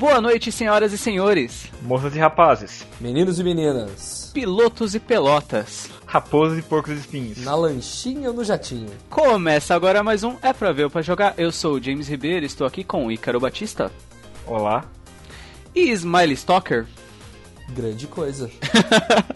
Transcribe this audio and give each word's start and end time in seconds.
Boa 0.00 0.18
noite, 0.18 0.50
senhoras 0.50 0.94
e 0.94 0.98
senhores. 0.98 1.70
Moças 1.82 2.16
e 2.16 2.18
rapazes. 2.18 2.86
Meninos 2.98 3.38
e 3.38 3.44
meninas. 3.44 4.30
Pilotos 4.32 4.94
e 4.94 4.98
pelotas. 4.98 5.90
Raposas 6.06 6.58
e 6.58 6.62
porcos 6.62 6.98
espinhos. 6.98 7.44
Na 7.44 7.54
lanchinha 7.54 8.30
ou 8.30 8.34
no 8.34 8.42
jatinho? 8.42 8.88
Começa 9.10 9.74
agora 9.74 10.02
mais 10.02 10.24
um 10.24 10.36
É 10.40 10.54
Pra 10.54 10.72
Ver 10.72 10.84
ou 10.84 10.90
Pra 10.90 11.02
Jogar. 11.02 11.34
Eu 11.36 11.52
sou 11.52 11.74
o 11.74 11.82
James 11.82 12.08
Ribeiro, 12.08 12.46
estou 12.46 12.66
aqui 12.66 12.82
com 12.82 13.04
o 13.04 13.12
Ícaro 13.12 13.38
Batista. 13.38 13.92
Olá. 14.46 14.86
E 15.74 15.90
Smiley 15.90 16.32
Stalker. 16.32 16.86
Grande 17.68 18.06
coisa. 18.06 18.50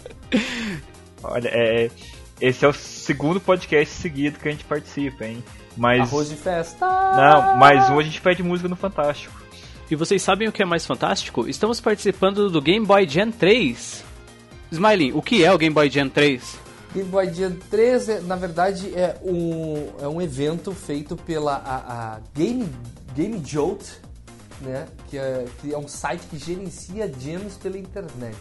Olha, 1.23 1.51
é, 1.53 1.91
esse 2.41 2.65
é 2.65 2.69
o 2.69 2.73
segundo 2.73 3.39
podcast 3.39 3.95
seguido 3.95 4.39
que 4.39 4.49
a 4.49 4.51
gente 4.51 4.65
participa, 4.65 5.27
hein? 5.27 5.45
Mas. 5.77 6.01
Arroz 6.01 6.31
de 6.31 6.37
festa! 6.37 6.87
Não, 6.87 7.57
mais 7.59 7.91
um 7.91 7.99
a 7.99 8.03
gente 8.03 8.19
pede 8.19 8.43
música 8.43 8.67
no 8.67 8.77
Fantástico. 8.77 9.44
E 9.91 9.97
vocês 9.97 10.23
sabem 10.23 10.49
o 10.49 10.53
que 10.53 10.63
é 10.63 10.65
mais 10.65 10.87
fantástico? 10.87 11.47
Estamos 11.47 11.79
participando 11.79 12.49
do 12.49 12.61
Game 12.61 12.87
Boy 12.87 13.07
Gen 13.07 13.31
3. 13.31 14.03
Smiley, 14.73 15.13
o 15.13 15.21
que 15.21 15.45
é 15.45 15.53
o 15.53 15.59
Game 15.59 15.75
Boy 15.75 15.91
Gen 15.91 16.09
3? 16.09 16.59
Game 16.95 17.09
Boy 17.11 17.33
Gen 17.33 17.59
3, 17.69 18.09
é, 18.09 18.21
na 18.21 18.35
verdade, 18.35 18.95
é 18.95 19.17
um, 19.23 19.89
é 20.01 20.09
um 20.09 20.23
evento 20.23 20.73
feito 20.73 21.17
pela 21.17 21.57
a, 21.57 22.15
a 22.15 22.21
Game, 22.35 22.67
Game 23.15 23.43
Jolt, 23.45 23.85
né? 24.63 24.87
Que 25.11 25.19
é, 25.19 25.45
que 25.61 25.75
é 25.75 25.79
um 25.79 25.87
site 25.87 26.23
que 26.31 26.39
gerencia 26.39 27.13
gems 27.21 27.59
pela 27.59 27.77
internet. 27.77 28.37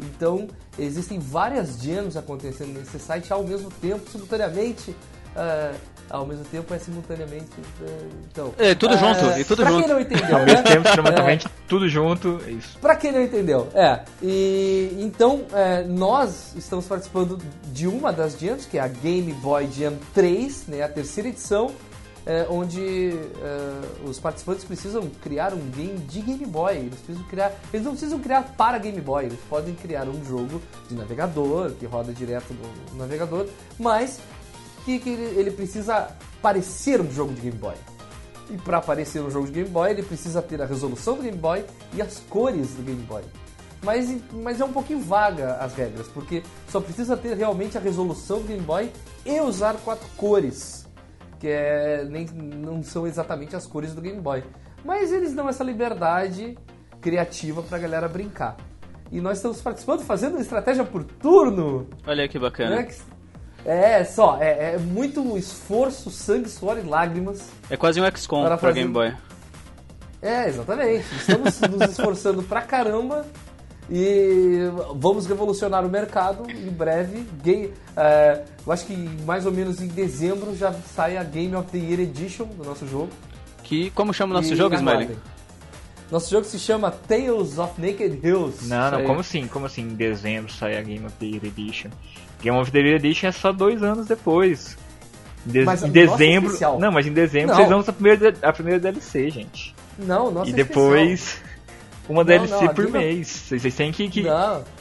Então, 0.00 0.48
existem 0.76 1.20
várias 1.20 1.80
gems 1.80 2.16
acontecendo 2.16 2.78
nesse 2.78 2.98
site 2.98 3.32
ao 3.32 3.44
mesmo 3.44 3.70
tempo, 3.80 4.10
simultaneamente. 4.10 4.90
Uh, 4.90 5.97
ao 6.10 6.26
mesmo 6.26 6.44
tempo 6.44 6.72
é 6.74 6.78
simultaneamente. 6.78 7.50
Uh, 7.80 8.08
então, 8.30 8.54
é, 8.58 8.74
tudo 8.74 8.94
uh, 8.94 8.98
junto, 8.98 9.38
e 9.38 9.44
tudo 9.44 9.62
pra 9.62 9.70
junto. 9.70 9.84
quem 9.84 9.92
não 9.92 10.00
entendeu, 10.00 10.36
Ao 10.36 10.44
mesmo 10.44 10.62
né? 10.62 10.62
tempo, 10.62 10.88
simultaneamente, 10.88 11.48
tudo 11.68 11.88
junto, 11.88 12.40
é 12.46 12.50
isso. 12.50 12.78
Pra 12.78 12.96
quem 12.96 13.12
não 13.12 13.22
entendeu, 13.22 13.68
é. 13.74 14.00
E 14.22 14.96
então 14.98 15.44
é, 15.52 15.84
nós 15.84 16.54
estamos 16.56 16.86
participando 16.86 17.38
de 17.72 17.86
uma 17.86 18.12
das 18.12 18.38
gems, 18.38 18.66
que 18.66 18.78
é 18.78 18.80
a 18.80 18.88
Game 18.88 19.32
Boy 19.34 19.68
Jam 19.70 19.94
3, 20.14 20.66
né, 20.68 20.82
a 20.82 20.88
terceira 20.88 21.28
edição, 21.28 21.70
é, 22.28 22.46
onde 22.50 23.10
é, 23.10 24.06
os 24.06 24.20
participantes 24.20 24.62
precisam 24.62 25.08
criar 25.22 25.54
um 25.54 25.70
game 25.70 25.98
de 25.98 26.20
Game 26.20 26.44
Boy. 26.44 26.76
Eles 26.76 27.00
precisam 27.00 27.26
criar, 27.26 27.52
eles 27.72 27.86
não 27.86 27.92
precisam 27.92 28.18
criar 28.18 28.42
para 28.56 28.76
Game 28.76 29.00
Boy, 29.00 29.24
eles 29.24 29.38
podem 29.48 29.74
criar 29.74 30.06
um 30.06 30.22
jogo 30.24 30.60
de 30.88 30.94
navegador 30.94 31.70
que 31.72 31.86
roda 31.86 32.12
direto 32.12 32.54
no 32.92 32.98
navegador, 32.98 33.46
mas 33.78 34.20
que, 34.88 34.98
que 34.98 35.10
ele, 35.10 35.40
ele 35.40 35.50
precisa 35.50 36.08
parecer 36.40 36.98
um 37.00 37.10
jogo 37.10 37.34
de 37.34 37.42
Game 37.42 37.58
Boy. 37.58 37.74
E 38.50 38.56
para 38.56 38.78
aparecer 38.78 39.20
um 39.20 39.30
jogo 39.30 39.46
de 39.46 39.52
Game 39.52 39.68
Boy, 39.68 39.90
ele 39.90 40.02
precisa 40.02 40.40
ter 40.40 40.62
a 40.62 40.64
resolução 40.64 41.16
do 41.16 41.22
Game 41.22 41.36
Boy 41.36 41.62
e 41.92 42.00
as 42.00 42.18
cores 42.30 42.72
do 42.72 42.82
Game 42.82 43.02
Boy. 43.02 43.22
Mas, 43.82 44.16
mas 44.32 44.60
é 44.60 44.64
um 44.64 44.72
pouquinho 44.72 45.00
vaga 45.00 45.56
as 45.56 45.74
regras, 45.74 46.08
porque 46.08 46.42
só 46.68 46.80
precisa 46.80 47.16
ter 47.16 47.36
realmente 47.36 47.76
a 47.76 47.80
resolução 47.80 48.38
do 48.38 48.48
Game 48.48 48.62
Boy 48.62 48.90
e 49.26 49.38
usar 49.40 49.74
quatro 49.84 50.08
cores, 50.16 50.88
que 51.38 51.48
é, 51.48 52.04
nem, 52.04 52.26
não 52.26 52.82
são 52.82 53.06
exatamente 53.06 53.54
as 53.54 53.66
cores 53.66 53.94
do 53.94 54.00
Game 54.00 54.20
Boy. 54.20 54.42
Mas 54.84 55.12
eles 55.12 55.34
dão 55.34 55.48
essa 55.48 55.62
liberdade 55.62 56.56
criativa 57.00 57.62
pra 57.62 57.78
galera 57.78 58.08
brincar. 58.08 58.56
E 59.12 59.20
nós 59.20 59.36
estamos 59.36 59.60
participando, 59.60 60.00
fazendo 60.00 60.32
uma 60.32 60.40
estratégia 60.40 60.84
por 60.84 61.04
turno. 61.04 61.86
Olha 62.06 62.26
que 62.26 62.38
bacana. 62.38 62.76
Né? 62.76 62.88
É, 63.68 64.02
só, 64.02 64.38
é, 64.40 64.72
é, 64.72 64.78
muito 64.78 65.36
esforço, 65.36 66.10
sangue, 66.10 66.48
suor 66.48 66.78
e 66.78 66.88
lágrimas. 66.88 67.50
É 67.68 67.76
quase 67.76 68.00
um 68.00 68.04
XCOM 68.16 68.42
para 68.42 68.56
fazer... 68.56 68.80
Game 68.80 68.90
Boy. 68.90 69.12
É, 70.22 70.48
exatamente. 70.48 71.04
Estamos 71.14 71.60
nos 71.60 71.90
esforçando 71.90 72.42
pra 72.42 72.62
caramba 72.62 73.26
e 73.90 74.70
vamos 74.96 75.26
revolucionar 75.26 75.84
o 75.84 75.88
mercado 75.90 76.50
em 76.50 76.70
breve. 76.70 77.26
Game, 77.42 77.74
é, 77.94 78.42
eu 78.66 78.72
acho 78.72 78.86
que 78.86 78.96
mais 79.26 79.44
ou 79.44 79.52
menos 79.52 79.82
em 79.82 79.88
dezembro 79.88 80.56
já 80.56 80.72
sai 80.72 81.18
a 81.18 81.22
Game 81.22 81.54
of 81.54 81.70
the 81.70 81.76
Year 81.76 82.00
Edition 82.00 82.46
do 82.46 82.64
nosso 82.64 82.88
jogo. 82.88 83.10
Que, 83.62 83.90
como 83.90 84.14
chama 84.14 84.32
o 84.32 84.38
nosso 84.38 84.54
e 84.54 84.56
jogo, 84.56 84.76
Smiley? 84.76 85.14
Nosso 86.10 86.30
jogo 86.30 86.46
se 86.46 86.58
chama 86.58 86.90
Tales 86.90 87.58
of 87.58 87.78
Naked 87.78 88.18
Hills. 88.26 88.66
Não, 88.66 88.92
não, 88.92 89.04
como 89.04 89.20
assim? 89.20 89.46
Como 89.46 89.66
assim 89.66 89.82
em 89.82 89.94
dezembro 89.94 90.50
sai 90.50 90.78
a 90.78 90.80
Game 90.80 91.04
of 91.04 91.14
the 91.20 91.26
Year 91.26 91.44
Edition? 91.44 91.90
Game 92.40 92.56
of 92.56 92.70
the 92.70 92.78
Year 92.78 92.96
Edition 92.96 93.28
é 93.28 93.32
só 93.32 93.52
dois 93.52 93.82
anos 93.82 94.06
depois. 94.06 94.76
Em, 95.46 95.50
de 95.50 95.64
mas 95.64 95.82
em 95.82 95.90
dezembro. 95.90 96.56
Não, 96.78 96.92
mas 96.92 97.06
em 97.06 97.12
dezembro 97.12 97.48
não. 97.48 97.56
vocês 97.56 97.68
vão 97.68 97.80
a 97.80 97.92
primeira, 97.92 98.34
a 98.42 98.52
primeira 98.52 98.80
DLC, 98.80 99.30
gente. 99.30 99.74
Não, 99.98 100.30
nossa 100.30 100.50
E 100.50 100.52
depois 100.52 101.42
uma 102.08 102.22
não, 102.22 102.24
DLC 102.24 102.64
não, 102.64 102.74
por 102.74 102.88
mês. 102.88 103.28
Vocês 103.28 103.74
têm 103.74 103.92
que, 103.92 104.08
que 104.08 104.22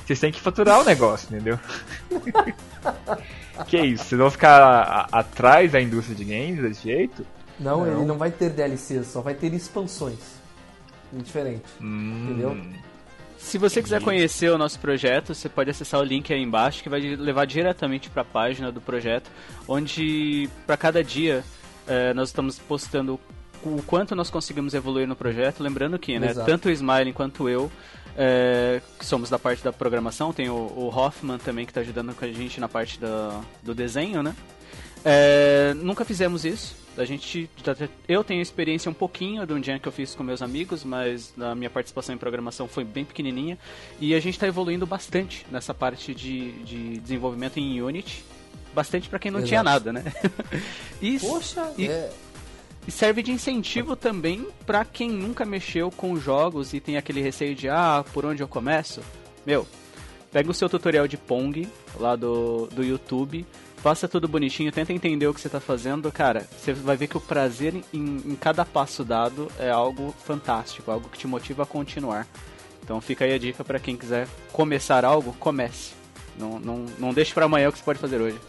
vocês 0.06 0.20
têm 0.20 0.32
que 0.32 0.40
faturar 0.40 0.80
o 0.82 0.86
negócio, 0.86 1.28
entendeu? 1.34 1.60
que 3.68 3.78
isso? 3.78 4.06
Vocês 4.06 4.20
vão 4.20 4.32
ficar 4.32 4.62
a, 4.62 5.08
a, 5.12 5.20
atrás 5.20 5.72
da 5.72 5.82
indústria 5.82 6.16
de 6.16 6.24
games 6.24 6.62
desse 6.62 6.84
jeito? 6.84 7.26
Não, 7.60 7.86
ele 7.88 8.06
não 8.06 8.18
vai 8.18 8.32
ter 8.32 8.52
DLCs, 8.52 9.08
só 9.08 9.22
vai 9.22 9.34
ter 9.34 9.54
expansões. 9.54 10.38
Diferente. 11.12 11.66
Hum. 11.82 12.26
Entendeu? 12.26 12.58
Se 13.38 13.58
você 13.58 13.82
quiser 13.82 14.02
conhecer 14.02 14.52
o 14.52 14.58
nosso 14.58 14.80
projeto, 14.80 15.34
você 15.34 15.48
pode 15.48 15.70
acessar 15.70 16.00
o 16.00 16.04
link 16.04 16.34
aí 16.34 16.42
embaixo 16.42 16.84
que 16.84 16.90
vai 16.90 17.00
levar 17.00 17.46
diretamente 17.46 18.10
para 18.10 18.24
a 18.24 18.26
página 18.26 18.72
do 18.72 18.82
projeto, 18.82 19.30
onde 19.68 20.50
para 20.66 20.76
cada 20.76 21.04
dia 21.04 21.44
eh, 21.88 22.14
nós 22.14 22.30
estamos 22.30 22.60
postando 22.60 23.20
o 23.64 23.82
quanto 23.84 24.16
nós 24.16 24.30
conseguimos 24.30 24.74
evoluir 24.74 25.08
no 25.08 25.16
projeto. 25.16 25.62
Lembrando 25.62 25.98
que, 25.98 26.20
né, 26.20 26.34
tanto 26.34 26.68
o 26.68 26.72
Smiley 26.72 27.14
quanto 27.14 27.48
eu, 27.48 27.72
eh, 28.18 28.82
que 28.98 29.06
somos 29.06 29.30
da 29.30 29.40
parte 29.40 29.64
da 29.64 29.72
programação, 29.72 30.34
tem 30.34 30.50
o, 30.50 30.56
o 30.56 30.88
Hoffman 30.94 31.38
também 31.38 31.66
que 31.66 31.72
está 31.72 31.82
ajudando 31.82 32.14
com 32.16 32.26
a 32.26 32.32
gente 32.32 32.60
na 32.60 32.68
parte 32.68 33.00
da, 33.00 33.40
do 33.64 33.74
desenho, 33.74 34.24
né? 34.24 34.36
Eh, 35.06 35.74
nunca 35.76 36.04
fizemos 36.04 36.46
isso. 36.46 36.76
A 36.98 37.06
gente, 37.06 37.48
eu 38.08 38.24
tenho 38.24 38.42
experiência 38.42 38.90
um 38.90 38.94
pouquinho 38.94 39.46
de 39.46 39.54
um 39.54 39.64
jam 39.64 39.78
que 39.78 39.88
eu 39.88 39.92
fiz 39.92 40.16
com 40.16 40.24
meus 40.24 40.42
amigos, 40.42 40.84
mas 40.84 41.32
a 41.40 41.54
minha 41.54 41.70
participação 41.70 42.16
em 42.16 42.18
programação 42.18 42.68
foi 42.68 42.84
bem 42.84 43.06
pequenininha 43.06 43.58
e 44.00 44.16
a 44.16 44.20
gente 44.20 44.34
está 44.34 44.48
evoluindo 44.48 44.86
bastante 44.86 45.46
nessa 45.52 45.76
parte 45.76 46.16
de, 46.16 46.54
de 46.64 46.98
desenvolvimento 46.98 47.58
em 47.58 47.80
Unity, 47.84 48.26
bastante 48.74 49.08
para 49.10 49.20
quem 49.20 49.30
não 49.30 49.40
Exato. 49.40 49.50
tinha 49.50 49.64
nada, 49.64 49.94
né? 49.94 50.04
e, 51.00 51.20
Poxa, 51.20 51.72
e, 51.78 51.88
é... 51.88 52.10
e 52.88 52.92
serve 52.92 53.22
de 53.22 53.32
incentivo 53.32 53.96
também 53.96 54.48
para 54.66 54.84
quem 54.84 55.12
nunca 55.12 55.46
mexeu 55.46 55.92
com 55.92 56.20
jogos 56.20 56.74
e 56.74 56.80
tem 56.80 56.98
aquele 56.98 57.22
receio 57.22 57.54
de 57.54 57.70
ah, 57.70 58.04
por 58.12 58.26
onde 58.26 58.42
eu 58.42 58.48
começo? 58.48 59.02
Meu, 59.46 59.68
pega 60.32 60.50
o 60.50 60.54
seu 60.54 60.68
tutorial 60.68 61.08
de 61.08 61.16
Pong 61.16 61.70
lá 62.00 62.16
do, 62.16 62.66
do 62.72 62.84
YouTube 62.84 63.46
faça 63.78 64.08
tudo 64.08 64.28
bonitinho, 64.28 64.72
tenta 64.72 64.92
entender 64.92 65.28
o 65.28 65.34
que 65.34 65.40
você 65.40 65.48
está 65.48 65.60
fazendo, 65.60 66.12
cara, 66.12 66.48
você 66.58 66.74
vai 66.74 66.98
ver 66.98 67.08
que 67.08 67.18
o 67.18 67.22
prazer 67.22 67.74
em, 67.76 67.84
em, 67.94 68.36
cada 68.36 68.66
passo 68.66 69.04
dado 69.04 69.48
é 69.60 69.70
algo 69.70 70.14
fantástico, 70.26 70.92
algo 70.92 71.10
que 71.10 71.18
te 71.18 71.28
motiva 71.28 71.64
a 71.64 71.66
continuar. 71.66 72.28
Então 72.84 73.00
fica 73.02 73.26
aí 73.26 73.34
a 73.34 73.38
dica 73.38 73.64
para 73.64 73.80
quem 73.80 73.96
quiser 73.96 74.28
começar 74.52 75.06
algo, 75.06 75.34
comece. 75.40 75.92
Não, 76.38 76.60
não, 76.60 76.86
não 76.98 77.14
deixe 77.14 77.34
para 77.34 77.46
amanhã 77.46 77.70
o 77.70 77.72
que 77.72 77.78
você 77.80 77.84
pode 77.84 78.00
fazer 78.00 78.22
hoje. 78.22 78.40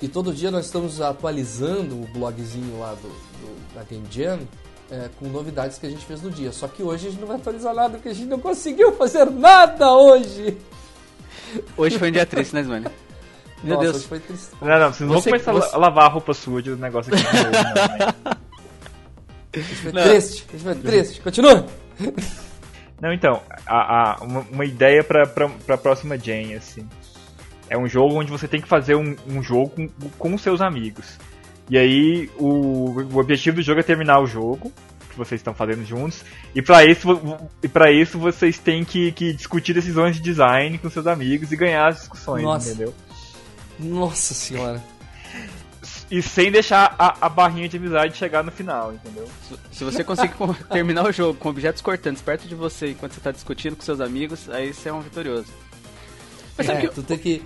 E 0.00 0.08
todo 0.08 0.32
dia 0.32 0.50
nós 0.50 0.66
estamos 0.66 1.00
atualizando 1.00 1.94
o 1.94 2.06
blogzinho 2.08 2.78
lá 2.80 2.94
do, 2.94 3.08
do 3.08 3.74
da 3.74 3.84
Game 3.84 4.06
Jam 4.10 4.40
é, 4.90 5.08
com 5.18 5.28
novidades 5.28 5.78
que 5.78 5.86
a 5.86 5.90
gente 5.90 6.04
fez 6.04 6.20
no 6.22 6.30
dia. 6.30 6.52
Só 6.52 6.66
que 6.66 6.82
hoje 6.82 7.06
a 7.06 7.10
gente 7.10 7.20
não 7.20 7.28
vai 7.28 7.36
atualizar 7.36 7.74
nada 7.74 7.94
porque 7.94 8.08
a 8.08 8.14
gente 8.14 8.28
não 8.28 8.40
conseguiu 8.40 8.92
fazer 8.92 9.30
nada 9.30 9.92
hoje. 9.92 10.58
Hoje 11.76 11.98
foi 11.98 12.08
um 12.08 12.12
dia 12.12 12.26
triste, 12.26 12.54
né, 12.54 12.62
Smiley? 12.62 12.90
Meu 13.62 13.76
Nossa, 13.76 13.92
Deus. 13.92 14.04
Foi 14.06 14.18
triste. 14.20 14.48
Não, 14.60 14.68
não, 14.78 14.92
vocês 14.92 15.00
não 15.08 15.14
vão 15.14 15.22
começar 15.22 15.52
você- 15.52 15.74
a 15.74 15.78
lavar 15.78 16.04
a 16.04 16.08
roupa 16.08 16.34
suja 16.34 16.74
do 16.74 16.80
negócio 16.80 17.12
aqui. 17.14 17.22
de 17.22 17.32
novo, 17.32 17.50
não, 17.52 18.32
né? 18.32 18.36
Foi 19.82 19.92
Não. 19.92 20.02
triste. 20.02 20.44
Hoje 20.54 20.64
foi 20.64 20.74
triste. 20.76 21.20
Continua. 21.20 21.66
Não, 23.00 23.12
então, 23.12 23.42
a, 23.66 24.12
a- 24.12 24.16
uma, 24.22 24.40
uma 24.50 24.64
ideia 24.64 25.02
pra, 25.04 25.26
pra, 25.26 25.48
pra 25.48 25.76
próxima 25.76 26.16
Gen, 26.18 26.54
assim. 26.54 26.88
É 27.68 27.76
um 27.76 27.86
jogo 27.88 28.14
onde 28.16 28.30
você 28.30 28.46
tem 28.48 28.60
que 28.60 28.68
fazer 28.68 28.94
um, 28.94 29.14
um 29.26 29.42
jogo 29.42 29.70
com, 29.70 29.88
com 30.18 30.34
os 30.34 30.42
seus 30.42 30.60
amigos. 30.60 31.18
E 31.70 31.78
aí, 31.78 32.30
o, 32.38 32.90
o 33.12 33.18
objetivo 33.18 33.56
do 33.56 33.62
jogo 33.62 33.80
é 33.80 33.82
terminar 33.82 34.20
o 34.20 34.26
jogo, 34.26 34.72
que 35.10 35.16
vocês 35.16 35.40
estão 35.40 35.54
fazendo 35.54 35.84
juntos. 35.84 36.22
E 36.54 36.60
pra 36.62 36.84
isso, 36.84 37.08
e 37.62 37.68
pra 37.68 37.90
isso 37.90 38.18
vocês 38.18 38.58
têm 38.58 38.84
que, 38.84 39.12
que 39.12 39.32
discutir 39.32 39.72
decisões 39.72 40.16
de 40.16 40.22
design 40.22 40.76
com 40.78 40.88
seus 40.90 41.06
amigos 41.06 41.50
e 41.52 41.56
ganhar 41.56 41.88
as 41.88 41.96
discussões, 42.00 42.42
Nossa. 42.42 42.68
entendeu? 42.70 42.94
Nossa 43.78 44.34
senhora. 44.34 44.82
E 46.10 46.20
sem 46.20 46.52
deixar 46.52 46.94
a, 46.98 47.26
a 47.26 47.28
barrinha 47.28 47.68
de 47.68 47.76
amizade 47.76 48.16
chegar 48.16 48.44
no 48.44 48.52
final, 48.52 48.92
entendeu? 48.92 49.26
Se 49.70 49.82
você 49.82 50.04
conseguir 50.04 50.34
terminar 50.70 51.06
o 51.06 51.12
jogo 51.12 51.38
com 51.38 51.48
objetos 51.48 51.80
cortantes 51.80 52.22
perto 52.22 52.46
de 52.46 52.54
você 52.54 52.90
enquanto 52.90 53.12
você 53.12 53.20
está 53.20 53.30
discutindo 53.32 53.76
com 53.76 53.82
seus 53.82 54.00
amigos, 54.00 54.48
aí 54.50 54.72
você 54.72 54.90
é 54.90 54.92
um 54.92 55.00
vitorioso. 55.00 55.46
Mas 56.56 56.66
sabe 56.66 56.84
É, 56.84 56.88
que 56.88 56.94
tu 56.94 57.02
tem 57.02 57.18
que. 57.18 57.42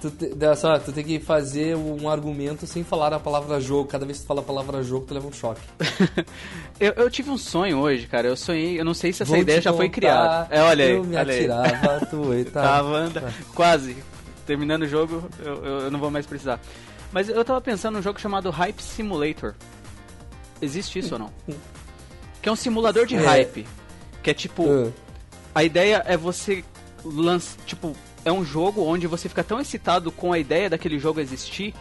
Tu, 0.00 0.10
te, 0.10 0.56
só, 0.56 0.78
tu 0.78 0.92
tem 0.92 1.04
que 1.04 1.20
fazer 1.20 1.76
um 1.76 2.08
argumento 2.08 2.66
sem 2.66 2.82
falar 2.82 3.12
a 3.12 3.20
palavra 3.20 3.60
jogo. 3.60 3.88
Cada 3.88 4.06
vez 4.06 4.18
que 4.18 4.24
tu 4.24 4.26
fala 4.26 4.40
a 4.40 4.44
palavra 4.44 4.82
jogo, 4.82 5.06
tu 5.06 5.14
leva 5.14 5.28
um 5.28 5.32
choque. 5.32 5.60
eu, 6.80 6.92
eu, 6.96 7.10
tive 7.10 7.30
um 7.30 7.38
sonho 7.38 7.78
hoje, 7.78 8.06
cara. 8.06 8.26
Eu 8.26 8.36
sonhei, 8.36 8.80
eu 8.80 8.84
não 8.84 8.94
sei 8.94 9.12
se 9.12 9.22
essa 9.22 9.30
Vou 9.30 9.40
ideia 9.40 9.60
já 9.60 9.72
foi 9.72 9.88
criada. 9.88 10.48
É, 10.50 10.62
olha 10.62 10.84
aí. 10.84 10.92
Eu 10.92 11.04
me 11.04 11.16
olha 11.16 11.32
atirava, 11.32 11.92
aí. 11.92 12.06
tu. 12.06 12.22
Tava, 12.50 13.12
quase. 13.54 13.96
Terminando 14.46 14.82
o 14.82 14.88
jogo, 14.88 15.28
eu, 15.38 15.64
eu, 15.64 15.78
eu 15.80 15.90
não 15.90 15.98
vou 15.98 16.10
mais 16.10 16.26
precisar. 16.26 16.60
Mas 17.12 17.28
eu 17.28 17.44
tava 17.44 17.60
pensando 17.60 17.96
num 17.96 18.02
jogo 18.02 18.20
chamado 18.20 18.50
Hype 18.50 18.80
Simulator. 18.80 19.54
Existe 20.62 20.98
isso 20.98 21.14
ou 21.14 21.18
não? 21.18 21.32
Que 22.42 22.48
é 22.48 22.52
um 22.52 22.56
simulador 22.56 23.06
de 23.06 23.16
é. 23.16 23.20
hype. 23.20 23.66
Que 24.22 24.30
é 24.30 24.34
tipo. 24.34 24.64
Uh. 24.64 24.92
A 25.54 25.64
ideia 25.64 26.02
é 26.06 26.16
você 26.16 26.64
lançar. 27.04 27.58
Tipo, 27.64 27.96
é 28.24 28.30
um 28.30 28.44
jogo 28.44 28.82
onde 28.84 29.06
você 29.06 29.28
fica 29.28 29.42
tão 29.42 29.60
excitado 29.60 30.12
com 30.12 30.32
a 30.32 30.38
ideia 30.38 30.70
daquele 30.70 30.98
jogo 30.98 31.20
existir 31.20 31.74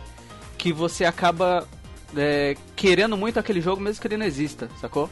que 0.58 0.74
você 0.74 1.06
acaba 1.06 1.68
é, 2.16 2.56
querendo 2.76 3.16
muito 3.16 3.40
aquele 3.40 3.62
jogo 3.62 3.82
mesmo 3.82 4.02
que 4.02 4.08
ele 4.08 4.18
não 4.18 4.26
exista, 4.26 4.70
sacou? 4.80 5.10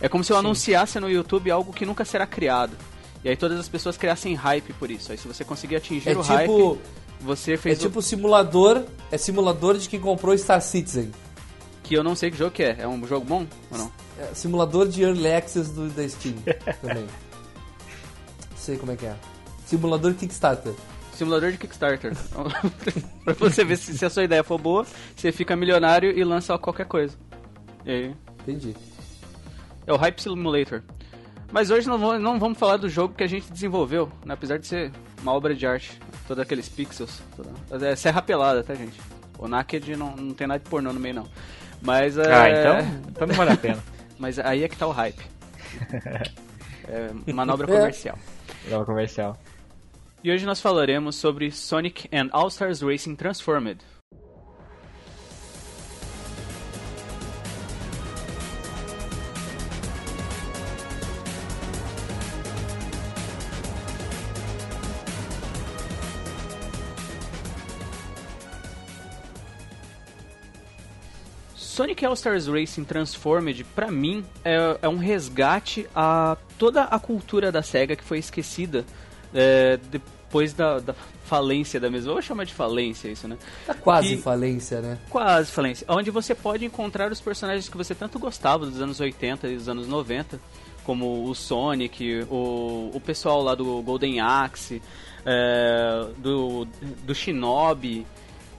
É 0.00 0.08
como 0.08 0.24
se 0.24 0.32
eu 0.32 0.36
Sim. 0.36 0.40
anunciasse 0.40 1.00
no 1.00 1.10
YouTube 1.10 1.50
algo 1.50 1.72
que 1.72 1.84
nunca 1.84 2.04
será 2.04 2.26
criado. 2.26 2.76
E 3.24 3.28
aí 3.28 3.36
todas 3.36 3.58
as 3.58 3.68
pessoas 3.68 3.96
criassem 3.96 4.34
hype 4.34 4.72
por 4.74 4.90
isso. 4.90 5.12
Aí 5.12 5.18
se 5.18 5.28
você 5.28 5.44
conseguir 5.44 5.76
atingir 5.76 6.08
é 6.08 6.12
o 6.16 6.22
tipo, 6.22 6.32
hype, 6.32 6.78
você 7.20 7.56
fez 7.56 7.78
É 7.78 7.82
o... 7.82 7.86
tipo 7.88 8.00
simulador, 8.00 8.84
é 9.10 9.18
simulador 9.18 9.76
de 9.76 9.88
quem 9.88 10.00
comprou 10.00 10.36
Star 10.36 10.60
Citizen. 10.62 11.10
Que 11.82 11.94
eu 11.94 12.04
não 12.04 12.14
sei 12.14 12.30
que 12.30 12.36
jogo 12.36 12.50
que 12.50 12.62
é. 12.62 12.76
É 12.80 12.88
um 12.88 13.06
jogo 13.06 13.26
bom 13.26 13.46
ou 13.70 13.78
não? 13.78 13.92
É, 14.18 14.34
simulador 14.34 14.88
de 14.88 15.02
Early 15.02 15.32
Access 15.32 15.70
do, 15.72 15.88
da 15.88 16.08
Steam 16.08 16.34
também. 16.80 17.06
sei 18.56 18.76
como 18.76 18.92
é 18.92 18.96
que 18.96 19.06
é. 19.06 19.16
Simulador 19.66 20.14
Kickstarter. 20.14 20.72
Simulador 21.12 21.52
de 21.52 21.58
Kickstarter. 21.58 22.12
pra 23.24 23.34
você 23.34 23.64
ver 23.64 23.76
se, 23.76 23.96
se, 23.96 24.04
a 24.04 24.10
sua 24.10 24.24
ideia 24.24 24.42
for 24.42 24.58
boa, 24.58 24.86
você 25.14 25.30
fica 25.30 25.54
milionário 25.54 26.16
e 26.16 26.24
lança 26.24 26.56
qualquer 26.58 26.86
coisa. 26.86 27.16
E 27.84 27.90
aí? 27.90 28.16
Entendi. 28.42 28.74
É 29.86 29.92
o 29.92 29.96
Hype 29.96 30.20
Simulator. 30.20 30.82
Mas 31.52 31.70
hoje 31.70 31.88
não 31.88 31.98
vamos, 31.98 32.22
não 32.22 32.38
vamos 32.38 32.58
falar 32.58 32.76
do 32.76 32.88
jogo 32.88 33.14
que 33.14 33.24
a 33.24 33.26
gente 33.26 33.50
desenvolveu, 33.52 34.10
né? 34.24 34.34
apesar 34.34 34.58
de 34.58 34.66
ser 34.66 34.92
uma 35.20 35.32
obra 35.32 35.54
de 35.54 35.66
arte. 35.66 35.98
Todos 36.26 36.42
aqueles 36.42 36.68
pixels. 36.68 37.20
Toda... 37.36 37.88
É 37.88 37.96
serra 37.96 38.22
pelada, 38.22 38.62
tá, 38.62 38.74
gente? 38.74 39.00
O 39.38 39.48
Naked 39.48 39.96
não, 39.96 40.14
não 40.14 40.34
tem 40.34 40.46
nada 40.46 40.62
de 40.62 40.70
pornô 40.70 40.92
no 40.92 41.00
meio, 41.00 41.14
não. 41.14 41.26
Mas. 41.82 42.18
Ah, 42.18 42.48
é... 42.48 42.60
então, 42.60 43.00
então 43.08 43.26
não 43.26 43.34
vale 43.34 43.52
a 43.52 43.56
pena. 43.56 43.82
Mas 44.18 44.38
aí 44.38 44.62
é 44.62 44.68
que 44.68 44.76
tá 44.76 44.86
o 44.86 44.92
hype. 44.92 45.24
é, 46.86 47.32
manobra 47.32 47.66
comercial. 47.66 48.18
Manobra 48.64 48.86
comercial. 48.86 49.38
E 50.22 50.30
hoje 50.30 50.44
nós 50.44 50.60
falaremos 50.60 51.16
sobre 51.16 51.50
Sonic 51.50 52.08
and 52.12 52.28
All-Stars 52.32 52.82
Racing 52.82 53.16
Transformed. 53.16 53.78
Sonic 71.80 72.04
All-Stars 72.04 72.46
Racing 72.46 72.84
Transformed, 72.84 73.64
para 73.64 73.90
mim, 73.90 74.22
é, 74.44 74.76
é, 74.82 74.86
um 74.86 74.98
resgate 74.98 75.88
a 75.96 76.36
toda 76.58 76.82
a 76.82 76.98
cultura 76.98 77.50
da 77.50 77.62
SEGA 77.62 77.96
que 77.96 78.04
foi 78.04 78.18
esquecida 78.18 78.84
é, 79.32 79.78
depois 79.90 80.52
da, 80.52 80.78
da, 80.78 80.92
falência 81.24 81.80
da 81.80 81.88
mesma. 81.88 82.12
Vou 82.12 82.20
chamar 82.20 82.44
de 82.44 82.52
falência 82.52 83.08
isso, 83.08 83.26
né? 83.26 83.38
Tá 83.66 83.72
quase 83.72 84.18
falência, 84.18 84.82
né? 84.82 84.98
Quase 85.08 85.50
falência. 85.50 85.86
Onde 85.88 86.10
você 86.10 86.34
pode 86.34 86.66
encontrar 86.66 87.10
os 87.10 87.18
personagens 87.18 87.66
que 87.66 87.78
você 87.78 87.94
tanto 87.94 88.18
gostava 88.18 88.66
dos 88.66 88.78
anos 88.78 89.00
80 89.00 89.48
e 89.48 89.56
dos 89.56 89.66
anos 89.66 89.88
90, 89.88 90.38
como 90.84 91.24
o 91.30 91.34
Sonic, 91.34 92.26
o, 92.28 92.90
o 92.92 93.00
pessoal 93.00 93.42
lá 93.42 93.54
do 93.54 93.80
Golden 93.80 94.20
Axe, 94.20 94.82
é, 95.24 96.08
do, 96.18 96.66
do 97.06 97.14
Shinobi, 97.14 98.06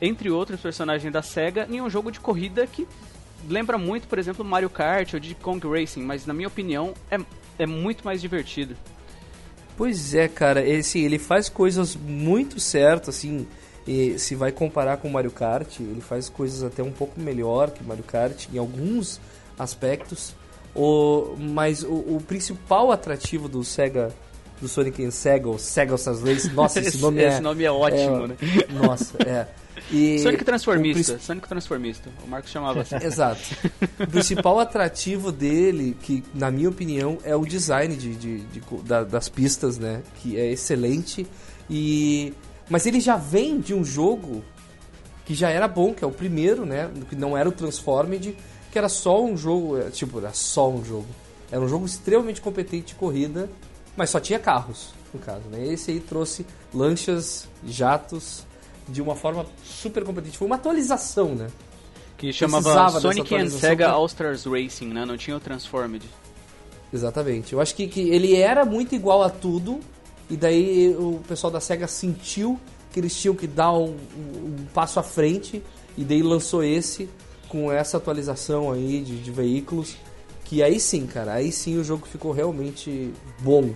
entre 0.02 0.32
outros 0.32 0.60
personagens 0.60 1.14
da 1.14 1.22
SEGA, 1.22 1.68
em 1.70 1.80
um 1.80 1.88
jogo 1.88 2.12
de 2.12 2.20
corrida 2.20 2.66
que 2.66 2.88
lembra 3.50 3.78
muito, 3.78 4.08
por 4.08 4.20
exemplo, 4.20 4.44
Mario 4.44 4.70
Kart 4.70 5.14
ou 5.14 5.20
de 5.20 5.36
Kong 5.36 5.66
Racing, 5.68 6.02
mas 6.02 6.26
na 6.26 6.34
minha 6.34 6.48
opinião 6.48 6.94
é, 7.10 7.18
é 7.60 7.66
muito 7.66 8.04
mais 8.04 8.22
divertido. 8.22 8.76
Pois 9.78 10.14
é, 10.14 10.28
cara, 10.28 10.66
esse, 10.68 11.00
ele 11.00 11.18
faz 11.18 11.50
coisas 11.50 11.96
muito 11.96 12.60
certas, 12.60 13.16
assim, 13.16 13.48
se 14.18 14.36
vai 14.36 14.52
comparar 14.52 14.98
com 14.98 15.10
Mario 15.10 15.32
Kart, 15.32 15.80
ele 15.80 16.02
faz 16.02 16.30
coisas 16.30 16.64
até 16.64 16.84
um 16.84 16.92
pouco 16.92 17.20
melhor 17.20 17.72
que 17.72 17.84
Mario 17.84 18.04
Kart 18.04 18.48
em 18.54 18.58
alguns 18.58 19.20
aspectos. 19.58 20.36
O, 20.74 21.36
mas 21.38 21.84
o, 21.84 21.94
o 21.94 22.24
principal 22.26 22.92
atrativo 22.92 23.50
do 23.50 23.64
Sega 23.64 24.14
do 24.62 24.68
Sonic 24.68 25.04
and 25.04 25.12
Sega, 25.12 25.50
ou 25.50 25.58
Sega 25.58 25.96
Stars 25.96 26.22
Race, 26.22 26.50
nossa, 26.52 26.80
esse 26.86 27.00
nome 27.00 27.22
esse 27.24 27.38
é... 27.38 27.42
nome 27.42 27.64
é 27.64 27.72
ótimo, 27.72 28.26
é, 28.26 28.28
né? 28.28 28.38
Nossa, 28.70 29.18
é. 29.26 29.48
E 29.90 30.20
Sonic 30.20 30.46
Transformista, 30.46 31.20
Sonic 31.20 31.48
Transformista, 31.48 32.10
o 32.24 32.28
Marcos 32.28 32.52
chamava 32.52 32.82
assim. 32.82 32.96
Exato. 33.02 33.42
O 34.00 34.08
principal 34.08 34.60
atrativo 34.60 35.32
dele, 35.32 35.98
que 36.02 36.24
na 36.34 36.52
minha 36.52 36.70
opinião 36.70 37.18
é 37.24 37.36
o 37.36 37.46
design 37.46 37.96
de, 37.96 38.16
de, 38.16 38.40
de 38.40 38.62
da, 38.84 39.04
das 39.04 39.28
pistas, 39.28 39.78
né? 39.78 40.02
Que 40.22 40.38
é 40.38 40.52
excelente. 40.52 41.26
E 41.70 42.34
mas 42.70 42.86
ele 42.86 43.02
já 43.02 43.18
vem 43.18 43.60
de 43.60 43.74
um 43.74 43.84
jogo 43.84 44.44
que 45.26 45.36
já 45.36 45.50
era 45.50 45.68
bom, 45.68 45.94
que 45.94 46.04
é 46.04 46.08
o 46.08 46.12
primeiro, 46.12 46.66
né? 46.66 46.90
Que 47.10 47.16
não 47.16 47.38
era 47.38 47.50
o 47.50 47.52
Transformed, 47.52 48.36
que 48.72 48.78
era 48.78 48.88
só 48.88 49.22
um 49.24 49.36
jogo, 49.36 49.78
é, 49.78 49.90
tipo, 49.90 50.20
era 50.20 50.32
só 50.34 50.70
um 50.70 50.84
jogo. 50.84 51.08
Era 51.52 51.60
um 51.60 51.68
jogo 51.68 51.86
extremamente 51.86 52.40
competente 52.40 52.88
de 52.88 52.96
corrida, 52.96 53.50
mas 53.96 54.10
só 54.10 54.22
tinha 54.22 54.40
carros, 54.40 54.94
no 55.14 55.20
caso, 55.20 55.44
né? 55.50 55.68
Esse 55.68 55.92
aí 55.92 56.00
trouxe 56.00 56.46
lanchas, 56.74 57.48
jatos, 57.66 58.46
de 58.88 59.02
uma 59.02 59.16
forma 59.16 59.46
super 59.64 60.04
competitiva. 60.04 60.40
Foi 60.40 60.48
uma 60.48 60.56
atualização, 60.56 61.36
né? 61.36 61.48
Que 62.18 62.32
chamava 62.32 63.00
Sonic 63.00 63.36
and 63.36 63.50
Sega 63.50 63.86
pra... 63.86 63.94
All-Stars 63.94 64.46
Racing, 64.46 64.88
né? 64.88 65.06
Não 65.06 65.18
tinha 65.18 65.36
o 65.36 65.40
Transformed. 65.40 66.08
Exatamente. 66.94 67.54
Eu 67.54 67.62
acho 67.62 67.74
que, 67.74 67.88
que 67.88 68.02
ele 68.10 68.36
era 68.36 68.66
muito 68.66 68.94
igual 68.94 69.24
a 69.24 69.30
tudo, 69.30 69.80
e 70.30 70.36
daí 70.36 70.96
o 70.98 71.22
pessoal 71.28 71.52
da 71.52 71.60
SEGA 71.60 71.88
sentiu 71.88 72.60
que 72.92 73.00
eles 73.00 73.16
tinham 73.16 73.34
que 73.34 73.48
dar 73.48 73.72
um, 73.72 73.96
um, 74.16 74.56
um 74.60 74.66
passo 74.74 75.00
à 75.00 75.04
frente, 75.04 75.64
e 75.98 76.04
daí 76.04 76.22
lançou 76.22 76.64
esse 76.64 77.10
com 77.48 77.72
essa 77.72 77.98
atualização 77.98 78.72
aí 78.72 79.02
de, 79.02 79.18
de 79.18 79.32
veículos, 79.32 79.96
que 80.46 80.62
aí 80.62 80.80
sim, 80.80 81.06
cara, 81.06 81.34
aí 81.34 81.52
sim 81.52 81.78
o 81.78 81.84
jogo 81.84 82.06
ficou 82.06 82.32
realmente 82.32 83.14
bom, 83.40 83.74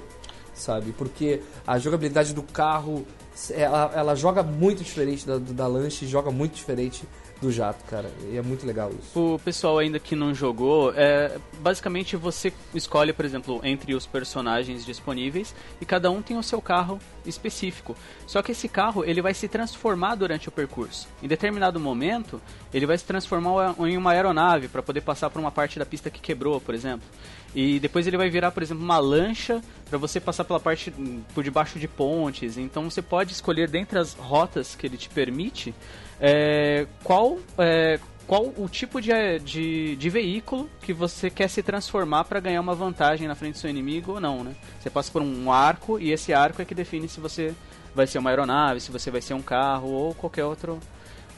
sabe? 0.54 0.92
Porque 0.92 1.42
a 1.66 1.80
jogabilidade 1.80 2.34
do 2.34 2.44
carro 2.44 3.06
ela, 3.52 3.92
ela 3.96 4.16
joga 4.16 4.42
muito 4.44 4.84
diferente 4.84 5.26
da, 5.26 5.38
da 5.38 5.68
lanche, 5.68 6.08
joga 6.08 6.32
muito 6.32 6.56
diferente 6.56 7.06
do 7.42 7.52
jato, 7.52 7.84
cara. 7.86 8.10
E 8.32 8.38
é 8.38 8.42
muito 8.42 8.66
legal 8.66 8.92
isso. 8.98 9.20
O 9.20 9.40
pessoal 9.40 9.78
ainda 9.78 10.00
que 10.00 10.16
não 10.16 10.34
jogou, 10.34 10.94
é, 10.96 11.38
basicamente 11.60 12.16
você 12.16 12.52
escolhe, 12.74 13.12
por 13.12 13.26
exemplo, 13.26 13.60
entre 13.64 13.94
os 13.94 14.06
personagens 14.06 14.86
disponíveis 14.86 15.54
e 15.80 15.86
cada 15.86 16.10
um 16.10 16.22
tem 16.22 16.38
o 16.38 16.44
seu 16.44 16.62
carro 16.62 17.00
específico. 17.26 17.96
Só 18.26 18.42
que 18.42 18.52
esse 18.52 18.68
carro 18.68 19.04
ele 19.04 19.22
vai 19.22 19.34
se 19.34 19.48
transformar 19.48 20.16
durante 20.16 20.48
o 20.48 20.52
percurso. 20.52 21.08
Em 21.22 21.28
determinado 21.28 21.80
momento, 21.80 22.42
ele 22.74 22.86
vai 22.86 22.98
se 22.98 23.04
transformar 23.04 23.76
em 23.80 23.98
uma 23.98 24.12
aeronave 24.12 24.68
para 24.68 24.82
poder 24.82 25.02
passar 25.02 25.30
por 25.30 25.40
uma 25.40 25.52
parte 25.52 25.78
da 25.78 25.86
pista 25.86 26.10
que 26.10 26.22
quebrou, 26.22 26.62
por 26.62 26.74
exemplo. 26.74 27.08
E 27.56 27.80
depois 27.80 28.06
ele 28.06 28.18
vai 28.18 28.30
virar, 28.30 28.52
por 28.52 28.62
exemplo, 28.62 28.84
uma 28.84 29.00
lancha 29.00 29.62
para 29.90 29.98
você 29.98 30.20
passar 30.20 30.44
pela 30.44 30.60
parte 30.60 30.94
por 31.34 31.42
debaixo 31.42 31.80
de 31.80 31.88
pontes. 31.88 32.58
Então 32.58 32.90
você 32.90 33.02
pode 33.02 33.32
escolher 33.32 33.70
dentre 33.70 33.98
as 33.98 34.14
rotas 34.14 34.76
que 34.76 34.86
ele 34.86 34.98
te 34.98 35.08
permite 35.08 35.74
é, 36.20 36.86
qual 37.02 37.40
é, 37.58 37.98
qual 38.28 38.52
o 38.58 38.68
tipo 38.68 39.00
de, 39.00 39.12
de, 39.40 39.96
de, 39.96 40.10
veículo 40.10 40.70
que 40.82 40.92
você 40.92 41.30
quer 41.30 41.48
se 41.48 41.64
transformar 41.64 42.26
para 42.26 42.40
ganhar 42.40 42.60
uma 42.60 42.76
vantagem 42.76 43.28
na 43.28 43.36
frente 43.36 43.54
do 43.54 43.60
seu 43.60 43.70
inimigo 43.70 44.14
ou 44.14 44.20
não, 44.20 44.44
né? 44.44 44.56
Você 44.80 44.90
passa 44.90 45.12
por 45.12 45.22
um 45.22 45.52
arco 45.52 46.00
e 46.00 46.12
esse 46.12 46.34
arco 46.34 46.62
é 46.62 46.66
que 46.66 46.76
define 46.76 47.08
se 47.08 47.22
você 47.22 47.54
vai 47.94 48.06
ser 48.06 48.18
uma 48.18 48.32
aeronave, 48.32 48.82
se 48.82 48.92
você 48.92 49.10
vai 49.10 49.22
ser 49.22 49.34
um 49.34 49.42
carro 49.42 49.90
ou 49.90 50.14
qualquer 50.14 50.44
outro 50.44 50.80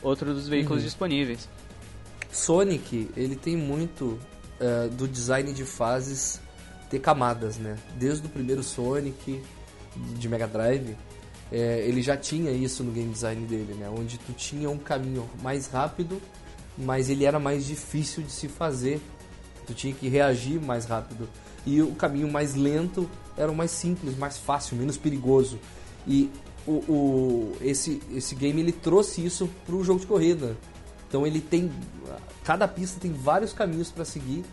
outro 0.02 0.34
dos 0.34 0.48
veículos 0.48 0.80
uhum. 0.80 0.86
disponíveis. 0.86 1.50
Sonic, 2.32 3.10
ele 3.16 3.36
tem 3.36 3.56
muito 3.56 4.20
uh, 4.60 4.90
do 4.90 5.08
design 5.08 5.52
de 5.54 5.66
fases 5.66 6.40
ter 6.90 7.00
camadas, 7.00 7.58
né? 7.58 7.78
Desde 7.96 8.26
o 8.26 8.30
primeiro 8.30 8.64
Sonic 8.64 9.42
de 9.96 10.30
Mega 10.30 10.48
Drive, 10.48 10.96
é, 11.52 11.84
ele 11.88 12.02
já 12.02 12.18
tinha 12.18 12.52
isso 12.52 12.84
no 12.84 12.92
game 12.92 13.12
design 13.12 13.46
dele, 13.46 13.74
né? 13.74 13.90
Onde 13.90 14.18
tu 14.18 14.34
tinha 14.34 14.70
um 14.70 14.78
caminho 14.78 15.30
mais 15.42 15.68
rápido, 15.68 16.22
mas 16.78 17.10
ele 17.10 17.26
era 17.26 17.40
mais 17.40 17.66
difícil 17.66 18.24
de 18.24 18.32
se 18.32 18.48
fazer. 18.48 19.02
Tu 19.66 19.74
tinha 19.74 19.94
que 19.94 20.08
reagir 20.08 20.62
mais 20.62 20.86
rápido. 20.86 21.28
E 21.66 21.82
o 21.82 21.94
caminho 21.96 22.32
mais 22.32 22.56
lento 22.56 23.10
era 23.36 23.52
o 23.52 23.56
mais 23.56 23.72
simples, 23.72 24.18
mais 24.18 24.38
fácil, 24.38 24.78
menos 24.78 24.98
perigoso. 24.98 25.60
E 26.08 26.30
o, 26.66 26.72
o, 26.72 27.58
esse, 27.62 28.02
esse 28.14 28.36
game 28.36 28.62
ele 28.62 28.72
trouxe 28.72 29.26
isso 29.26 29.50
pro 29.66 29.84
jogo 29.84 30.00
de 30.00 30.08
corrida. 30.08 30.56
Então 31.08 31.26
ele 31.26 31.42
tem. 31.42 31.72
Cada 32.44 32.68
pista 32.68 33.00
tem 33.00 33.12
vários 33.12 33.54
caminhos 33.54 33.92
para 33.92 34.06
seguir, 34.06 34.44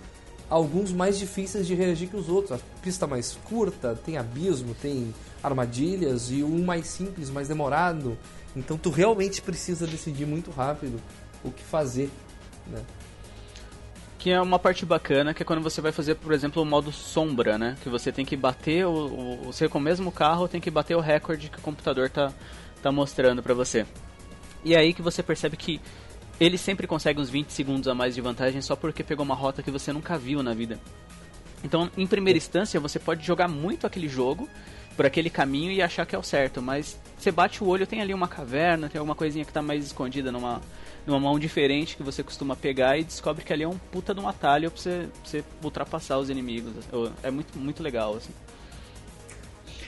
alguns 0.48 0.92
mais 0.92 1.18
difíceis 1.18 1.66
de 1.66 1.74
reagir 1.74 2.08
que 2.08 2.16
os 2.16 2.28
outros. 2.28 2.52
A 2.52 2.80
pista 2.82 3.06
mais 3.06 3.38
curta 3.44 3.98
tem 4.04 4.16
abismo, 4.16 4.74
tem 4.74 5.14
armadilhas, 5.42 6.30
e 6.30 6.42
um 6.42 6.64
mais 6.64 6.86
simples, 6.86 7.30
mais 7.30 7.48
demorado. 7.48 8.16
Então 8.56 8.78
tu 8.78 8.90
realmente 8.90 9.42
precisa 9.42 9.86
decidir 9.86 10.26
muito 10.26 10.50
rápido 10.50 11.00
o 11.42 11.50
que 11.50 11.62
fazer. 11.62 12.10
Né? 12.66 12.82
Que 14.18 14.30
é 14.30 14.40
uma 14.40 14.58
parte 14.58 14.86
bacana, 14.86 15.34
que 15.34 15.42
é 15.42 15.46
quando 15.46 15.62
você 15.62 15.80
vai 15.80 15.92
fazer, 15.92 16.14
por 16.14 16.32
exemplo, 16.32 16.62
o 16.62 16.64
modo 16.64 16.90
sombra, 16.90 17.58
né? 17.58 17.76
Que 17.82 17.90
você 17.90 18.10
tem 18.10 18.24
que 18.24 18.36
bater, 18.36 18.86
o, 18.86 18.92
o, 18.92 19.36
você 19.44 19.68
com 19.68 19.78
o 19.78 19.82
mesmo 19.82 20.10
carro 20.10 20.48
tem 20.48 20.60
que 20.60 20.70
bater 20.70 20.96
o 20.96 21.00
recorde 21.00 21.50
que 21.50 21.58
o 21.58 21.62
computador 21.62 22.08
tá, 22.08 22.32
tá 22.82 22.90
mostrando 22.90 23.42
pra 23.42 23.52
você. 23.52 23.84
E 24.64 24.74
é 24.74 24.78
aí 24.78 24.94
que 24.94 25.02
você 25.02 25.22
percebe 25.22 25.58
que 25.58 25.78
ele 26.40 26.58
sempre 26.58 26.86
consegue 26.86 27.20
uns 27.20 27.30
20 27.30 27.50
segundos 27.50 27.88
a 27.88 27.94
mais 27.94 28.14
de 28.14 28.20
vantagem 28.20 28.60
só 28.60 28.74
porque 28.74 29.02
pegou 29.02 29.24
uma 29.24 29.34
rota 29.34 29.62
que 29.62 29.70
você 29.70 29.92
nunca 29.92 30.18
viu 30.18 30.42
na 30.42 30.54
vida. 30.54 30.78
Então, 31.62 31.90
em 31.96 32.06
primeira 32.06 32.36
instância, 32.36 32.78
você 32.78 32.98
pode 32.98 33.24
jogar 33.24 33.48
muito 33.48 33.86
aquele 33.86 34.08
jogo 34.08 34.48
por 34.96 35.06
aquele 35.06 35.30
caminho 35.30 35.72
e 35.72 35.82
achar 35.82 36.06
que 36.06 36.14
é 36.14 36.18
o 36.18 36.22
certo, 36.22 36.62
mas 36.62 36.98
você 37.18 37.32
bate 37.32 37.64
o 37.64 37.66
olho, 37.66 37.86
tem 37.86 38.00
ali 38.00 38.14
uma 38.14 38.28
caverna, 38.28 38.88
tem 38.88 38.98
alguma 38.98 39.14
coisinha 39.14 39.44
que 39.44 39.50
está 39.50 39.62
mais 39.62 39.84
escondida 39.84 40.30
numa, 40.30 40.60
numa 41.06 41.18
mão 41.18 41.38
diferente 41.38 41.96
que 41.96 42.02
você 42.02 42.22
costuma 42.22 42.54
pegar 42.54 42.98
e 42.98 43.04
descobre 43.04 43.44
que 43.44 43.52
ali 43.52 43.64
é 43.64 43.68
um 43.68 43.78
puta 43.78 44.14
de 44.14 44.20
um 44.20 44.28
atalho 44.28 44.70
pra 44.70 44.80
você, 44.80 45.08
pra 45.10 45.30
você 45.30 45.44
ultrapassar 45.62 46.18
os 46.18 46.30
inimigos. 46.30 46.72
É 47.22 47.30
muito, 47.30 47.58
muito 47.58 47.82
legal, 47.82 48.14
assim. 48.14 48.32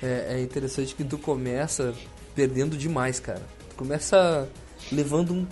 É, 0.02 0.36
é 0.36 0.42
interessante 0.42 0.94
que 0.94 1.04
tu 1.04 1.18
começa 1.18 1.94
perdendo 2.34 2.76
demais, 2.76 3.20
cara. 3.20 3.42
Tu 3.70 3.76
começa 3.76 4.48
levando 4.92 5.32
um. 5.32 5.46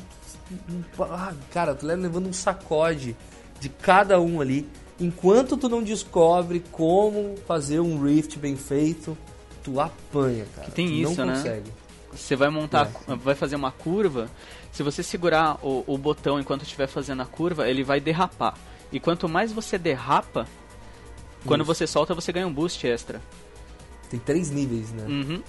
Ah, 1.01 1.33
cara, 1.53 1.75
tu 1.75 1.87
levando 1.87 2.29
um 2.29 2.33
sacode 2.33 3.17
de 3.61 3.69
cada 3.69 4.21
um 4.21 4.41
ali. 4.41 4.69
Enquanto 5.01 5.57
tu 5.57 5.69
não 5.69 5.83
descobre 5.83 6.63
como 6.71 7.37
fazer 7.47 7.81
um 7.81 8.01
rift 8.03 8.39
bem 8.39 8.57
feito, 8.57 9.17
tu 9.63 9.81
apanha, 9.81 10.47
cara. 10.55 10.67
Que 10.67 10.73
tem 10.73 10.87
tu 10.87 10.93
isso, 10.93 11.19
não 11.19 11.27
né? 11.27 11.35
Consegue. 11.35 11.73
Você 12.13 12.37
vai 12.37 12.49
montar, 12.49 12.91
é. 13.09 13.17
vai 13.17 13.35
fazer 13.35 13.57
uma 13.57 13.73
curva. 13.73 14.29
Se 14.71 14.83
você 14.83 15.03
segurar 15.03 15.59
o, 15.63 15.83
o 15.87 15.99
botão 15.99 16.39
enquanto 16.39 16.63
estiver 16.63 16.87
fazendo 16.87 17.23
a 17.23 17.27
curva, 17.27 17.69
ele 17.69 17.83
vai 17.83 18.01
derrapar. 18.01 18.55
E 18.93 19.01
quanto 19.01 19.29
mais 19.29 19.53
você 19.53 19.77
derrapa, 19.77 20.43
isso. 20.43 21.47
quando 21.47 21.65
você 21.65 21.87
solta, 21.87 22.15
você 22.15 22.31
ganha 22.33 22.47
um 22.47 22.53
boost 22.53 22.87
extra. 22.87 23.21
Tem 24.09 24.21
três 24.21 24.51
níveis, 24.51 24.93
né? 24.93 25.05
Uhum. 25.09 25.43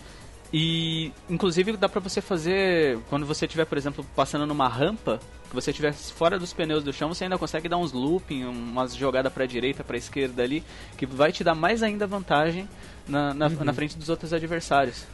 E 0.58 1.12
inclusive 1.30 1.76
dá 1.76 1.90
pra 1.90 2.00
você 2.00 2.22
fazer 2.22 2.98
quando 3.10 3.26
você 3.26 3.44
estiver, 3.44 3.66
por 3.66 3.78
exemplo, 3.78 4.06
passando 4.16 4.46
numa 4.46 4.70
rampa, 4.70 5.20
que 5.50 5.54
você 5.54 5.72
estiver 5.72 5.92
fora 5.92 6.40
dos 6.40 6.54
pneus 6.54 6.82
do 6.82 6.94
chão, 6.94 7.14
você 7.14 7.26
ainda 7.26 7.38
consegue 7.38 7.68
dar 7.68 7.76
uns 7.76 7.92
looping, 7.92 8.46
umas 8.46 8.96
jogadas 8.96 9.34
pra 9.34 9.46
direita, 9.46 9.84
pra 9.84 9.98
esquerda 9.98 10.42
ali, 10.42 10.64
que 10.96 11.06
vai 11.06 11.34
te 11.34 11.44
dar 11.44 11.56
mais 11.56 11.84
ainda 11.84 12.08
vantagem 12.08 12.70
na, 13.06 13.34
na, 13.34 13.48
uhum. 13.48 13.66
na 13.66 13.74
frente 13.74 13.98
dos 13.98 14.08
outros 14.08 14.32
adversários. 14.32 15.06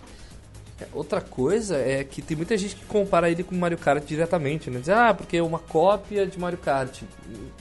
É, 0.79 0.85
outra 0.93 1.19
coisa 1.19 1.75
é 1.75 2.03
que 2.03 2.21
tem 2.21 2.37
muita 2.37 2.55
gente 2.55 2.75
que 2.75 2.85
compara 2.85 3.27
ele 3.27 3.41
com 3.41 3.55
Mario 3.55 3.79
Kart 3.79 4.05
diretamente, 4.05 4.69
né? 4.69 4.77
Diz, 4.77 4.89
ah, 4.89 5.11
porque 5.11 5.37
é 5.37 5.41
uma 5.41 5.57
cópia 5.57 6.27
de 6.27 6.37
Mario 6.37 6.59
Kart. 6.59 7.01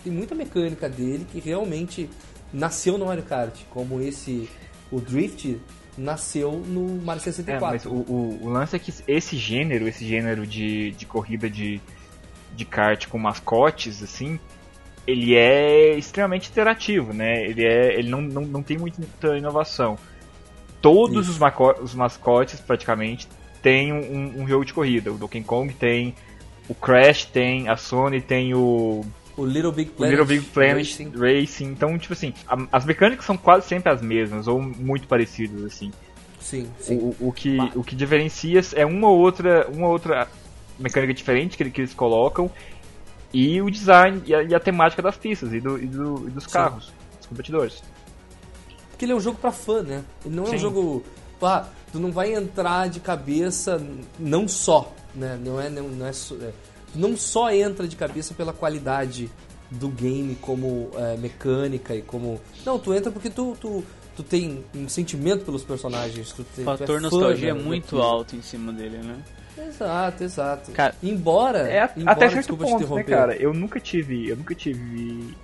Tem 0.05 0.13
muita 0.13 0.35
mecânica 0.35 0.87
dele 0.87 1.27
que 1.33 1.41
realmente 1.41 2.11
nasceu 2.53 2.99
no 2.99 3.07
Mario 3.07 3.23
Kart, 3.23 3.59
como 3.71 4.03
esse, 4.03 4.51
o 4.93 5.01
Drift 5.01 5.59
nasceu 6.01 6.53
no 6.53 7.01
Mario 7.03 7.23
64. 7.23 7.67
É, 7.67 7.71
mas 7.71 7.87
o, 7.87 7.91
o, 7.91 8.39
o, 8.43 8.49
lance 8.49 8.75
é 8.75 8.79
que 8.79 8.93
esse 9.07 9.37
gênero, 9.37 9.87
esse 9.87 10.05
gênero 10.05 10.47
de, 10.47 10.93
de 10.93 11.07
corrida 11.07 11.49
de, 11.49 11.81
de 12.55 12.65
kart 12.65 13.07
com 13.09 13.19
mascotes, 13.19 14.03
assim, 14.03 14.39
ele 15.07 15.35
é 15.35 15.97
extremamente 15.97 16.51
interativo, 16.51 17.13
né? 17.13 17.45
Ele, 17.45 17.65
é, 17.65 17.99
ele 17.99 18.09
não, 18.09 18.21
não, 18.21 18.43
não 18.43 18.63
tem 18.63 18.79
muita 18.79 19.37
inovação 19.37 19.99
todos 20.81 21.29
os, 21.29 21.39
os, 21.83 21.95
mascotes, 21.95 22.61
praticamente, 22.61 23.29
têm 23.63 23.93
um, 23.93 24.43
um, 24.43 24.49
jogo 24.49 24.65
de 24.65 24.73
corrida. 24.73 25.13
O 25.13 25.19
Donkey 25.19 25.43
Kong 25.43 25.73
tem, 25.75 26.15
o 26.69 26.75
Crash 26.75 27.27
tem, 27.27 27.69
a 27.69 27.77
Sony 27.77 28.21
tem 28.21 28.55
o. 28.55 29.05
O 29.37 29.45
Little 29.45 29.73
Big 29.73 29.91
Planet, 29.93 30.19
Little 30.19 30.27
Big 30.27 30.47
Planet 30.51 30.77
Racing. 30.77 31.13
Racing. 31.17 31.65
Então, 31.67 31.99
tipo 31.99 32.13
assim, 32.13 32.35
a, 32.47 32.59
as 32.73 32.85
mecânicas 32.85 33.25
são 33.25 33.37
quase 33.37 33.67
sempre 33.67 33.93
as 33.93 34.03
mesmas, 34.03 34.49
ou 34.49 34.61
muito 34.61 35.07
parecidas, 35.07 35.65
assim. 35.65 35.91
Sim, 36.41 36.69
sim. 36.79 36.97
O, 36.97 37.29
o, 37.29 37.33
que, 37.33 37.59
o 37.75 37.85
que 37.85 37.95
diferencia 37.95 38.61
é 38.75 38.85
uma 38.85 39.09
outra, 39.09 39.69
uma 39.69 39.89
outra 39.89 40.27
mecânica 40.79 41.13
diferente 41.13 41.57
que, 41.57 41.71
que 41.71 41.81
eles 41.83 41.95
colocam 41.95 42.51
e 43.33 43.61
o 43.61 43.71
design 43.71 44.23
e 44.27 44.35
a, 44.35 44.43
e 44.43 44.55
a 44.55 44.61
temática 44.61 45.03
das 45.03 45.17
pistas 45.17 45.53
e, 45.53 45.61
do, 45.61 45.79
e, 45.79 45.87
do, 45.87 46.29
e 46.29 46.31
dos 46.31 46.47
carros, 46.47 46.87
sim. 46.87 46.93
dos 47.19 47.27
competidores. 47.27 47.83
Porque 48.91 49.05
ele 49.05 49.13
é 49.13 49.15
um 49.15 49.21
jogo 49.21 49.39
para 49.39 49.53
fã, 49.53 49.83
né? 49.83 50.05
Ele 50.25 50.35
não 50.35 50.45
é 50.45 50.49
Sim. 50.49 50.57
um 50.57 50.59
jogo. 50.59 51.05
Ah, 51.41 51.67
tu 51.91 51.99
não 51.99 52.13
vai 52.13 52.35
entrar 52.35 52.89
de 52.89 53.01
cabeça 53.01 53.83
não 54.19 54.47
só, 54.47 54.93
né? 55.15 55.39
Não 55.43 55.59
é, 55.59 55.71
não, 55.71 55.89
não 55.89 56.07
é, 56.07 56.11
é 56.11 56.53
não 56.95 57.17
só 57.17 57.53
entra 57.53 57.87
de 57.87 57.97
cabeça 57.97 58.35
pela 58.35 58.53
qualidade 58.53 59.31
do 59.71 59.89
game 59.89 60.37
como 60.41 60.91
é, 60.95 61.17
mecânica 61.17 61.95
e 61.95 62.03
como 62.03 62.41
não 62.67 62.79
tu 62.79 62.93
entra 62.93 63.11
porque 63.13 63.31
tu, 63.31 63.57
tu, 63.61 63.85
tu 64.17 64.23
tem 64.23 64.65
um 64.75 64.89
sentimento 64.89 65.45
pelos 65.45 65.63
personagens 65.63 66.33
tu, 66.33 66.43
o 66.43 66.65
fator 66.65 66.99
é 66.99 67.01
nostalgia 67.01 67.51
é 67.51 67.55
muito 67.55 67.85
daquilo. 67.85 68.03
alto 68.03 68.35
em 68.35 68.43
cima 68.43 68.73
dele 68.73 68.99
né 68.99 69.23
exato 69.69 70.25
exato 70.25 70.73
cara, 70.73 70.95
embora, 71.01 71.71
é, 71.71 71.89
embora 71.97 72.13
até 72.13 72.29
certo 72.31 72.57
ponto 72.57 72.95
né 72.97 73.03
cara 73.05 73.37
eu 73.37 73.55
nunca 73.55 73.79
tive 73.79 74.29
eu 74.29 74.37
nunca 74.37 74.55
tive 74.55 75.37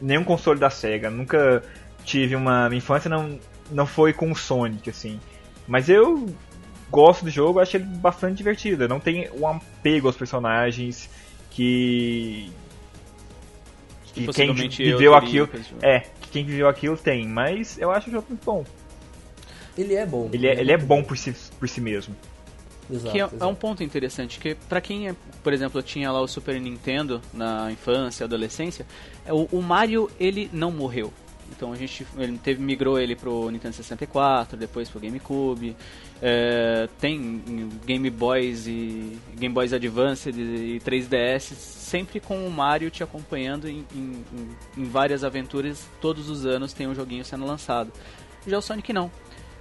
nenhum 0.00 0.24
console 0.24 0.58
da 0.58 0.70
Sega 0.70 1.08
nunca 1.08 1.62
tive 2.04 2.36
uma. 2.36 2.68
Minha 2.68 2.78
infância 2.78 3.08
não, 3.08 3.38
não 3.70 3.86
foi 3.86 4.12
com 4.12 4.30
o 4.30 4.36
Sonic, 4.36 4.90
assim. 4.90 5.20
Mas 5.66 5.88
eu 5.88 6.28
gosto 6.92 7.24
do 7.24 7.30
jogo, 7.30 7.58
acho 7.58 7.78
ele 7.78 7.84
bastante 7.84 8.36
divertido. 8.36 8.86
Não 8.86 9.00
tem 9.00 9.30
um 9.32 9.48
apego 9.48 10.06
aos 10.06 10.16
personagens 10.16 11.08
que. 11.50 12.52
Que, 14.12 14.26
que 14.26 14.32
quem 14.32 14.52
viveu 14.68 15.14
aquilo. 15.14 15.48
É, 15.80 16.00
que 16.00 16.28
quem 16.30 16.44
viveu 16.44 16.68
aquilo 16.68 16.96
tem. 16.98 17.26
Mas 17.26 17.78
eu 17.78 17.90
acho 17.90 18.10
o 18.10 18.12
jogo 18.12 18.26
muito 18.28 18.44
bom. 18.44 18.64
Ele 19.76 19.94
é 19.94 20.04
bom. 20.04 20.28
Ele 20.30 20.46
é, 20.46 20.60
ele 20.60 20.70
é 20.70 20.76
bom 20.76 21.02
por 21.02 21.16
si, 21.16 21.34
por 21.58 21.66
si 21.66 21.80
mesmo. 21.80 22.14
Exato, 22.90 23.12
que 23.12 23.20
é, 23.20 23.28
é, 23.40 23.46
um 23.46 23.54
ponto 23.54 23.82
interessante, 23.82 24.38
que 24.38 24.54
para 24.54 24.80
quem, 24.80 25.08
é, 25.08 25.14
por 25.42 25.52
exemplo, 25.52 25.82
tinha 25.82 26.12
lá 26.12 26.20
o 26.20 26.28
Super 26.28 26.60
Nintendo 26.60 27.22
na 27.32 27.72
infância, 27.72 28.24
adolescência, 28.24 28.84
é, 29.24 29.32
o, 29.32 29.48
o 29.50 29.62
Mario, 29.62 30.10
ele 30.20 30.50
não 30.52 30.70
morreu. 30.70 31.10
Então 31.54 31.72
a 31.72 31.76
gente 31.76 32.06
ele 32.16 32.38
teve, 32.38 32.62
migrou 32.62 32.98
ele 32.98 33.14
pro 33.14 33.50
Nintendo 33.50 33.74
64, 33.74 34.56
depois 34.56 34.88
pro 34.88 35.00
GameCube. 35.00 35.76
É, 36.20 36.88
tem 37.00 37.70
Game 37.84 38.08
Boys 38.10 38.66
e 38.66 39.18
Game 39.36 39.54
Boys 39.54 39.72
Advance 39.72 40.30
e 40.30 40.80
3DS, 40.84 41.54
sempre 41.54 42.20
com 42.20 42.46
o 42.46 42.50
Mario 42.50 42.90
te 42.90 43.02
acompanhando 43.02 43.68
em, 43.68 43.84
em, 43.94 44.24
em 44.76 44.84
várias 44.84 45.24
aventuras. 45.24 45.86
Todos 46.00 46.28
os 46.28 46.46
anos 46.46 46.72
tem 46.72 46.86
um 46.86 46.94
joguinho 46.94 47.24
sendo 47.24 47.44
lançado. 47.44 47.92
Já 48.46 48.58
o 48.58 48.62
Sonic 48.62 48.92
não. 48.92 49.10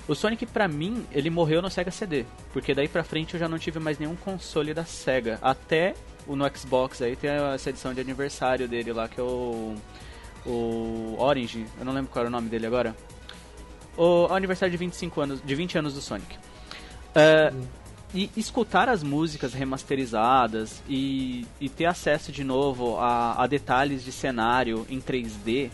O 0.08 0.16
Sonic, 0.16 0.46
pra 0.46 0.68
mim, 0.68 1.06
ele 1.12 1.30
morreu 1.30 1.62
no 1.62 1.70
Sega 1.70 1.92
CD. 1.92 2.26
Porque 2.52 2.74
daí 2.74 2.88
pra 2.88 3.04
frente 3.04 3.36
eu 3.36 3.40
já 3.40 3.48
não 3.48 3.60
tive 3.60 3.80
mais 3.80 4.00
nenhum 4.00 4.16
console 4.16 4.74
da 4.74 4.84
Sega. 4.84 5.38
Até 5.42 5.94
no 6.28 6.58
Xbox 6.58 7.02
aí 7.02 7.16
tem 7.16 7.30
essa 7.30 7.70
edição 7.70 7.94
de 7.94 8.02
aniversário 8.02 8.68
dele 8.68 8.94
lá, 8.94 9.08
que 9.08 9.20
é 9.20 9.24
o 9.24 9.76
o 10.46 11.16
Orange, 11.18 11.66
eu 11.80 11.86
não 11.86 11.94
lembro 11.94 12.12
qual 12.12 12.22
era 12.22 12.30
o 12.30 12.32
nome 12.32 12.50
dele 12.50 12.66
agora. 12.66 12.96
O, 13.98 14.28
aniversário 14.34 14.72
de 14.72 14.78
25 14.78 15.22
anos, 15.22 15.42
de 15.44 15.56
20 15.56 15.78
anos 15.78 15.94
do 15.94 16.02
Sonic. 16.02 16.38
Uh. 17.16 17.82
E 18.14 18.30
escutar 18.36 18.90
as 18.90 19.04
músicas 19.04 19.54
remasterizadas 19.54 20.84
e, 20.88 21.48
e 21.62 21.70
ter 21.70 21.86
acesso 21.86 22.30
de 22.30 22.44
novo 22.44 22.98
a, 22.98 23.42
a 23.42 23.48
detalhes 23.48 24.04
de 24.04 24.12
cenário 24.12 24.86
em 24.90 25.00
3D 25.00 25.70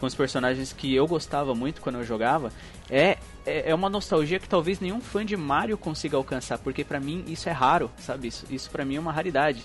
com 0.00 0.06
os 0.06 0.14
personagens 0.14 0.72
que 0.72 0.94
eu 0.94 1.06
gostava 1.06 1.54
muito 1.54 1.82
quando 1.82 1.96
eu 1.96 2.04
jogava, 2.04 2.50
é, 2.88 3.18
é, 3.44 3.70
é 3.70 3.74
uma 3.74 3.90
nostalgia 3.90 4.38
que 4.40 4.48
talvez 4.48 4.80
nenhum 4.80 5.00
fã 5.00 5.24
de 5.24 5.36
Mario 5.36 5.76
consiga 5.76 6.16
alcançar, 6.16 6.58
porque 6.58 6.82
para 6.82 6.98
mim 6.98 7.22
isso 7.28 7.48
é 7.48 7.52
raro, 7.52 7.90
sabe? 7.98 8.28
Isso, 8.28 8.46
isso 8.50 8.70
para 8.70 8.84
mim 8.84 8.96
é 8.96 9.00
uma 9.00 9.12
raridade. 9.12 9.62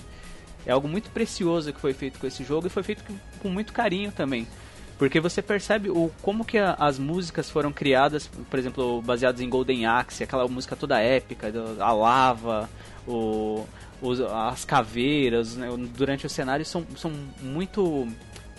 É 0.65 0.71
algo 0.71 0.87
muito 0.87 1.09
precioso 1.09 1.71
que 1.71 1.79
foi 1.79 1.93
feito 1.93 2.19
com 2.19 2.27
esse 2.27 2.43
jogo 2.43 2.67
e 2.67 2.69
foi 2.69 2.83
feito 2.83 3.03
com 3.39 3.49
muito 3.49 3.71
carinho 3.71 4.11
também. 4.11 4.47
Porque 4.97 5.19
você 5.19 5.41
percebe 5.41 5.89
o, 5.89 6.09
como 6.21 6.45
que 6.45 6.57
a, 6.57 6.73
as 6.79 6.97
músicas 6.97 7.49
foram 7.49 7.71
criadas, 7.71 8.27
por 8.49 8.57
exemplo, 8.57 9.01
baseadas 9.01 9.41
em 9.41 9.49
Golden 9.49 9.85
Axe, 9.85 10.23
aquela 10.23 10.47
música 10.47 10.75
toda 10.75 10.99
épica, 10.99 11.51
a 11.79 11.91
lava, 11.91 12.69
o, 13.05 13.65
os, 14.01 14.21
as 14.21 14.63
caveiras, 14.63 15.55
né, 15.55 15.67
durante 15.95 16.25
o 16.25 16.29
cenário 16.29 16.65
são, 16.65 16.85
são 16.95 17.11
muito, 17.41 18.07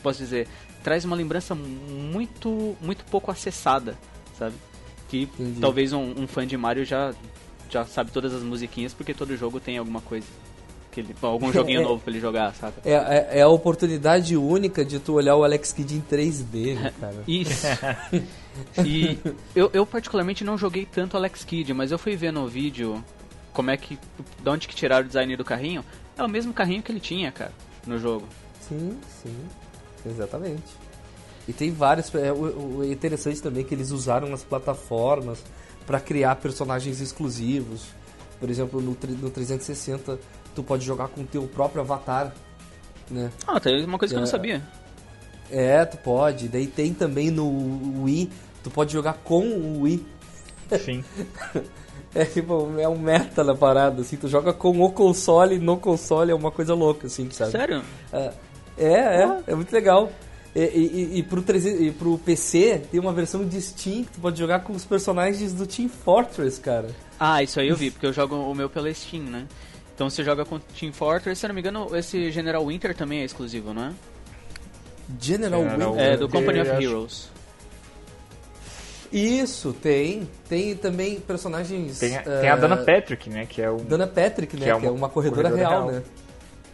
posso 0.02 0.18
dizer, 0.18 0.46
traz 0.82 1.04
uma 1.04 1.16
lembrança 1.16 1.54
muito, 1.54 2.76
muito 2.82 3.04
pouco 3.06 3.30
acessada, 3.30 3.96
sabe? 4.38 4.54
Que 5.08 5.22
Entendi. 5.22 5.60
talvez 5.60 5.92
um, 5.92 6.22
um, 6.22 6.26
fã 6.26 6.46
de 6.46 6.56
Mario 6.56 6.84
já 6.84 7.14
já 7.68 7.84
sabe 7.84 8.12
todas 8.12 8.32
as 8.32 8.42
musiquinhas, 8.42 8.94
porque 8.94 9.12
todo 9.12 9.36
jogo 9.36 9.58
tem 9.58 9.78
alguma 9.78 10.00
coisa. 10.00 10.26
Que 10.96 11.00
ele, 11.00 11.14
algum 11.20 11.52
joguinho 11.52 11.82
É. 11.82 11.84
novo 11.84 12.00
pra 12.00 12.10
ele 12.10 12.20
jogar, 12.20 12.54
sabe? 12.54 12.76
É, 12.82 12.92
é, 12.92 13.28
é 13.32 13.42
a 13.42 13.48
oportunidade 13.48 14.34
única 14.34 14.82
de 14.82 14.98
tu 14.98 15.12
olhar 15.12 15.36
o 15.36 15.44
Alex 15.44 15.70
Kidd 15.70 15.94
em 15.94 16.00
3D, 16.00 16.74
né, 16.74 16.90
cara? 16.98 17.22
Isso. 17.28 17.66
e 18.82 19.18
eu, 19.54 19.68
eu 19.74 19.84
particularmente 19.84 20.42
não 20.42 20.56
joguei 20.56 20.86
tanto 20.86 21.14
Alex 21.14 21.44
Kidd, 21.44 21.74
mas 21.74 21.92
eu 21.92 21.98
fui 21.98 22.16
ver 22.16 22.32
no 22.32 22.48
vídeo 22.48 23.04
como 23.52 23.70
é 23.70 23.76
que. 23.76 23.98
De 24.42 24.48
onde 24.48 24.66
que 24.66 24.74
tiraram 24.74 25.04
o 25.04 25.06
design 25.06 25.36
do 25.36 25.44
carrinho. 25.44 25.84
É 26.16 26.22
o 26.22 26.28
mesmo 26.28 26.54
carrinho 26.54 26.82
que 26.82 26.90
ele 26.90 27.00
tinha, 27.00 27.30
cara, 27.30 27.52
no 27.86 27.98
jogo. 27.98 28.26
Sim, 28.66 28.98
sim, 29.22 29.36
exatamente. 30.06 30.62
E 31.46 31.52
tem 31.52 31.70
vários. 31.70 32.14
É, 32.14 32.32
o, 32.32 32.78
o 32.78 32.84
é 32.84 32.88
interessante 32.88 33.42
também 33.42 33.64
que 33.64 33.74
eles 33.74 33.90
usaram 33.90 34.32
as 34.32 34.42
plataformas 34.42 35.44
para 35.86 36.00
criar 36.00 36.36
personagens 36.36 37.02
exclusivos. 37.02 37.82
Por 38.40 38.48
exemplo, 38.48 38.80
no, 38.80 38.96
no 39.20 39.30
360 39.30 40.18
tu 40.56 40.62
pode 40.64 40.84
jogar 40.84 41.06
com 41.08 41.20
o 41.20 41.24
teu 41.24 41.42
próprio 41.42 41.82
avatar, 41.82 42.34
né? 43.08 43.30
Ah, 43.46 43.60
tem 43.60 43.84
uma 43.84 43.98
coisa 43.98 44.12
que 44.12 44.16
eu 44.16 44.22
não 44.22 44.26
É. 44.28 44.30
sabia. 44.30 44.62
É, 45.50 45.84
tu 45.84 45.96
pode. 45.98 46.48
Daí 46.48 46.66
tem 46.66 46.92
também 46.92 47.30
no 47.30 48.02
Wii, 48.02 48.28
tu 48.64 48.70
pode 48.70 48.92
jogar 48.92 49.12
com 49.22 49.46
o 49.46 49.82
Wii. 49.82 50.04
Sim. 50.84 51.04
É 52.14 52.24
tipo, 52.24 52.72
é 52.78 52.88
um 52.88 52.96
meta 52.98 53.44
na 53.44 53.54
parada, 53.54 54.00
assim, 54.00 54.16
tu 54.16 54.26
joga 54.26 54.50
com 54.50 54.80
o 54.80 54.90
console, 54.90 55.58
no 55.58 55.76
console 55.76 56.30
é 56.30 56.34
uma 56.34 56.50
coisa 56.50 56.72
louca, 56.72 57.08
assim, 57.08 57.28
sabe? 57.30 57.50
Sério? 57.50 57.82
É, 58.10 58.32
é, 58.78 58.88
é, 59.22 59.38
é 59.48 59.54
muito 59.54 59.70
legal. 59.70 60.10
E, 60.54 60.60
e, 60.62 61.18
e, 61.18 61.22
pro 61.22 61.42
300 61.42 61.80
e 61.82 61.90
pro 61.90 62.16
PC 62.16 62.80
tem 62.90 62.98
uma 62.98 63.12
versão 63.12 63.44
de 63.44 63.60
Steam 63.60 64.04
que 64.04 64.12
tu 64.12 64.20
pode 64.20 64.38
jogar 64.38 64.60
com 64.60 64.72
os 64.72 64.82
personagens 64.86 65.52
do 65.52 65.66
Team 65.66 65.90
Fortress, 65.90 66.58
cara. 66.58 66.88
Ah, 67.20 67.42
isso 67.42 67.60
aí 67.60 67.68
eu 67.68 67.76
vi, 67.76 67.90
porque 67.90 68.06
eu 68.06 68.14
jogo 68.14 68.34
o 68.34 68.54
meu 68.54 68.70
pela 68.70 68.90
Steam, 68.94 69.24
né? 69.24 69.46
Então 69.96 70.08
você 70.10 70.22
joga 70.22 70.44
com 70.44 70.58
Team 70.58 70.92
Fortress, 70.92 71.40
se 71.40 71.46
eu 71.46 71.48
não 71.48 71.54
me 71.54 71.60
engano, 71.62 71.88
esse 71.96 72.30
General 72.30 72.64
Winter 72.64 72.94
também 72.94 73.22
é 73.22 73.24
exclusivo, 73.24 73.72
não 73.74 73.86
é? 73.86 73.92
General 75.18 75.62
General 75.62 75.92
Winter. 75.92 76.04
É, 76.06 76.16
do 76.18 76.28
Company 76.28 76.60
of 76.60 76.70
Heroes. 76.70 77.28
Isso, 79.12 79.72
tem. 79.72 80.28
Tem 80.48 80.74
também 80.76 81.20
personagens. 81.20 81.98
Tem, 81.98 82.16
a- 82.16 82.20
eh, 82.26 82.40
tem 82.40 82.48
a 82.50 82.56
Dana 82.56 82.76
Patrick, 82.76 83.30
né? 83.30 83.46
Que 83.46 83.62
é 83.62 83.70
um. 83.70 83.76
Dana 83.78 84.06
Patrick, 84.06 84.54
né? 84.56 84.60
Que 84.60 84.64
que 84.64 84.84
é 84.84 84.88
é 84.88 84.90
uma, 84.90 84.98
uma 84.98 85.08
corredora, 85.08 85.48
corredora 85.50 85.70
real, 85.70 85.86
real. 85.88 86.00
né? 86.00 86.02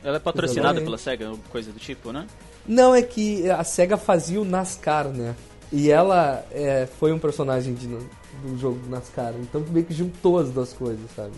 Ela 0.02 0.16
é 0.16 0.20
patrocinada 0.20 0.60
Exatamente. 0.80 0.84
pela 0.84 0.98
SEGA, 0.98 1.30
ou 1.30 1.38
coisa 1.50 1.70
do 1.70 1.78
tipo, 1.78 2.10
né? 2.10 2.26
Não, 2.66 2.92
é 2.94 3.02
que 3.02 3.48
a 3.50 3.62
SEGA 3.62 3.96
fazia 3.96 4.40
o 4.40 4.44
NASCAR, 4.44 5.08
né? 5.08 5.36
E 5.70 5.90
ela 5.90 6.44
é, 6.50 6.88
foi 6.98 7.12
um 7.12 7.18
personagem 7.18 7.74
de- 7.74 7.86
do 7.86 8.58
jogo 8.58 8.78
do 8.80 8.88
NASCAR. 8.90 9.34
Então 9.38 9.60
meio 9.70 9.84
que 9.86 9.94
juntou 9.94 10.38
as 10.38 10.50
duas 10.50 10.72
coisas, 10.72 11.04
sabe? 11.14 11.32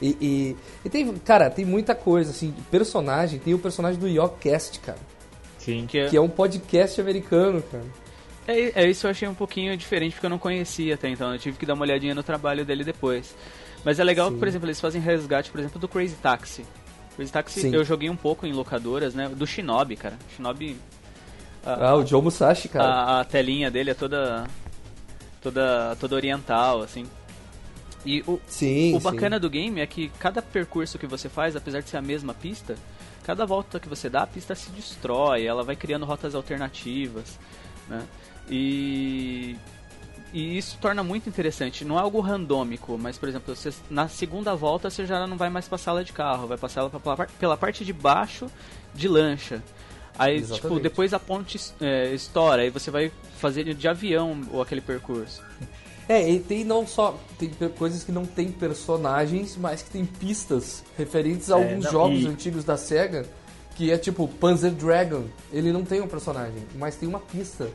E, 0.00 0.16
e, 0.20 0.56
e 0.84 0.88
tem, 0.88 1.12
cara, 1.18 1.50
tem 1.50 1.64
muita 1.64 1.94
coisa, 1.94 2.30
assim, 2.30 2.54
personagem. 2.70 3.38
Tem 3.38 3.52
o 3.52 3.58
personagem 3.58 4.00
do 4.00 4.08
Yogcast, 4.08 4.80
cara. 4.80 4.98
Sim. 5.58 5.86
Que 5.86 5.98
é, 5.98 6.08
Que 6.08 6.16
é 6.16 6.20
um 6.20 6.28
podcast 6.28 7.00
americano, 7.00 7.62
cara. 7.62 7.84
é, 8.48 8.82
é 8.82 8.90
isso 8.90 9.06
eu 9.06 9.10
achei 9.10 9.28
um 9.28 9.34
pouquinho 9.34 9.76
diferente, 9.76 10.12
porque 10.12 10.26
eu 10.26 10.30
não 10.30 10.38
conhecia 10.38 10.94
até 10.94 11.08
então. 11.08 11.32
Eu 11.32 11.38
tive 11.38 11.58
que 11.58 11.66
dar 11.66 11.74
uma 11.74 11.84
olhadinha 11.84 12.14
no 12.14 12.22
trabalho 12.22 12.64
dele 12.64 12.82
depois. 12.82 13.34
Mas 13.84 13.98
é 13.98 14.04
legal 14.04 14.28
Sim. 14.28 14.34
que, 14.34 14.38
por 14.38 14.48
exemplo, 14.48 14.66
eles 14.66 14.80
fazem 14.80 15.00
resgate, 15.00 15.50
por 15.50 15.60
exemplo, 15.60 15.78
do 15.78 15.88
Crazy 15.88 16.16
Taxi. 16.16 16.64
Crazy 17.16 17.32
Taxi 17.32 17.60
Sim. 17.60 17.74
eu 17.74 17.84
joguei 17.84 18.08
um 18.08 18.16
pouco 18.16 18.46
em 18.46 18.52
locadoras, 18.52 19.14
né? 19.14 19.28
Do 19.28 19.46
Shinobi, 19.46 19.96
cara. 19.96 20.16
Shinobi. 20.34 20.76
Ah, 21.64 21.94
o 21.94 22.06
Joe 22.06 22.22
Musashi, 22.22 22.68
cara. 22.68 22.84
a, 22.84 23.20
a 23.20 23.24
telinha 23.24 23.70
dele 23.70 23.90
é 23.90 23.94
toda 23.94 24.46
toda 25.42 25.94
toda 26.00 26.14
oriental 26.14 26.82
assim 26.82 27.06
e 28.04 28.22
o, 28.26 28.40
sim, 28.46 28.96
o 28.96 29.00
bacana 29.00 29.36
sim. 29.36 29.40
do 29.40 29.50
game 29.50 29.80
é 29.80 29.86
que 29.86 30.10
cada 30.18 30.40
percurso 30.40 30.98
que 30.98 31.06
você 31.06 31.28
faz 31.28 31.54
apesar 31.54 31.80
de 31.80 31.90
ser 31.90 31.98
a 31.98 32.02
mesma 32.02 32.32
pista 32.32 32.76
cada 33.22 33.44
volta 33.44 33.78
que 33.78 33.88
você 33.88 34.08
dá 34.08 34.22
a 34.22 34.26
pista 34.26 34.54
se 34.54 34.70
destrói 34.70 35.44
ela 35.44 35.62
vai 35.62 35.76
criando 35.76 36.06
rotas 36.06 36.34
alternativas 36.34 37.38
né 37.88 38.02
e 38.48 39.56
e 40.32 40.56
isso 40.56 40.78
torna 40.80 41.02
muito 41.02 41.28
interessante. 41.28 41.84
Não 41.84 41.98
é 41.98 42.02
algo 42.02 42.20
randômico, 42.20 42.96
mas, 42.96 43.18
por 43.18 43.28
exemplo, 43.28 43.54
você, 43.54 43.72
na 43.90 44.08
segunda 44.08 44.54
volta 44.54 44.88
você 44.88 45.04
já 45.04 45.26
não 45.26 45.36
vai 45.36 45.50
mais 45.50 45.66
pra 45.66 45.76
sala 45.76 46.04
de 46.04 46.12
carro, 46.12 46.46
vai 46.46 46.56
passar 46.56 46.82
ela 46.82 46.90
pela, 46.90 47.16
pela 47.16 47.56
parte 47.56 47.84
de 47.84 47.92
baixo 47.92 48.48
de 48.94 49.08
lancha. 49.08 49.62
Aí, 50.18 50.40
tipo, 50.40 50.54
Exatamente. 50.54 50.82
depois 50.82 51.14
a 51.14 51.18
ponte 51.18 51.58
é, 51.80 52.12
estoura, 52.14 52.62
aí 52.62 52.70
você 52.70 52.90
vai 52.90 53.10
fazer 53.38 53.74
de 53.74 53.88
avião 53.88 54.40
ou 54.52 54.62
aquele 54.62 54.80
percurso. 54.80 55.42
É, 56.12 56.28
e 56.28 56.40
tem 56.40 56.64
não 56.64 56.84
só. 56.86 57.16
Tem 57.38 57.48
coisas 57.78 58.02
que 58.02 58.10
não 58.10 58.26
tem 58.26 58.50
personagens, 58.50 59.56
mas 59.56 59.80
que 59.82 59.90
tem 59.90 60.04
pistas 60.04 60.82
referentes 60.98 61.50
a 61.52 61.58
É, 61.58 61.62
alguns 61.62 61.84
não, 61.84 61.92
jogos 61.92 62.22
e- 62.22 62.26
antigos 62.26 62.64
da 62.64 62.76
SEGA. 62.76 63.24
Que 63.76 63.90
é 63.92 63.96
tipo 63.96 64.26
Panzer 64.28 64.72
Dragon. 64.72 65.24
Ele 65.52 65.72
não 65.72 65.84
tem 65.84 66.00
um 66.00 66.08
personagem, 66.08 66.64
mas 66.76 66.96
tem 66.96 67.08
uma 67.08 67.20
pista 67.20 67.68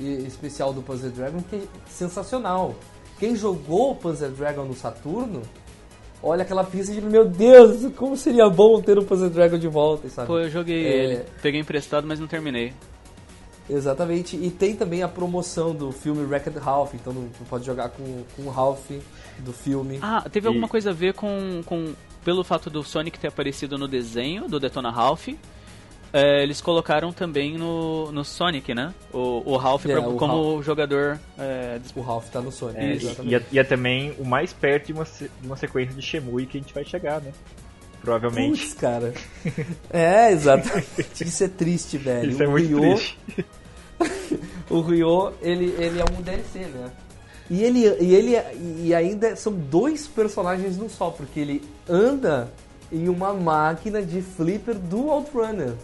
e- 0.00 0.24
especial 0.26 0.72
do 0.72 0.80
Panzer 0.80 1.10
Dragon 1.10 1.42
que 1.42 1.56
é 1.56 1.60
sensacional. 1.90 2.74
Quem 3.18 3.34
jogou 3.36 3.90
o 3.90 3.96
Panzer 3.96 4.30
Dragon 4.30 4.64
no 4.64 4.74
Saturno, 4.74 5.42
olha 6.22 6.42
aquela 6.42 6.64
pista 6.64 6.92
e 6.92 7.00
diz: 7.00 7.04
Meu 7.04 7.24
Deus, 7.28 7.92
como 7.96 8.16
seria 8.16 8.48
bom 8.48 8.80
ter 8.80 8.96
o 8.96 9.04
Panzer 9.04 9.28
Dragon 9.28 9.58
de 9.58 9.68
volta, 9.68 10.08
sabe? 10.08 10.28
Pô, 10.28 10.38
eu 10.38 10.48
joguei 10.48 10.86
É. 10.86 11.04
ele. 11.04 11.24
Peguei 11.42 11.60
emprestado, 11.60 12.06
mas 12.06 12.18
não 12.20 12.26
terminei. 12.28 12.72
Exatamente, 13.72 14.36
e 14.36 14.50
tem 14.50 14.76
também 14.76 15.02
a 15.02 15.08
promoção 15.08 15.74
do 15.74 15.90
filme 15.92 16.24
Wrecked 16.24 16.58
Ralph, 16.58 16.94
então 16.94 17.12
tu 17.14 17.44
pode 17.48 17.64
jogar 17.64 17.88
com, 17.88 18.22
com 18.36 18.42
o 18.42 18.50
Ralph 18.50 18.90
do 19.38 19.52
filme. 19.52 19.98
Ah, 20.02 20.24
teve 20.30 20.46
E- 20.46 20.48
alguma 20.48 20.68
coisa 20.68 20.90
a 20.90 20.92
ver 20.92 21.14
com, 21.14 21.62
com. 21.64 21.94
Pelo 22.24 22.44
fato 22.44 22.68
do 22.70 22.84
Sonic 22.84 23.18
ter 23.18 23.28
aparecido 23.28 23.76
no 23.78 23.88
desenho 23.88 24.46
do 24.48 24.60
Detona 24.60 24.90
Ralph. 24.90 25.28
é, 26.12 26.42
eles 26.42 26.60
colocaram 26.60 27.12
também 27.12 27.56
no, 27.56 28.12
no 28.12 28.22
Sonic, 28.24 28.74
né? 28.74 28.92
O, 29.12 29.42
o 29.52 29.56
Ralph 29.56 29.86
É, 29.86 29.92
pra- 29.98 30.08
o 30.08 30.16
como 30.16 30.62
jogador. 30.62 31.18
é, 31.38 31.80
O 31.96 32.00
Ralph 32.02 32.28
tá 32.28 32.40
no 32.40 32.52
Sonic, 32.52 32.78
É, 32.78 32.92
exatamente. 32.92 33.32
e, 33.32 33.34
é, 33.34 33.42
e 33.52 33.58
é 33.58 33.64
também 33.64 34.14
o 34.18 34.24
mais 34.24 34.52
perto 34.52 34.86
de 34.88 34.92
uma, 34.92 35.06
uma 35.42 35.56
sequência 35.56 35.94
de 35.94 36.02
Shemui 36.02 36.44
que 36.46 36.58
a 36.58 36.60
gente 36.60 36.74
vai 36.74 36.84
chegar, 36.84 37.20
né? 37.22 37.32
Provavelmente. 38.02 38.60
Putz, 38.60 38.74
cara. 38.74 39.12
É, 39.90 40.30
exatamente. 40.32 40.88
Isso 41.24 41.44
é 41.44 41.48
triste, 41.48 41.96
velho. 41.98 42.30
Isso 42.30 42.42
é 42.42 42.46
o 42.46 42.50
muito 42.50 42.66
Ryo, 42.68 42.80
triste. 42.80 43.18
O 44.72 44.80
Ryo, 44.80 45.32
ele, 45.42 45.66
ele 45.78 46.00
é 46.00 46.04
um 46.04 46.22
DLC, 46.22 46.60
né? 46.60 46.90
E 47.50 47.62
ele, 47.62 47.80
e 48.00 48.14
ele 48.14 48.36
e 48.82 48.94
ainda 48.94 49.36
são 49.36 49.52
dois 49.52 50.06
personagens 50.06 50.76
num 50.76 50.88
só, 50.88 51.10
porque 51.10 51.38
ele 51.40 51.62
anda 51.88 52.50
em 52.90 53.08
uma 53.08 53.34
máquina 53.34 54.00
de 54.02 54.22
flipper 54.22 54.74
do 54.74 55.10
Outrunner. 55.10 55.74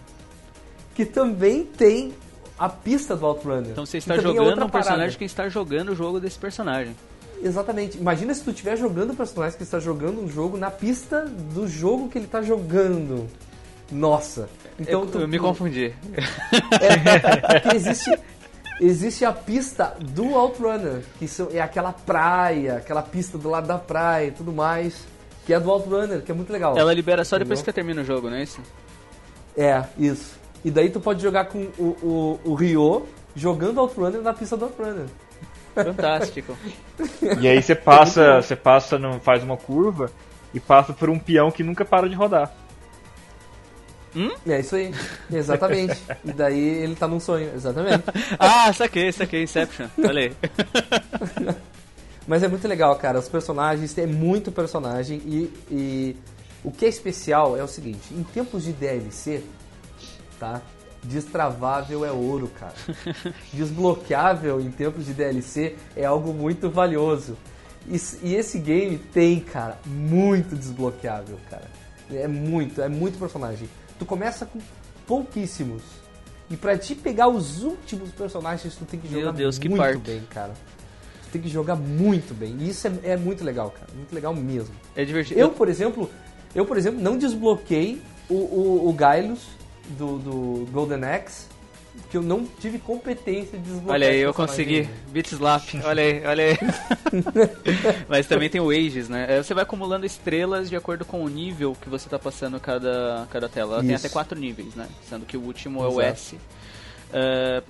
Que 0.95 1.05
também 1.05 1.65
tem 1.65 2.13
a 2.59 2.69
pista 2.69 3.15
do 3.15 3.27
Outrunner. 3.27 3.71
Então 3.73 3.85
você 3.85 3.99
está 3.99 4.15
é 4.17 4.21
jogando 4.21 4.47
outra 4.47 4.65
um 4.65 4.69
personagem 4.71 4.99
parada. 5.01 5.19
que 5.19 5.25
está 5.25 5.49
jogando 5.49 5.91
o 5.91 5.95
jogo 5.95 6.19
desse 6.19 6.39
personagem. 6.39 6.97
Exatamente. 7.43 7.99
Imagina 7.99 8.35
se 8.35 8.43
tu 8.43 8.51
estiver 8.51 8.77
jogando 8.77 9.13
o 9.13 9.17
personagem 9.17 9.57
que 9.57 9.63
está 9.63 9.79
jogando 9.79 10.21
um 10.23 10.29
jogo 10.29 10.57
na 10.57 10.71
pista 10.71 11.25
do 11.27 11.69
jogo 11.69 12.09
que 12.09 12.19
ele 12.19 12.25
está 12.25 12.43
jogando. 12.43 13.29
Nossa. 13.93 14.49
Então 14.79 15.03
eu, 15.03 15.07
tu- 15.07 15.21
eu 15.21 15.29
me 15.29 15.39
confundi. 15.39 15.95
É, 16.81 17.61
porque 17.61 17.77
existe, 17.77 18.11
existe 18.81 19.25
a 19.25 19.33
pista 19.33 19.97
do 20.01 20.35
Outrunner, 20.35 21.03
que 21.19 21.27
é 21.53 21.61
aquela 21.61 21.93
praia, 21.93 22.77
aquela 22.77 23.03
pista 23.03 23.37
do 23.39 23.49
lado 23.49 23.67
da 23.67 23.79
praia 23.79 24.29
e 24.29 24.31
tudo 24.31 24.53
mais, 24.53 25.07
que 25.45 25.53
é 25.53 25.61
do 25.61 25.71
Outrunner, 25.71 26.23
que 26.23 26.31
é 26.31 26.35
muito 26.35 26.53
legal. 26.53 26.77
Ela 26.77 26.93
libera 26.93 27.25
só 27.25 27.39
depois 27.39 27.61
Entendeu? 27.61 27.73
que 27.73 27.75
termina 27.75 28.03
o 28.03 28.05
jogo, 28.05 28.29
não 28.31 28.37
é 28.37 28.43
isso? 28.43 28.61
É, 29.57 29.85
isso. 29.99 30.39
E 30.65 30.71
daí 30.71 30.91
tu 30.91 31.01
pode 31.01 31.23
jogar 31.23 31.47
com 31.47 31.69
o, 31.79 32.39
o, 32.45 32.51
o 32.51 32.55
Ryo 32.55 33.07
jogando 33.35 33.79
Outrunner 33.79 34.21
na 34.21 34.33
pista 34.33 34.57
do 34.57 34.67
Outrunner. 34.67 35.07
Fantástico. 35.75 36.57
E 37.41 37.47
aí 37.47 37.63
você 37.63 37.75
passa, 37.75 38.43
você 38.43 38.57
passa, 38.57 38.99
no, 38.99 39.21
faz 39.21 39.43
uma 39.43 39.57
curva 39.57 40.11
e 40.53 40.59
passa 40.59 40.93
por 40.93 41.09
um 41.09 41.19
peão 41.19 41.51
que 41.51 41.63
nunca 41.63 41.85
para 41.85 42.09
de 42.09 42.15
rodar. 42.15 42.53
É 44.47 44.61
isso 44.61 44.77
aí, 44.77 44.93
exatamente. 45.31 45.97
e 46.25 46.33
daí 46.33 46.59
ele 46.59 46.95
tá 46.95 47.07
num 47.07 47.21
sonho, 47.21 47.51
exatamente. 47.55 48.05
ah, 48.39 48.73
saquei, 48.73 49.13
saquei, 49.13 49.43
Inception. 49.43 49.89
Falei. 50.01 50.33
Mas 52.27 52.43
é 52.43 52.49
muito 52.49 52.69
legal, 52.69 52.95
cara. 52.97 53.19
Os 53.19 53.29
personagens, 53.29 53.93
tem 53.95 54.07
muito 54.07 54.53
personagem 54.53 55.23
e, 55.25 55.53
e 55.71 56.17
o 56.63 56.71
que 56.71 56.85
é 56.85 56.89
especial 56.89 57.57
é 57.57 57.63
o 57.63 57.69
seguinte: 57.69 58.13
em 58.13 58.23
tempos 58.23 58.65
de 58.65 58.73
DLC, 58.73 59.43
tá? 60.39 60.61
Destravável 61.03 62.05
é 62.05 62.11
ouro, 62.11 62.49
cara. 62.59 62.75
Desbloqueável 63.53 64.61
em 64.61 64.71
tempos 64.71 65.07
de 65.07 65.15
DLC 65.15 65.77
é 65.97 66.05
algo 66.05 66.35
muito 66.35 66.69
valioso. 66.69 67.37
E, 67.87 67.97
e 68.23 68.35
esse 68.35 68.59
game 68.59 68.99
tem, 68.99 69.41
cara, 69.41 69.79
muito 69.87 70.55
desbloqueável, 70.55 71.39
cara. 71.49 71.71
É 72.13 72.27
muito, 72.27 72.83
é 72.83 72.89
muito 72.89 73.19
personagem. 73.19 73.69
Tu 73.99 74.07
começa 74.07 74.47
com 74.47 74.59
pouquíssimos. 75.07 75.83
E 76.51 76.57
pra 76.57 76.79
te 76.79 76.95
pegar 76.95 77.29
os 77.29 77.63
últimos 77.63 78.11
personagens, 78.11 78.75
tu 78.75 78.85
tem 78.85 78.99
que 78.99 79.09
Meu 79.09 79.21
jogar 79.21 79.33
Deus, 79.33 79.59
que 79.59 79.69
muito 79.69 79.81
parto. 79.81 79.99
bem, 80.01 80.23
cara. 80.31 80.55
Tu 81.25 81.31
tem 81.33 81.43
que 81.43 81.49
jogar 81.49 81.77
muito 81.77 82.33
bem. 82.33 82.57
E 82.61 82.71
isso 82.71 82.87
é, 82.87 82.93
é 83.03 83.17
muito 83.17 83.45
legal, 83.45 83.71
cara. 83.71 83.89
Muito 83.95 84.15
legal 84.15 84.35
mesmo. 84.35 84.75
É 84.97 85.05
divertido. 85.05 85.39
Eu, 85.39 85.51
por 85.51 85.69
exemplo, 85.69 86.11
eu, 86.55 86.65
por 86.65 86.79
exemplo, 86.79 87.01
não 87.01 87.19
desbloqueei 87.19 88.01
o, 88.31 88.35
o, 88.35 88.89
o 88.89 88.93
Gailos 88.95 89.47
do, 89.99 90.19
do 90.19 90.67
Golden 90.73 91.05
Axe, 91.05 91.47
que 92.11 92.17
eu 92.17 92.23
não 92.23 92.47
tive 92.61 92.79
competência 92.79 93.59
de 93.59 93.65
desbloquear. 93.65 93.95
Olha 93.95 94.09
aí, 94.09 94.19
eu 94.21 94.35
consegui. 94.35 94.81
ainda. 94.81 94.91
Beat 95.11 95.27
Slap. 95.33 95.63
Olha 95.85 96.03
aí, 96.03 96.27
olha 96.27 96.45
aí. 96.45 96.59
Mas 98.09 98.27
também 98.27 98.49
tem 98.49 98.61
o 98.61 98.71
Ages, 98.71 99.09
né? 99.09 99.27
É, 99.29 99.43
Você 99.43 99.55
vai 99.55 99.63
acumulando 99.63 100.07
estrelas 100.07 100.69
de 100.69 100.77
acordo 100.77 101.05
com 101.05 101.23
o 101.25 101.29
nível 101.29 101.77
que 101.81 101.89
você 101.89 102.09
tá 102.09 102.19
passando 102.19 102.59
cada, 102.61 103.27
cada 103.31 103.49
tela. 103.49 103.75
Ela 103.75 103.85
tem 103.85 103.95
até 103.95 104.09
quatro 104.09 104.39
níveis, 104.39 104.75
né? 104.75 104.89
Sendo 105.09 105.27
que 105.27 105.37
o 105.37 105.41
último 105.41 105.83
é 105.83 105.89
o 105.89 106.01
Exato. 106.01 106.13
S. 106.13 106.39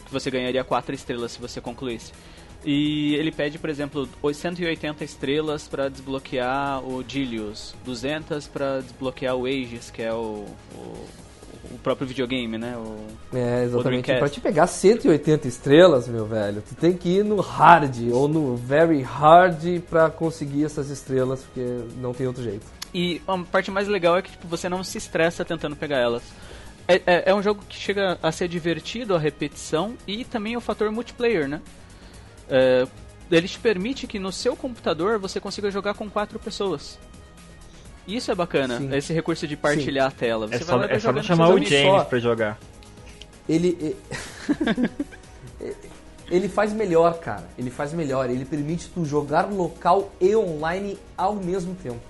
que 0.04 0.12
você 0.12 0.30
ganharia 0.30 0.64
quatro 0.64 0.94
estrelas 0.94 1.32
se 1.32 1.40
você 1.40 1.60
concluísse. 1.60 2.12
E 2.64 3.14
ele 3.14 3.30
pede, 3.30 3.58
por 3.58 3.70
exemplo, 3.70 4.08
180 4.32 5.04
estrelas 5.04 5.68
para 5.68 5.88
desbloquear 5.88 6.84
o 6.84 7.02
Dilius, 7.04 7.74
200 7.84 8.48
para 8.48 8.80
desbloquear 8.80 9.36
o 9.36 9.46
Aegis, 9.46 9.90
que 9.90 10.02
é 10.02 10.12
o, 10.12 10.44
o, 10.74 11.06
o 11.70 11.78
próprio 11.78 12.06
videogame, 12.06 12.58
né? 12.58 12.76
O, 12.76 13.06
É, 13.36 13.64
exatamente. 13.64 14.12
Pra 14.18 14.28
te 14.28 14.40
pegar 14.40 14.66
180 14.66 15.46
estrelas, 15.48 16.08
meu 16.08 16.26
velho, 16.26 16.62
tu 16.66 16.74
tem 16.74 16.92
que 16.92 17.18
ir 17.18 17.24
no 17.24 17.40
hard 17.40 18.10
ou 18.12 18.28
no 18.28 18.56
very 18.56 19.02
hard 19.02 19.80
pra 19.88 20.10
conseguir 20.10 20.64
essas 20.64 20.90
estrelas, 20.90 21.42
porque 21.42 21.84
não 22.00 22.12
tem 22.12 22.26
outro 22.26 22.42
jeito. 22.42 22.66
E 22.92 23.20
a 23.26 23.38
parte 23.38 23.70
mais 23.70 23.86
legal 23.86 24.16
é 24.16 24.22
que 24.22 24.30
tipo, 24.30 24.48
você 24.48 24.68
não 24.68 24.82
se 24.82 24.98
estressa 24.98 25.44
tentando 25.44 25.76
pegar 25.76 25.98
elas. 25.98 26.22
É, 26.86 27.02
é, 27.06 27.22
é 27.26 27.34
um 27.34 27.42
jogo 27.42 27.62
que 27.68 27.76
chega 27.76 28.18
a 28.22 28.32
ser 28.32 28.48
divertido 28.48 29.14
a 29.14 29.18
repetição 29.18 29.94
e 30.06 30.24
também 30.24 30.56
o 30.56 30.60
fator 30.60 30.90
multiplayer, 30.90 31.46
né? 31.46 31.60
É, 32.48 32.86
ele 33.30 33.46
te 33.46 33.58
permite 33.58 34.06
que 34.06 34.18
no 34.18 34.32
seu 34.32 34.56
computador 34.56 35.18
você 35.18 35.38
consiga 35.38 35.70
jogar 35.70 35.92
com 35.94 36.08
quatro 36.08 36.38
pessoas. 36.38 36.98
Isso 38.08 38.30
é 38.32 38.34
bacana, 38.34 38.78
Sim. 38.78 38.92
esse 38.96 39.12
recurso 39.12 39.46
de 39.46 39.56
partilhar 39.56 40.08
a 40.08 40.10
tela. 40.10 40.46
Você 40.48 40.54
É 40.54 40.58
vai 40.58 40.66
só, 40.66 40.76
lá 40.76 40.86
vai 40.86 40.96
é 40.96 40.98
só 40.98 41.12
não 41.12 41.22
chamar 41.22 41.50
o. 41.50 41.62
James 41.62 41.86
só. 42.00 42.04
pra 42.04 42.18
jogar. 42.18 42.58
Ele. 43.48 43.94
Ele 46.30 46.48
faz 46.48 46.72
melhor, 46.72 47.18
cara. 47.20 47.48
Ele 47.58 47.70
faz 47.70 47.92
melhor. 47.94 48.28
Ele 48.28 48.44
permite 48.44 48.88
tu 48.88 49.04
jogar 49.04 49.50
local 49.50 50.12
e 50.20 50.34
online 50.36 50.98
ao 51.16 51.34
mesmo 51.34 51.74
tempo. 51.74 52.00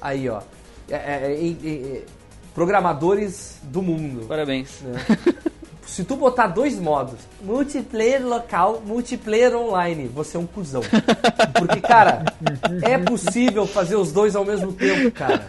Aí, 0.00 0.28
ó. 0.28 0.40
É- 0.88 0.94
é- 0.94 1.32
é- 1.32 1.68
é- 1.68 1.96
é- 1.98 2.04
programadores 2.54 3.58
do 3.62 3.82
mundo. 3.82 4.26
Parabéns. 4.26 4.80
Se 5.86 6.04
tu 6.04 6.16
botar 6.16 6.48
dois 6.48 6.78
modos, 6.78 7.20
multiplayer 7.40 8.26
local, 8.26 8.82
multiplayer 8.84 9.56
online, 9.56 10.08
você 10.08 10.36
é 10.36 10.40
um 10.40 10.46
cuzão. 10.46 10.82
Porque, 11.56 11.80
cara, 11.80 12.24
é 12.82 12.98
possível 12.98 13.66
fazer 13.66 13.96
os 13.96 14.12
dois 14.12 14.34
ao 14.34 14.44
mesmo 14.44 14.72
tempo, 14.72 15.10
cara. 15.12 15.48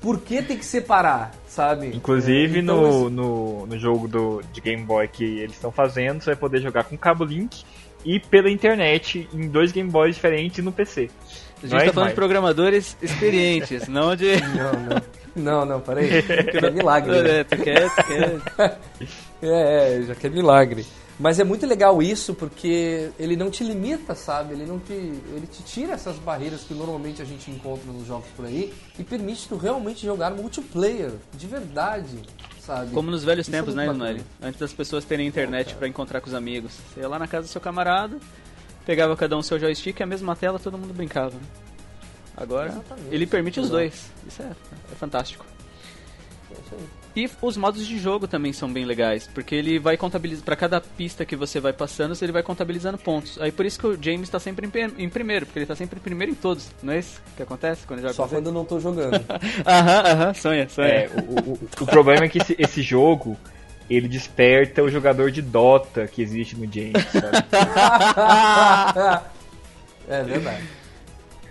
Por 0.00 0.20
que 0.20 0.42
tem 0.42 0.58
que 0.58 0.64
separar, 0.64 1.32
sabe? 1.48 1.88
Inclusive 1.88 2.60
Então, 2.60 3.08
no, 3.08 3.10
no, 3.10 3.66
no 3.66 3.78
jogo 3.78 4.06
do, 4.06 4.42
de 4.52 4.60
Game 4.60 4.84
Boy 4.84 5.08
que 5.08 5.24
eles 5.24 5.56
estão 5.56 5.72
fazendo, 5.72 6.20
você 6.20 6.30
vai 6.30 6.36
poder 6.36 6.60
jogar 6.60 6.84
com 6.84 6.96
cabo 6.96 7.24
Link 7.24 7.64
e 8.04 8.20
pela 8.20 8.50
internet 8.50 9.28
em 9.32 9.48
dois 9.48 9.72
Game 9.72 9.90
Boys 9.90 10.14
diferentes 10.14 10.64
no 10.64 10.70
PC. 10.70 11.10
A 11.58 11.60
gente 11.62 11.70
Não 11.72 11.78
é 11.78 11.84
tá 11.86 11.92
falando 11.92 11.96
mais. 12.04 12.10
de 12.10 12.14
programadores 12.16 12.96
experientes, 13.00 13.86
não 13.88 14.14
de. 14.14 14.36
Não, 14.40 14.72
não. 14.72 15.02
Não, 15.36 15.64
não, 15.66 15.80
peraí. 15.80 16.08
É 16.62 16.70
milagre. 16.70 17.22
né? 17.22 17.40
É, 17.40 17.44
tu 17.44 17.56
quer, 17.56 17.90
tu 17.94 18.04
quer. 18.56 18.78
É, 19.42 19.98
é, 19.98 20.02
já 20.02 20.14
que 20.14 20.26
é 20.26 20.30
milagre. 20.30 20.86
Mas 21.20 21.38
é 21.38 21.44
muito 21.44 21.66
legal 21.66 22.02
isso 22.02 22.34
porque 22.34 23.10
ele 23.18 23.36
não 23.36 23.50
te 23.50 23.62
limita, 23.62 24.14
sabe? 24.14 24.54
Ele 24.54 24.64
não 24.64 24.78
te, 24.78 24.92
ele 24.92 25.46
te 25.50 25.62
tira 25.62 25.92
essas 25.92 26.16
barreiras 26.16 26.62
que 26.62 26.72
normalmente 26.72 27.20
a 27.20 27.24
gente 27.24 27.50
encontra 27.50 27.90
nos 27.92 28.06
jogos 28.06 28.26
por 28.34 28.46
aí 28.46 28.72
e 28.98 29.04
permite 29.04 29.46
tu 29.46 29.56
realmente 29.56 30.04
jogar 30.06 30.30
multiplayer 30.30 31.12
de 31.34 31.46
verdade, 31.46 32.18
sabe? 32.60 32.92
Como 32.92 33.10
nos 33.10 33.24
velhos 33.24 33.46
Isso 33.46 33.54
é 33.54 33.58
tempos, 33.58 33.74
muito 33.74 33.86
né. 33.86 33.92
Lunari? 33.92 34.22
Antes 34.42 34.58
das 34.60 34.72
pessoas 34.72 35.04
terem 35.04 35.26
internet 35.26 35.74
pra 35.74 35.86
encontrar 35.86 36.20
com 36.22 36.28
os 36.28 36.34
amigos. 36.34 36.72
Você 36.94 37.00
ia 37.00 37.08
lá 37.08 37.18
na 37.18 37.26
casa 37.28 37.46
do 37.46 37.50
seu 37.50 37.60
camarada, 37.60 38.18
pegava 38.86 39.16
cada 39.16 39.36
um 39.36 39.42
seu 39.42 39.58
joystick 39.58 39.98
e 39.98 40.02
a 40.02 40.06
mesma 40.06 40.34
tela 40.36 40.58
todo 40.58 40.78
mundo 40.78 40.94
brincava. 40.94 41.34
né? 41.34 41.42
Agora, 42.36 42.68
Exatamente. 42.68 43.08
ele 43.14 43.26
permite 43.26 43.58
os 43.60 43.68
dois. 43.68 44.10
Isso 44.26 44.42
é, 44.42 44.46
é 44.92 44.94
fantástico. 44.94 45.44
É 46.50 46.54
isso 46.54 46.74
aí. 46.74 46.86
E 47.16 47.30
os 47.40 47.56
modos 47.56 47.86
de 47.86 47.98
jogo 47.98 48.28
também 48.28 48.52
são 48.52 48.70
bem 48.70 48.84
legais, 48.84 49.26
porque 49.26 49.54
ele 49.54 49.78
vai 49.78 49.96
contabilizar 49.96 50.44
para 50.44 50.54
cada 50.54 50.78
pista 50.82 51.24
que 51.24 51.34
você 51.34 51.58
vai 51.58 51.72
passando, 51.72 52.14
ele 52.20 52.30
vai 52.30 52.42
contabilizando 52.42 52.98
pontos. 52.98 53.40
Aí 53.40 53.50
por 53.50 53.64
isso 53.64 53.78
que 53.80 53.86
o 53.86 53.98
James 54.00 54.24
está 54.24 54.38
sempre 54.38 54.66
em, 54.66 55.04
em 55.04 55.08
primeiro, 55.08 55.46
porque 55.46 55.58
ele 55.58 55.64
está 55.64 55.74
sempre 55.74 55.98
em 55.98 56.02
primeiro 56.02 56.32
em 56.32 56.34
todos. 56.34 56.70
Não 56.82 56.92
é 56.92 56.98
isso 56.98 57.22
que 57.34 57.42
acontece 57.42 57.86
quando 57.86 58.02
joga 58.02 58.12
Só 58.12 58.28
quando 58.28 58.48
eu 58.48 58.52
não 58.52 58.66
tô 58.66 58.78
jogando. 58.78 59.14
Aham, 59.64 60.00
aham, 60.12 60.34
sonha, 60.34 60.68
sonha. 60.68 60.88
É, 60.88 61.10
o, 61.26 61.52
o, 61.52 61.58
o 61.80 61.86
problema 61.86 62.26
é 62.26 62.28
que 62.28 62.36
esse, 62.36 62.54
esse 62.58 62.82
jogo 62.82 63.34
ele 63.88 64.08
desperta 64.08 64.82
o 64.82 64.90
jogador 64.90 65.30
de 65.30 65.40
Dota 65.42 66.06
que 66.06 66.22
existe 66.22 66.56
no 66.56 66.64
James, 66.72 67.04
sabe? 67.12 67.36
é 70.08 70.22
verdade. 70.22 70.64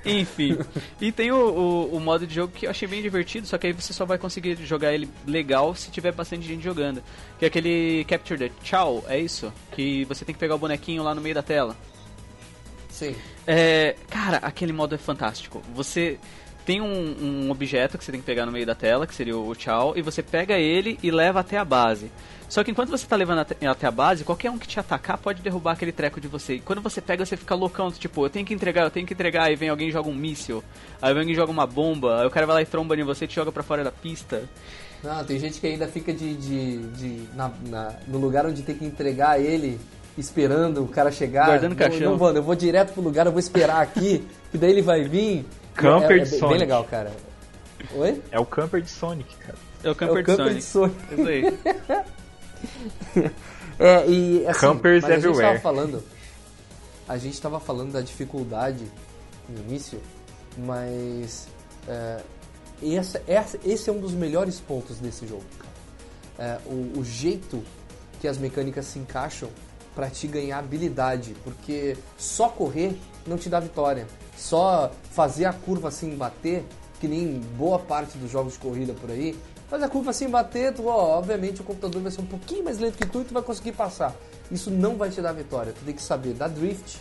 Enfim. 0.06 0.58
E 1.02 1.12
tem 1.12 1.32
o, 1.32 1.36
o, 1.36 1.95
o 1.95 2.00
modo 2.00 2.28
de 2.28 2.36
jogo 2.36 2.54
que 2.54 2.67
eu 2.67 2.69
achei 2.69 2.88
bem 2.88 3.02
divertido, 3.02 3.48
só 3.48 3.58
que 3.58 3.67
aí 3.67 3.74
você 3.74 3.91
só 3.91 4.06
vai 4.06 4.19
conseguir 4.19 4.56
jogar 4.63 4.93
ele 4.93 5.10
legal 5.26 5.74
se 5.74 5.89
tiver 5.89 6.12
bastante 6.12 6.48
gente 6.48 6.63
jogando. 6.63 7.02
Que 7.39 7.45
é 7.45 7.48
aquele 7.48 8.06
Capture 8.08 8.38
the 8.38 8.52
Chow, 8.63 9.04
é 9.08 9.19
isso? 9.19 9.52
Que 9.71 10.06
você 10.06 10.24
tem 10.24 10.34
que 10.34 10.39
pegar 10.39 10.56
o 10.56 10.60
bonequinho 10.60 11.02
lá 11.02 11.15
no 11.15 11.21
meio 11.21 11.34
da 11.34 11.41
tela. 11.41 11.76
Sim. 12.89 13.15
É, 13.48 13.95
cara, 14.10 14.38
aquele 14.38 14.71
modo 14.71 14.93
é 14.93 14.98
fantástico. 14.98 15.62
Você 15.74 16.19
tem 16.65 16.82
um, 16.82 17.45
um 17.47 17.51
objeto 17.51 17.97
que 17.97 18.04
você 18.04 18.12
tem 18.12 18.19
que 18.19 18.25
pegar 18.25 18.45
no 18.45 18.51
meio 18.51 18.65
da 18.65 18.73
tela, 18.75 19.06
que 19.06 19.13
seria 19.13 19.38
o 19.38 19.54
Chow, 19.54 19.93
e 19.95 20.01
você 20.01 20.23
pega 20.23 20.56
ele 20.58 20.97
e 21.04 21.12
leva 21.12 21.39
até 21.41 21.58
a 21.58 21.65
base. 21.65 22.12
Só 22.49 22.63
que 22.63 22.69
enquanto 22.71 22.89
você 22.89 23.06
tá 23.08 23.15
levando 23.15 23.39
até, 23.39 23.67
até 23.67 23.88
a 23.88 23.91
base, 23.91 24.23
qualquer 24.23 24.51
um 24.51 24.58
que 24.58 24.67
te 24.67 24.80
atacar 24.80 25.17
pode 25.17 25.41
derrubar 25.41 25.71
aquele 25.73 25.91
treco 25.91 26.21
de 26.21 26.28
você. 26.28 26.56
E 26.56 26.60
quando 26.60 26.82
você 26.82 27.01
pega, 27.01 27.25
você 27.25 27.36
fica 27.36 27.56
loucão, 27.56 27.91
tipo, 27.91 28.23
eu 28.25 28.30
tenho 28.30 28.45
que 28.45 28.54
entregar, 28.54 28.84
eu 28.84 28.91
tenho 28.91 29.06
que 29.06 29.13
entregar, 29.13 29.43
aí 29.45 29.56
vem 29.56 29.69
alguém 29.69 29.89
e 29.89 29.91
joga 29.91 30.10
um 30.10 30.13
míssil, 30.15 30.63
aí 31.01 31.12
vem 31.13 31.21
alguém 31.21 31.34
e 31.34 31.36
joga 31.36 31.51
uma 31.51 31.65
bomba, 31.65 32.21
aí 32.21 32.28
o 32.28 32.30
cara 32.32 32.45
vai 32.45 32.56
lá 32.58 32.62
e 32.62 32.65
tromba 32.65 32.95
em 32.95 33.04
você 33.04 33.25
e 33.25 33.28
te 33.28 33.36
joga 33.36 33.51
pra 33.51 33.63
fora 33.63 33.84
da 33.84 33.91
pista. 33.91 34.43
Não, 35.04 35.23
tem 35.23 35.39
gente 35.39 35.60
que 35.60 35.67
ainda 35.67 35.88
fica 35.88 36.13
de, 36.13 36.36
de, 36.36 36.78
de- 36.89 37.23
na, 37.36 37.51
na- 37.67 37.93
no 38.08 38.17
lugar 38.19 38.45
onde 38.45 38.62
tem 38.62 38.75
que 38.75 38.86
entregar 38.86 39.39
ele, 39.39 39.80
esperando 40.17 40.84
o 40.84 40.88
cara 40.88 41.12
chegar. 41.12 41.47
Guardando 41.47 41.71
não, 41.71 41.78
caixão. 41.78 42.12
Não, 42.12 42.17
mano, 42.17 42.38
eu 42.39 42.43
vou 42.43 42.56
direto 42.56 42.93
pro 42.93 43.01
lugar, 43.04 43.25
eu 43.25 43.32
vou 43.32 43.39
esperar 43.39 43.82
aqui, 43.82 44.23
que 44.51 44.58
daí 44.58 44.71
ele 44.71 44.82
vai 44.82 45.04
vir. 45.04 45.45
Camper 45.76 46.12
é, 46.12 46.22
é 46.22 46.24
de 46.24 46.30
bem- 46.32 46.40
Sonic. 46.40 46.48
bem 46.50 46.58
legal, 46.60 46.84
cara. 46.86 47.12
Oi? 47.94 48.22
É 48.32 48.40
o 48.40 48.46
camper 48.46 48.82
de 48.82 48.90
Sonic, 48.90 49.36
cara. 49.38 49.58
É 49.84 49.90
o 49.90 49.92
É 49.92 49.96
camper 49.96 50.16
o 50.16 50.18
de 50.18 50.24
camper 50.24 50.46
Sonic. 50.46 50.60
de 50.60 50.64
Sonic. 50.64 51.14
Isso 51.14 51.28
aí. 51.28 51.60
É, 53.78 54.08
e 54.08 54.48
assim, 54.48 54.60
Campers 54.62 55.02
mas 55.04 55.12
a 55.12 55.16
gente 55.16 55.26
everywhere. 55.26 55.48
tava 55.48 55.60
falando. 55.60 56.02
A 57.08 57.18
gente 57.18 57.42
tava 57.42 57.60
falando 57.60 57.92
da 57.92 58.00
dificuldade 58.02 58.86
no 59.50 59.60
início, 59.60 60.00
mas 60.58 61.48
é, 61.88 62.22
essa, 62.82 63.22
essa- 63.28 63.60
esse 63.66 63.90
é 63.90 63.94
um 63.94 64.00
dos 64.00 64.14
melhores 64.14 64.60
pontos 64.62 64.98
desse 65.00 65.28
jogo. 65.28 65.44
cara. 65.60 65.74
É, 66.38 66.58
o, 66.70 67.00
o 67.00 67.04
jeito 67.04 67.62
que 68.22 68.28
as 68.30 68.38
mecânicas 68.38 68.86
se 68.86 68.98
encaixam 68.98 69.50
pra 69.96 70.10
te 70.10 70.28
ganhar 70.28 70.60
habilidade, 70.60 71.36
porque 71.44 71.98
só 72.18 72.50
correr 72.50 73.00
não 73.26 73.38
te 73.38 73.50
dá 73.50 73.60
vitória. 73.60 74.06
Só 74.38 74.92
fazer 75.12 75.46
a 75.46 75.54
curva 75.54 75.88
assim 75.88 76.16
bater, 76.16 76.66
que 77.00 77.08
nem 77.08 77.40
boa 77.58 77.80
parte 77.80 78.18
dos 78.18 78.30
jogos 78.30 78.54
de 78.54 78.60
corrida 78.60 78.94
por 78.94 79.10
aí, 79.10 79.36
faz 79.70 79.82
a 79.82 79.90
curva 79.90 80.12
assim 80.12 80.30
bater, 80.30 80.74
tu, 80.74 80.88
ó, 80.88 81.18
obviamente 81.18 81.62
o 81.62 81.64
computador 81.64 82.02
vai 82.02 82.12
ser 82.12 82.22
um 82.22 82.26
pouquinho 82.26 82.64
mais 82.64 82.78
lento 82.78 82.98
que 82.98 83.06
tu 83.06 83.22
e 83.22 83.24
tu 83.24 83.34
vai 83.34 83.42
conseguir 83.42 83.72
passar. 83.72 84.14
Isso 84.52 84.70
não 84.70 84.96
vai 84.96 85.10
te 85.10 85.22
dar 85.22 85.32
vitória. 85.32 85.74
Tu 85.74 85.86
tem 85.86 85.96
que 85.96 86.02
saber 86.02 86.34
dar 86.34 86.50
drift 86.50 87.00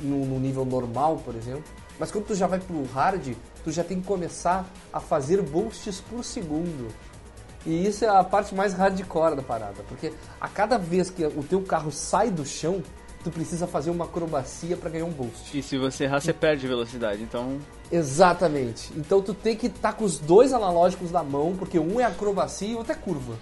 no, 0.00 0.26
no 0.26 0.38
nível 0.38 0.64
normal, 0.64 1.20
por 1.24 1.34
exemplo. 1.34 1.64
Mas 1.98 2.12
quando 2.12 2.26
tu 2.26 2.34
já 2.34 2.46
vai 2.46 2.60
pro 2.60 2.84
hard, 2.84 3.34
tu 3.64 3.72
já 3.72 3.82
tem 3.82 4.00
que 4.00 4.06
começar 4.06 4.68
a 4.92 5.00
fazer 5.00 5.42
boosts 5.42 6.00
por 6.00 6.24
segundo. 6.24 6.88
E 7.68 7.86
isso 7.86 8.02
é 8.02 8.08
a 8.08 8.24
parte 8.24 8.54
mais 8.54 8.72
hardcore 8.72 9.36
da 9.36 9.42
parada, 9.42 9.84
porque 9.86 10.10
a 10.40 10.48
cada 10.48 10.78
vez 10.78 11.10
que 11.10 11.22
o 11.26 11.42
teu 11.42 11.60
carro 11.60 11.92
sai 11.92 12.30
do 12.30 12.42
chão, 12.46 12.82
tu 13.22 13.30
precisa 13.30 13.66
fazer 13.66 13.90
uma 13.90 14.06
acrobacia 14.06 14.74
para 14.74 14.88
ganhar 14.88 15.04
um 15.04 15.10
boost. 15.10 15.58
E 15.58 15.62
se 15.62 15.76
você 15.76 16.04
errar, 16.04 16.18
você 16.18 16.32
perde 16.32 16.66
velocidade. 16.66 17.22
Então, 17.22 17.58
Exatamente. 17.92 18.90
Então 18.96 19.20
tu 19.20 19.34
tem 19.34 19.54
que 19.54 19.66
estar 19.66 19.92
com 19.92 20.04
os 20.04 20.18
dois 20.18 20.54
analógicos 20.54 21.10
na 21.10 21.22
mão, 21.22 21.54
porque 21.58 21.78
um 21.78 22.00
é 22.00 22.04
acrobacia 22.04 22.68
e 22.68 22.74
o 22.74 22.78
outro 22.78 22.92
é 22.94 22.96
curva. 22.96 23.34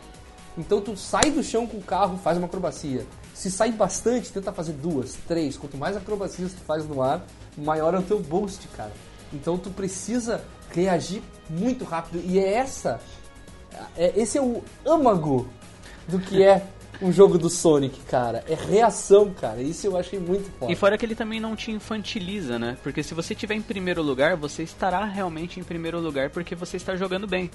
Então 0.58 0.80
tu 0.80 0.96
sai 0.96 1.30
do 1.30 1.44
chão 1.44 1.64
com 1.64 1.76
o 1.76 1.82
carro, 1.82 2.18
faz 2.18 2.36
uma 2.36 2.48
acrobacia. 2.48 3.06
Se 3.32 3.48
sai 3.48 3.70
bastante, 3.70 4.32
tenta 4.32 4.52
fazer 4.52 4.72
duas, 4.72 5.14
três. 5.28 5.56
Quanto 5.56 5.76
mais 5.76 5.96
acrobacias 5.96 6.52
tu 6.52 6.60
faz 6.62 6.84
no 6.84 7.00
ar, 7.00 7.24
maior 7.56 7.94
é 7.94 7.98
o 7.98 8.02
teu 8.02 8.18
boost, 8.18 8.66
cara. 8.76 8.92
Então 9.32 9.56
tu 9.56 9.70
precisa 9.70 10.42
reagir 10.72 11.22
muito 11.48 11.84
rápido. 11.84 12.20
E 12.24 12.40
é 12.40 12.54
essa. 12.54 12.98
É, 13.96 14.12
esse 14.16 14.38
é 14.38 14.42
o 14.42 14.62
âmago 14.84 15.48
do 16.08 16.18
que 16.18 16.42
é 16.42 16.62
um 17.00 17.12
jogo 17.12 17.36
do 17.36 17.50
Sonic, 17.50 18.00
cara. 18.02 18.44
É 18.48 18.54
reação, 18.54 19.32
cara. 19.32 19.60
Isso 19.60 19.86
eu 19.86 19.96
achei 19.96 20.18
muito 20.18 20.50
foda. 20.58 20.72
E 20.72 20.74
fora 20.74 20.96
que 20.96 21.04
ele 21.04 21.14
também 21.14 21.38
não 21.38 21.54
te 21.54 21.70
infantiliza, 21.70 22.58
né? 22.58 22.76
Porque 22.82 23.02
se 23.02 23.12
você 23.14 23.34
estiver 23.34 23.54
em 23.54 23.62
primeiro 23.62 24.02
lugar, 24.02 24.36
você 24.36 24.62
estará 24.62 25.04
realmente 25.04 25.60
em 25.60 25.62
primeiro 25.62 26.00
lugar 26.00 26.30
porque 26.30 26.54
você 26.54 26.76
está 26.76 26.96
jogando 26.96 27.26
bem. 27.26 27.50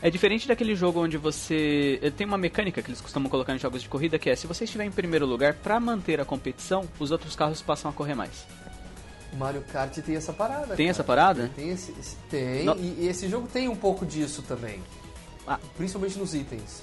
É 0.00 0.08
diferente 0.10 0.46
daquele 0.46 0.74
jogo 0.74 1.02
onde 1.02 1.16
você. 1.18 2.12
Tem 2.16 2.26
uma 2.26 2.38
mecânica 2.38 2.80
que 2.80 2.88
eles 2.88 3.00
costumam 3.00 3.28
colocar 3.28 3.54
em 3.54 3.58
jogos 3.58 3.82
de 3.82 3.88
corrida 3.88 4.18
que 4.18 4.30
é: 4.30 4.36
se 4.36 4.46
você 4.46 4.64
estiver 4.64 4.84
em 4.84 4.90
primeiro 4.92 5.26
lugar, 5.26 5.54
para 5.54 5.78
manter 5.80 6.20
a 6.20 6.24
competição, 6.24 6.84
os 6.98 7.10
outros 7.10 7.34
carros 7.34 7.60
passam 7.60 7.90
a 7.90 7.94
correr 7.94 8.14
mais. 8.14 8.46
Mario 9.36 9.62
Kart 9.72 9.94
tem 9.98 10.16
essa 10.16 10.32
parada. 10.32 10.74
Tem 10.74 10.86
cara. 10.86 10.90
essa 10.90 11.04
parada? 11.04 11.50
Tem, 11.54 11.68
esse, 11.70 11.92
tem 12.30 12.64
No- 12.64 12.76
e, 12.76 12.96
e 13.00 13.08
esse 13.08 13.28
jogo 13.28 13.46
tem 13.52 13.68
um 13.68 13.76
pouco 13.76 14.06
disso 14.06 14.42
também. 14.42 14.80
Ah. 15.48 15.58
Principalmente 15.76 16.18
nos 16.18 16.34
itens. 16.34 16.82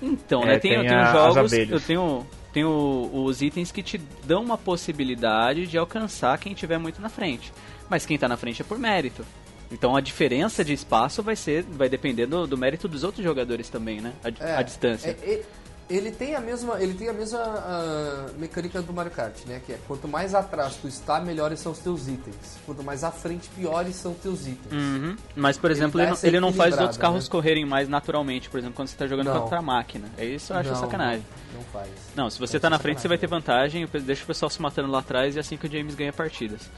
Então, 0.00 0.42
É, 0.42 0.46
né? 0.46 0.58
Tem, 0.58 0.72
eu 0.72 0.80
tem 0.80 0.88
tenho 0.90 1.00
a- 1.00 1.12
jogos, 1.12 1.52
eu 1.52 1.80
tenho, 1.80 2.26
tenho 2.52 3.10
os 3.12 3.40
itens 3.40 3.70
que 3.70 3.82
te 3.82 3.98
dão 4.24 4.42
uma 4.42 4.58
possibilidade 4.58 5.66
de 5.66 5.78
alcançar 5.78 6.36
quem 6.38 6.54
tiver 6.54 6.78
muito 6.78 7.00
na 7.00 7.08
frente. 7.08 7.52
Mas 7.88 8.04
quem 8.04 8.18
tá 8.18 8.28
na 8.28 8.36
frente 8.36 8.60
é 8.62 8.64
por 8.64 8.78
mérito. 8.78 9.24
Então 9.70 9.96
a 9.96 10.00
diferença 10.00 10.64
de 10.64 10.72
espaço 10.72 11.22
vai 11.22 11.34
ser, 11.36 11.62
vai 11.62 11.88
depender 11.88 12.26
do, 12.26 12.46
do 12.46 12.58
mérito 12.58 12.86
dos 12.88 13.04
outros 13.04 13.24
jogadores 13.24 13.68
também, 13.70 14.00
né? 14.00 14.12
A, 14.22 14.44
É, 14.44 14.56
a 14.56 14.62
distância. 14.62 15.16
é- 15.22 15.30
é- 15.34 15.42
ele 15.90 16.10
tem 16.10 16.34
a 16.34 16.40
mesma, 16.40 16.80
ele 16.80 16.94
tem 16.94 17.08
a 17.08 17.12
mesma 17.12 17.38
ah, 17.40 18.26
mecânica 18.38 18.80
do 18.80 18.92
Mario 18.92 19.10
Kart, 19.12 19.34
né? 19.46 19.60
Que 19.64 19.72
é 19.72 19.78
quanto 19.86 20.08
mais 20.08 20.34
atrás 20.34 20.76
tu 20.76 20.88
está, 20.88 21.20
melhores 21.20 21.60
são 21.60 21.72
os 21.72 21.78
teus 21.78 22.08
itens. 22.08 22.58
Quanto 22.64 22.82
mais 22.82 23.04
à 23.04 23.10
frente, 23.10 23.48
piores 23.50 23.96
são 23.96 24.12
os 24.12 24.18
teus 24.18 24.46
itens. 24.46 24.72
Uhum. 24.72 25.16
Mas, 25.36 25.58
por 25.58 25.70
Ele 25.70 25.78
exemplo, 25.78 26.00
ele, 26.00 26.06
não, 26.06 26.12
essa 26.14 26.26
ele 26.26 26.40
não 26.40 26.52
faz 26.52 26.74
os 26.74 26.80
outros 26.80 26.98
carros 26.98 27.24
né? 27.24 27.30
correrem 27.30 27.66
mais 27.66 27.88
naturalmente, 27.88 28.48
por 28.48 28.58
exemplo, 28.58 28.76
quando 28.76 28.88
você 28.88 28.96
tá 28.96 29.06
jogando 29.06 29.26
Não. 29.26 29.40
contra 29.40 29.58
a 29.58 29.62
máquina. 29.62 30.08
É 30.16 30.24
isso 30.24 30.52
eu 30.52 30.58
acho 30.58 30.70
Não, 30.70 30.76
sacanagem. 30.76 31.24
Não, 31.52 31.60
não 31.60 31.64
faz. 31.66 31.90
Não, 32.16 32.30
se 32.30 32.38
você 32.38 32.56
Essa 32.56 32.62
tá 32.62 32.70
na 32.70 32.76
é 32.76 32.78
frente, 32.78 33.00
você 33.00 33.08
vai 33.08 33.18
ter 33.18 33.26
vantagem, 33.26 33.86
deixa 34.04 34.24
o 34.24 34.26
pessoal 34.26 34.50
se 34.50 34.60
matando 34.62 34.90
lá 34.90 35.00
atrás 35.00 35.34
e 35.34 35.38
é 35.38 35.40
assim 35.40 35.56
que 35.56 35.66
o 35.66 35.70
James 35.70 35.94
ganha 35.94 36.12
partidas. 36.12 36.70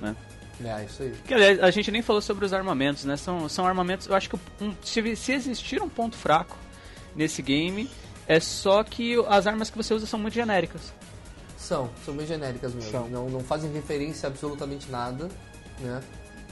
Né? 0.00 0.14
É, 0.64 0.84
isso 0.84 1.02
aí. 1.02 1.12
Que, 1.26 1.34
aliás, 1.34 1.62
a 1.62 1.70
gente 1.70 1.90
nem 1.90 2.02
falou 2.02 2.22
sobre 2.22 2.44
os 2.44 2.52
armamentos, 2.52 3.04
né? 3.04 3.16
São, 3.16 3.48
são 3.48 3.66
armamentos. 3.66 4.06
Eu 4.06 4.14
acho 4.14 4.30
que 4.30 4.36
um, 4.60 4.74
se, 4.82 5.14
se 5.16 5.32
existir 5.32 5.82
um 5.82 5.88
ponto 5.88 6.16
fraco 6.16 6.56
nesse 7.14 7.42
game, 7.42 7.88
é 8.28 8.40
só 8.40 8.82
que 8.84 9.14
as 9.28 9.46
armas 9.46 9.70
que 9.70 9.76
você 9.76 9.94
usa 9.94 10.06
são 10.06 10.18
muito 10.18 10.34
genéricas. 10.34 10.92
São, 11.56 11.90
são 12.04 12.14
bem 12.14 12.26
genéricas 12.26 12.72
mesmo. 12.74 12.90
São. 12.90 13.08
Não, 13.08 13.28
não 13.28 13.40
fazem 13.40 13.72
referência 13.72 14.26
a 14.28 14.30
absolutamente 14.30 14.90
nada, 14.90 15.28
né? 15.80 16.02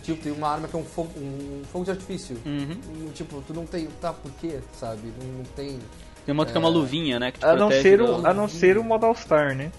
Tipo, 0.02 0.22
tem 0.22 0.32
uma 0.32 0.48
arma 0.48 0.68
que 0.68 0.76
é 0.76 0.78
um 0.78 0.84
fogo, 0.84 1.10
um 1.18 1.62
fogo 1.72 1.84
de 1.84 1.90
artifício. 1.92 2.36
Uhum. 2.44 2.78
Um, 3.06 3.10
tipo, 3.12 3.40
tu 3.46 3.54
não 3.54 3.64
tem. 3.64 3.86
Tá, 4.00 4.12
por 4.12 4.30
quê? 4.32 4.60
Sabe? 4.78 5.12
Não, 5.20 5.38
não 5.38 5.44
tem. 5.44 5.78
Tem 6.26 6.32
uma 6.32 6.42
outra 6.42 6.52
que 6.52 6.58
é 6.58 6.60
uma 6.60 6.68
luvinha, 6.68 7.18
né? 7.18 7.30
Que 7.32 7.38
te 7.38 7.46
A 7.46 7.54
não, 7.56 7.70
ser 7.70 7.98
do- 7.98 8.20
o, 8.22 8.26
a 8.26 8.34
não 8.34 8.48
ser 8.48 8.76
o 8.78 8.84
modo 8.84 9.06
All-Star, 9.06 9.54
né? 9.54 9.70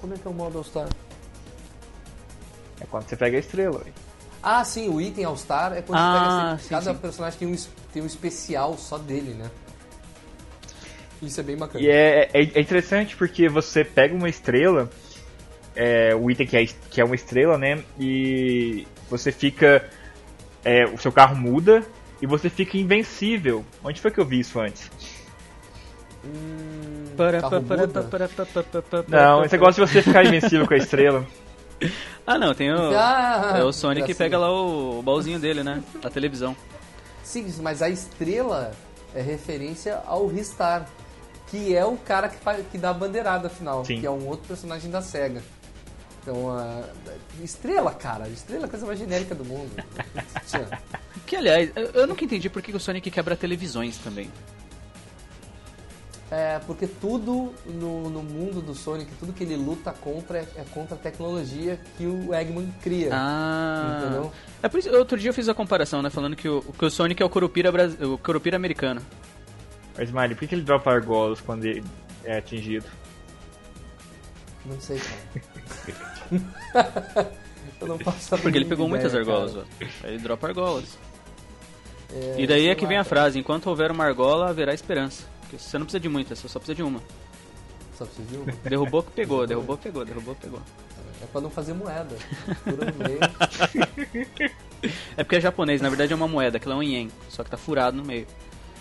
Como 0.00 0.14
é 0.14 0.16
que 0.16 0.26
é 0.26 0.30
o 0.30 0.34
modo 0.34 0.58
All-Star? 0.58 0.88
É 2.80 2.84
quando 2.86 3.08
você 3.08 3.16
pega 3.16 3.36
a 3.36 3.40
estrela. 3.40 3.78
ué. 3.84 3.92
Ah, 4.42 4.64
sim, 4.64 4.88
o 4.88 5.00
item 5.00 5.24
All-Star 5.24 5.72
é 5.72 5.82
quando 5.82 5.98
Ah, 5.98 6.12
você 6.12 6.18
pega 6.18 6.54
esse- 6.54 6.62
sim, 6.64 6.68
cada 6.70 6.94
sim. 6.94 7.00
personagem 7.00 7.38
tem 7.38 7.48
um, 7.48 7.56
tem 7.92 8.02
um 8.02 8.06
especial 8.06 8.78
só 8.78 8.96
dele, 8.96 9.34
né? 9.34 9.50
Isso 11.22 11.40
é 11.40 11.42
bem 11.42 11.56
bacana. 11.56 11.82
E 11.84 11.88
é, 11.90 12.28
é, 12.32 12.40
é 12.54 12.60
interessante 12.60 13.16
porque 13.16 13.48
você 13.48 13.84
pega 13.84 14.14
uma 14.14 14.28
estrela, 14.28 14.88
é, 15.74 16.14
o 16.14 16.30
item 16.30 16.46
que 16.46 16.56
é, 16.56 16.66
que 16.66 17.00
é 17.00 17.04
uma 17.04 17.14
estrela, 17.14 17.58
né? 17.58 17.82
E 17.98 18.86
você 19.10 19.32
fica. 19.32 19.88
é, 20.64 20.84
o 20.86 20.98
seu 20.98 21.10
carro 21.12 21.36
muda 21.36 21.84
e 22.20 22.26
você 22.26 22.48
fica 22.50 22.76
invencível. 22.78 23.64
Onde 23.82 24.00
foi 24.00 24.10
que 24.10 24.18
eu 24.20 24.24
vi 24.24 24.40
isso 24.40 24.60
antes? 24.60 24.90
Hum, 26.24 27.04
Para, 27.16 27.40
carro 27.40 27.62
para, 27.62 27.86
muda? 27.86 28.02
para, 28.02 28.28
para, 28.28 28.46
para, 28.46 28.62
para, 28.64 28.82
para, 28.82 29.04
Não, 29.08 29.44
esse 29.44 29.54
negócio 29.54 29.84
de 29.84 29.90
você 29.92 30.02
ficar 30.02 30.24
invencível 30.24 30.66
com 30.66 30.74
a 30.74 30.78
estrela. 30.78 31.26
Ah, 32.26 32.36
não, 32.36 32.52
tem 32.54 32.70
o. 32.70 32.90
Ah, 32.94 33.54
é 33.56 33.64
o 33.64 33.72
Sonic 33.72 34.04
que 34.06 34.14
pega 34.14 34.36
lá 34.36 34.50
o, 34.52 34.98
o 34.98 35.02
baúzinho 35.02 35.38
dele, 35.38 35.62
né? 35.62 35.82
A 36.04 36.10
televisão. 36.10 36.54
Sim, 37.22 37.50
mas 37.62 37.80
a 37.80 37.88
estrela 37.88 38.72
é 39.14 39.22
referência 39.22 40.02
ao 40.04 40.26
Ristar, 40.26 40.86
que 41.50 41.74
é 41.74 41.84
o 41.84 41.96
cara 41.96 42.28
que, 42.28 42.36
faz, 42.36 42.64
que 42.70 42.78
dá 42.78 42.90
a 42.90 42.94
bandeirada 42.94 43.48
final, 43.48 43.84
Sim. 43.84 44.00
que 44.00 44.06
é 44.06 44.10
um 44.10 44.26
outro 44.26 44.46
personagem 44.46 44.90
da 44.90 45.00
SEGA. 45.00 45.42
Então, 46.22 46.50
a 46.50 46.84
estrela, 47.42 47.92
cara, 47.94 48.28
estrela 48.28 48.64
é 48.64 48.66
a 48.66 48.68
coisa 48.68 48.84
mais 48.84 48.98
genérica 48.98 49.34
do 49.34 49.44
mundo. 49.44 49.70
Que, 51.26 51.36
aliás, 51.36 51.70
eu, 51.76 51.84
eu 51.88 52.06
nunca 52.06 52.24
entendi 52.24 52.48
por 52.48 52.62
que 52.62 52.74
o 52.74 52.80
Sonic 52.80 53.10
quebra 53.10 53.36
televisões 53.36 53.98
também. 53.98 54.30
É, 56.30 56.58
porque 56.66 56.86
tudo 56.86 57.54
no, 57.66 58.08
no 58.08 58.22
mundo 58.22 58.62
do 58.62 58.74
Sonic, 58.74 59.10
tudo 59.18 59.34
que 59.34 59.44
ele 59.44 59.56
luta 59.56 59.92
contra 59.92 60.38
é, 60.38 60.48
é 60.56 60.64
contra 60.72 60.94
a 60.94 60.98
tecnologia 60.98 61.78
que 61.96 62.06
o 62.06 62.34
Eggman 62.34 62.72
cria. 62.82 63.10
Ah. 63.12 64.00
Entendeu? 64.00 64.32
É 64.62 64.68
por 64.68 64.78
isso, 64.78 64.90
outro 64.94 65.18
dia 65.18 65.30
eu 65.30 65.34
fiz 65.34 65.48
a 65.50 65.54
comparação, 65.54 66.00
né? 66.00 66.08
Falando 66.08 66.34
que 66.34 66.48
o, 66.48 66.60
que 66.60 66.84
o 66.84 66.90
Sonic 66.90 67.22
é 67.22 67.26
o 67.26 67.30
Curupira, 67.30 67.70
o 68.06 68.18
Curupira 68.18 68.56
americano. 68.56 69.02
Mas, 69.98 70.08
Smiley, 70.08 70.30
por 70.30 70.38
que 70.38 70.46
que 70.46 70.54
ele 70.54 70.62
dropa 70.62 70.90
argolos 70.92 71.40
quando 71.40 71.64
ele 71.66 71.84
é 72.24 72.38
atingido? 72.38 72.86
Não 74.64 74.80
sei, 74.80 74.98
cara. 75.00 75.18
eu 77.80 77.86
não 77.88 77.98
faço 77.98 78.36
Porque 78.38 78.56
ele 78.58 78.64
pegou 78.64 78.88
muitas 78.88 79.12
ideia, 79.12 79.22
argolas, 79.26 79.52
cara. 79.54 79.66
ó. 79.82 80.06
Aí 80.06 80.14
ele 80.14 80.22
dropa 80.22 80.46
argolas. 80.46 80.98
É, 82.12 82.36
E 82.38 82.46
daí 82.46 82.68
é 82.68 82.74
que 82.74 82.82
lá, 82.84 82.88
vem 82.88 82.98
a 82.98 83.00
cara. 83.04 83.08
frase: 83.08 83.38
enquanto 83.38 83.66
houver 83.66 83.90
uma 83.90 84.04
argola, 84.04 84.48
haverá 84.48 84.72
esperança. 84.72 85.24
Porque 85.40 85.58
você 85.58 85.78
não 85.78 85.84
precisa 85.86 86.00
de 86.00 86.08
muitas, 86.08 86.38
você 86.38 86.48
só 86.48 86.58
precisa 86.58 86.76
de 86.76 86.82
uma. 86.82 87.00
Só 87.96 88.04
precisa 88.04 88.28
de 88.28 88.36
uma. 88.36 88.52
Derrubou 88.64 89.02
que 89.02 89.10
pegou, 89.12 89.46
derrubou 89.46 89.76
que 89.76 89.82
pegou, 89.84 90.04
derrubou 90.04 90.34
que 90.34 90.42
pegou. 90.42 90.60
É 91.20 91.26
pra 91.26 91.40
não 91.40 91.50
fazer 91.50 91.72
moeda. 91.74 92.14
Fura 92.62 92.92
no 92.92 93.04
meio. 93.04 93.18
É 95.16 95.24
porque 95.24 95.36
é 95.36 95.40
japonês, 95.40 95.80
na 95.80 95.88
verdade 95.88 96.12
é 96.12 96.16
uma 96.16 96.28
moeda, 96.28 96.58
aquilo 96.58 96.74
é 96.74 96.76
um 96.76 96.82
ien, 96.82 97.10
só 97.28 97.42
que 97.42 97.50
tá 97.50 97.56
furado 97.56 97.96
no 97.96 98.04
meio. 98.04 98.26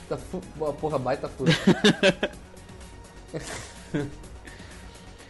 Tá 0.07 0.17
fu... 0.17 0.39
Porra, 0.79 0.97
baita 0.97 1.27
fura. 1.27 1.51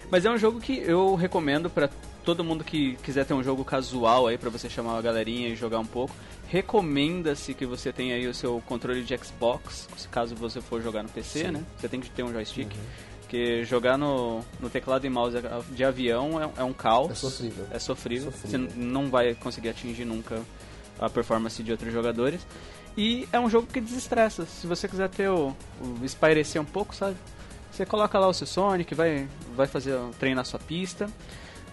Mas 0.09 0.25
é 0.25 0.31
um 0.31 0.37
jogo 0.37 0.59
que 0.59 0.77
eu 0.77 1.15
recomendo 1.15 1.69
pra 1.69 1.89
todo 2.23 2.43
mundo 2.43 2.63
que 2.63 2.95
quiser 2.97 3.25
ter 3.25 3.33
um 3.33 3.43
jogo 3.43 3.63
casual 3.63 4.27
aí 4.27 4.37
pra 4.37 4.49
você 4.49 4.69
chamar 4.69 4.97
a 4.97 5.01
galerinha 5.01 5.49
e 5.49 5.55
jogar 5.55 5.79
um 5.79 5.85
pouco. 5.85 6.13
Recomenda-se 6.47 7.53
que 7.53 7.65
você 7.65 7.91
tenha 7.91 8.15
aí 8.15 8.27
o 8.27 8.33
seu 8.33 8.61
controle 8.65 9.03
de 9.03 9.17
Xbox, 9.17 9.87
caso 10.09 10.35
você 10.35 10.61
for 10.61 10.81
jogar 10.81 11.03
no 11.03 11.09
PC, 11.09 11.45
Sim. 11.45 11.51
né? 11.51 11.63
Você 11.77 11.89
tem 11.89 11.99
que 11.99 12.09
ter 12.09 12.23
um 12.23 12.31
joystick. 12.31 12.71
Uhum. 12.71 12.81
Porque 13.21 13.65
jogar 13.65 13.97
no, 13.97 14.41
no 14.59 14.69
teclado 14.69 15.05
e 15.05 15.09
mouse 15.09 15.37
de 15.71 15.83
avião 15.83 16.41
é, 16.41 16.61
é 16.61 16.63
um 16.63 16.71
caos. 16.71 17.11
É 17.11 17.15
sofrível. 17.15 17.67
É 17.71 17.79
sofrível. 17.79 18.31
Sofrível. 18.31 18.69
Você 18.69 18.79
não 18.79 19.09
vai 19.09 19.35
conseguir 19.35 19.69
atingir 19.69 20.05
nunca 20.05 20.41
a 20.97 21.09
performance 21.09 21.61
de 21.61 21.69
outros 21.69 21.91
jogadores. 21.91 22.47
E 22.97 23.27
é 23.31 23.39
um 23.39 23.49
jogo 23.49 23.67
que 23.67 23.79
desestressa. 23.79 24.45
Se 24.45 24.65
você 24.65 24.88
quiser 24.88 25.07
ter 25.10 25.29
o, 25.29 25.55
o 25.81 26.03
espairecer 26.03 26.60
um 26.62 26.65
pouco, 26.65 26.95
sabe? 26.95 27.15
Você 27.71 27.86
coloca 27.86 28.17
lá 28.17 28.27
o 28.27 28.33
seu 28.33 28.47
Sonic, 28.47 28.95
vai, 28.95 29.27
vai 29.55 29.67
fazer 29.67 29.95
treinar 30.19 30.43
sua 30.45 30.60
pista. 30.60 31.07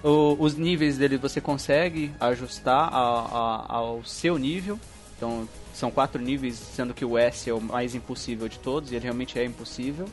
O- 0.02 0.37
os 0.38 0.54
níveis 0.54 0.98
dele 0.98 1.16
você 1.16 1.40
consegue 1.40 2.12
ajustar 2.20 2.92
a- 2.92 2.98
a- 2.98 3.74
ao 3.74 4.04
seu 4.04 4.37
nível. 4.37 4.78
Então 5.16 5.48
são 5.72 5.90
quatro 5.90 6.20
níveis, 6.20 6.56
sendo 6.56 6.92
que 6.92 7.04
o 7.06 7.16
S 7.16 7.48
é 7.48 7.54
o 7.54 7.60
mais 7.60 7.94
impossível 7.94 8.46
de 8.48 8.58
todos, 8.58 8.92
e 8.92 8.96
ele 8.96 9.04
realmente 9.04 9.38
é 9.38 9.44
impossível. 9.44 10.06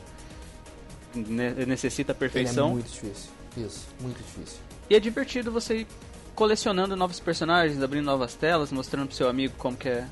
Ne- 1.14 1.66
necessita 1.66 2.12
Ele 2.12 2.16
é 2.16 2.18
perfeição. 2.18 2.70
muito 2.70 2.90
difícil. 2.90 3.30
Isso, 3.56 3.86
muito 4.00 4.16
difícil. 4.16 4.58
E 4.88 4.94
é 4.94 5.00
divertido 5.00 5.52
você 5.52 5.80
ir 5.80 5.86
colecionando 6.34 6.96
novos 6.96 7.20
personagens, 7.20 7.82
abrindo 7.82 8.06
novas 8.06 8.32
telas, 8.34 8.72
mostrando 8.72 9.08
pro 9.08 9.16
seu 9.16 9.28
amigo 9.28 9.52
como 9.58 9.76
que 9.76 9.90
é 9.90 10.06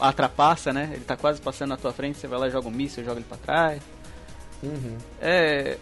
a 0.00 0.12
trapaça, 0.12 0.72
né? 0.72 0.90
Ele 0.92 1.04
tá 1.04 1.16
quase 1.16 1.40
passando 1.40 1.70
na 1.70 1.76
tua 1.76 1.92
frente, 1.92 2.18
você 2.18 2.26
vai 2.26 2.38
lá, 2.38 2.48
joga 2.50 2.68
um 2.68 2.70
míssil, 2.72 3.04
joga 3.04 3.18
ele 3.18 3.26
pra 3.28 3.36
trás. 3.38 3.82
Uhum. 4.62 4.96
É. 5.20 5.76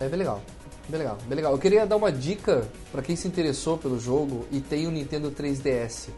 É 0.00 0.08
bem 0.08 0.18
legal. 0.18 0.42
Bem 0.88 0.98
legal, 0.98 1.18
bem 1.26 1.36
legal. 1.36 1.52
Eu 1.52 1.58
queria 1.58 1.84
dar 1.86 1.96
uma 1.96 2.12
dica 2.12 2.66
pra 2.92 3.02
quem 3.02 3.16
se 3.16 3.26
interessou 3.26 3.76
pelo 3.76 3.98
jogo 3.98 4.46
e 4.52 4.60
tem 4.60 4.86
o 4.86 4.90
Nintendo 4.90 5.30
3DS. 5.32 6.08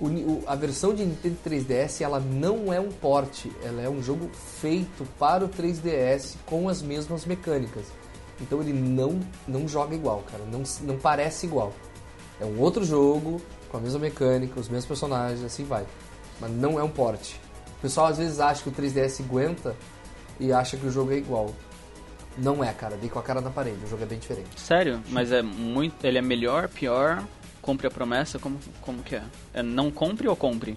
O 0.00 0.06
o- 0.06 0.42
a 0.46 0.54
versão 0.54 0.94
de 0.94 1.04
Nintendo 1.04 1.36
3DS 1.44 2.00
ela 2.02 2.18
não 2.18 2.72
é 2.72 2.80
um 2.80 2.88
porte, 2.90 3.52
ela 3.62 3.82
é 3.82 3.88
um 3.90 4.02
jogo 4.02 4.30
feito 4.58 5.06
para 5.18 5.44
o 5.44 5.48
3DS 5.48 6.36
com 6.46 6.68
as 6.70 6.80
mesmas 6.80 7.26
mecânicas. 7.26 7.84
Então 8.40 8.62
ele 8.62 8.72
não, 8.72 9.20
não 9.46 9.68
joga 9.68 9.94
igual, 9.94 10.24
cara, 10.30 10.42
não, 10.50 10.62
não 10.82 10.96
parece 10.98 11.44
igual. 11.44 11.74
É 12.40 12.44
um 12.46 12.58
outro 12.58 12.82
jogo 12.82 13.38
com 13.70 13.76
a 13.76 13.80
mesma 13.80 13.98
mecânica, 13.98 14.58
os 14.58 14.68
mesmos 14.68 14.86
personagens, 14.86 15.42
assim 15.44 15.64
vai. 15.64 15.86
Mas 16.40 16.50
não 16.50 16.78
é 16.78 16.82
um 16.82 16.88
porte. 16.88 17.40
O 17.78 17.80
pessoal 17.80 18.08
às 18.08 18.18
vezes 18.18 18.40
acha 18.40 18.62
que 18.62 18.68
o 18.68 18.72
3DS 18.72 19.24
aguenta 19.24 19.76
e 20.38 20.52
acha 20.52 20.76
que 20.76 20.86
o 20.86 20.90
jogo 20.90 21.12
é 21.12 21.16
igual. 21.16 21.54
Não 22.36 22.62
é, 22.62 22.72
cara, 22.72 22.96
dei 22.96 23.08
com 23.08 23.18
a 23.18 23.22
cara 23.22 23.40
na 23.40 23.50
parede, 23.50 23.78
o 23.84 23.88
jogo 23.88 24.02
é 24.02 24.06
bem 24.06 24.18
diferente. 24.18 24.48
Sério? 24.58 25.02
Mas 25.08 25.32
é 25.32 25.42
muito. 25.42 26.04
Ele 26.04 26.18
é 26.18 26.22
melhor, 26.22 26.68
pior? 26.68 27.24
Compre 27.60 27.86
a 27.86 27.90
promessa? 27.90 28.38
Como, 28.38 28.58
como 28.80 29.02
que 29.02 29.16
é? 29.16 29.22
É 29.52 29.62
não 29.62 29.90
compre 29.90 30.26
ou 30.28 30.36
compre? 30.36 30.76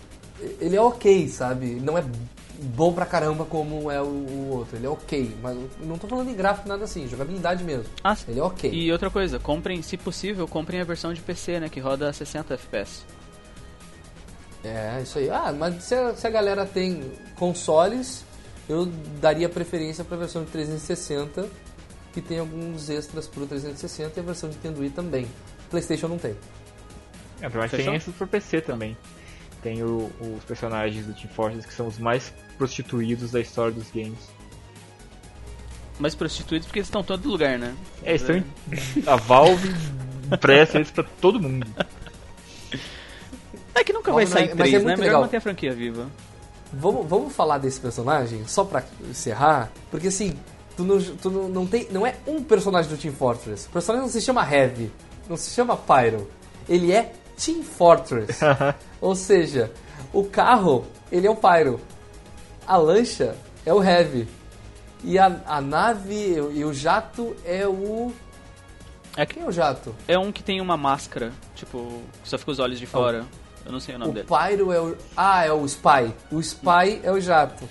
Ele 0.59 0.75
é 0.75 0.81
ok, 0.81 1.27
sabe? 1.29 1.75
Não 1.75 1.97
é 1.97 2.03
bom 2.61 2.93
pra 2.93 3.05
caramba 3.05 3.45
como 3.45 3.89
é 3.91 4.01
o, 4.01 4.05
o 4.05 4.49
outro. 4.51 4.77
Ele 4.77 4.85
é 4.85 4.89
ok, 4.89 5.35
mas 5.41 5.57
não 5.81 5.97
tô 5.97 6.07
falando 6.07 6.29
em 6.29 6.35
gráfico 6.35 6.67
nada 6.69 6.83
assim, 6.85 7.07
jogabilidade 7.07 7.63
mesmo. 7.63 7.85
Ah, 8.03 8.15
Ele 8.27 8.39
é 8.39 8.43
ok. 8.43 8.71
E 8.71 8.91
outra 8.91 9.09
coisa, 9.09 9.39
comprem, 9.39 9.81
se 9.81 9.97
possível, 9.97 10.47
comprem 10.47 10.79
a 10.79 10.83
versão 10.83 11.13
de 11.13 11.21
PC, 11.21 11.59
né? 11.59 11.69
Que 11.69 11.79
roda 11.79 12.09
a 12.09 12.13
60 12.13 12.53
FPS. 12.53 13.03
É, 14.63 15.01
isso 15.01 15.19
aí. 15.19 15.29
Ah, 15.29 15.53
mas 15.57 15.83
se 15.83 15.93
a, 15.95 16.15
se 16.15 16.25
a 16.25 16.29
galera 16.29 16.65
tem 16.65 17.11
consoles, 17.35 18.23
eu 18.69 18.85
daria 19.19 19.49
preferência 19.49 20.03
pra 20.03 20.15
versão 20.15 20.43
de 20.45 20.51
360, 20.51 21.49
que 22.13 22.21
tem 22.21 22.39
alguns 22.39 22.89
extras 22.89 23.27
pro 23.27 23.45
360 23.45 24.17
e 24.17 24.21
a 24.21 24.23
versão 24.23 24.49
de 24.49 24.55
Nintendo 24.55 24.79
Wii 24.81 24.89
também. 24.91 25.27
PlayStation 25.69 26.07
não 26.07 26.17
tem. 26.17 26.35
É, 27.41 27.49
mas 27.49 27.71
tem 27.71 27.93
esses 27.95 28.13
pro 28.15 28.25
PC 28.27 28.61
também. 28.61 28.95
Tem 29.61 29.83
o- 29.83 30.09
os 30.37 30.43
personagens 30.45 31.05
do 31.05 31.13
Team 31.13 31.29
Fortress 31.33 31.67
que 31.67 31.73
são 31.73 31.87
os 31.87 31.97
mais 31.97 32.31
prostituídos 32.53 33.31
da 33.31 33.39
história 33.39 33.71
dos 33.73 33.89
games. 33.91 34.19
Mas 35.99 36.15
prostituídos 36.15 36.65
porque 36.67 36.79
eles 36.79 36.87
estão 36.87 37.01
em 37.01 37.05
todo 37.05 37.29
lugar, 37.29 37.57
né? 37.59 37.73
É, 38.03 38.15
estão 38.15 38.35
em- 38.37 38.43
a 39.05 39.15
Valve 39.15 39.73
empresta 40.31 40.77
eles 40.77 40.89
pra 40.91 41.03
todo 41.03 41.39
mundo. 41.39 41.67
É 43.75 43.83
que 43.83 43.93
nunca 43.93 44.11
Ó, 44.11 44.15
vai 44.15 44.25
sair 44.25 44.49
é- 44.49 44.51
é 44.51 44.55
3, 44.55 44.71
né? 44.73 44.79
muito 44.79 44.87
Melhor 44.99 45.03
legal. 45.03 45.21
manter 45.21 45.37
a 45.37 45.41
franquia 45.41 45.73
viva. 45.73 46.07
Vamos, 46.71 47.07
vamos 47.07 47.33
falar 47.35 47.59
desse 47.59 47.79
personagem, 47.79 48.43
só 48.47 48.63
pra 48.63 48.83
encerrar, 49.07 49.71
porque 49.91 50.07
assim, 50.07 50.33
tu 50.75 50.83
não, 50.83 50.99
tu 50.99 51.29
não, 51.29 51.47
não 51.49 51.67
tem. 51.67 51.87
Não 51.91 52.05
é 52.05 52.15
um 52.25 52.43
personagem 52.43 52.89
do 52.89 52.97
Team 52.97 53.13
Fortress. 53.13 53.67
O 53.67 53.71
personagem 53.71 54.07
não 54.07 54.11
se 54.11 54.21
chama 54.21 54.41
Heavy, 54.51 54.91
não 55.29 55.37
se 55.37 55.51
chama 55.51 55.77
Pyro. 55.77 56.27
Ele 56.67 56.91
é 56.91 57.13
Team 57.43 57.61
Fortress. 57.61 58.39
Ou 58.99 59.15
seja, 59.15 59.71
o 60.11 60.23
carro, 60.23 60.85
ele 61.11 61.27
é 61.27 61.29
o 61.29 61.35
Pyro. 61.35 61.79
A 62.67 62.77
lancha 62.77 63.35
é 63.65 63.73
o 63.73 63.83
Heavy. 63.83 64.27
E 65.03 65.19
a, 65.19 65.39
a 65.45 65.59
nave 65.59 66.35
e 66.53 66.63
o 66.63 66.73
jato 66.73 67.35
é 67.45 67.67
o. 67.67 68.11
É, 69.17 69.25
que 69.25 69.35
Quem 69.35 69.43
é 69.43 69.45
o 69.45 69.51
jato? 69.51 69.93
é 70.07 70.17
um 70.17 70.31
que 70.31 70.41
tem 70.41 70.59
uma 70.61 70.75
máscara, 70.77 71.31
tipo, 71.55 72.01
que 72.23 72.29
só 72.29 72.37
fica 72.37 72.51
os 72.51 72.59
olhos 72.59 72.79
de 72.79 72.85
fora. 72.87 73.25
Eu 73.65 73.71
não 73.71 73.79
sei 73.79 73.95
o 73.95 73.99
nome 73.99 74.11
O 74.11 74.13
dele. 74.15 74.27
Pyro 74.27 74.71
é 74.71 74.79
o. 74.79 74.97
Ah, 75.15 75.45
é 75.45 75.51
o 75.51 75.63
Spy. 75.65 76.13
O 76.31 76.39
Spy 76.39 76.99
é 77.03 77.11
o 77.11 77.19
jato. 77.19 77.67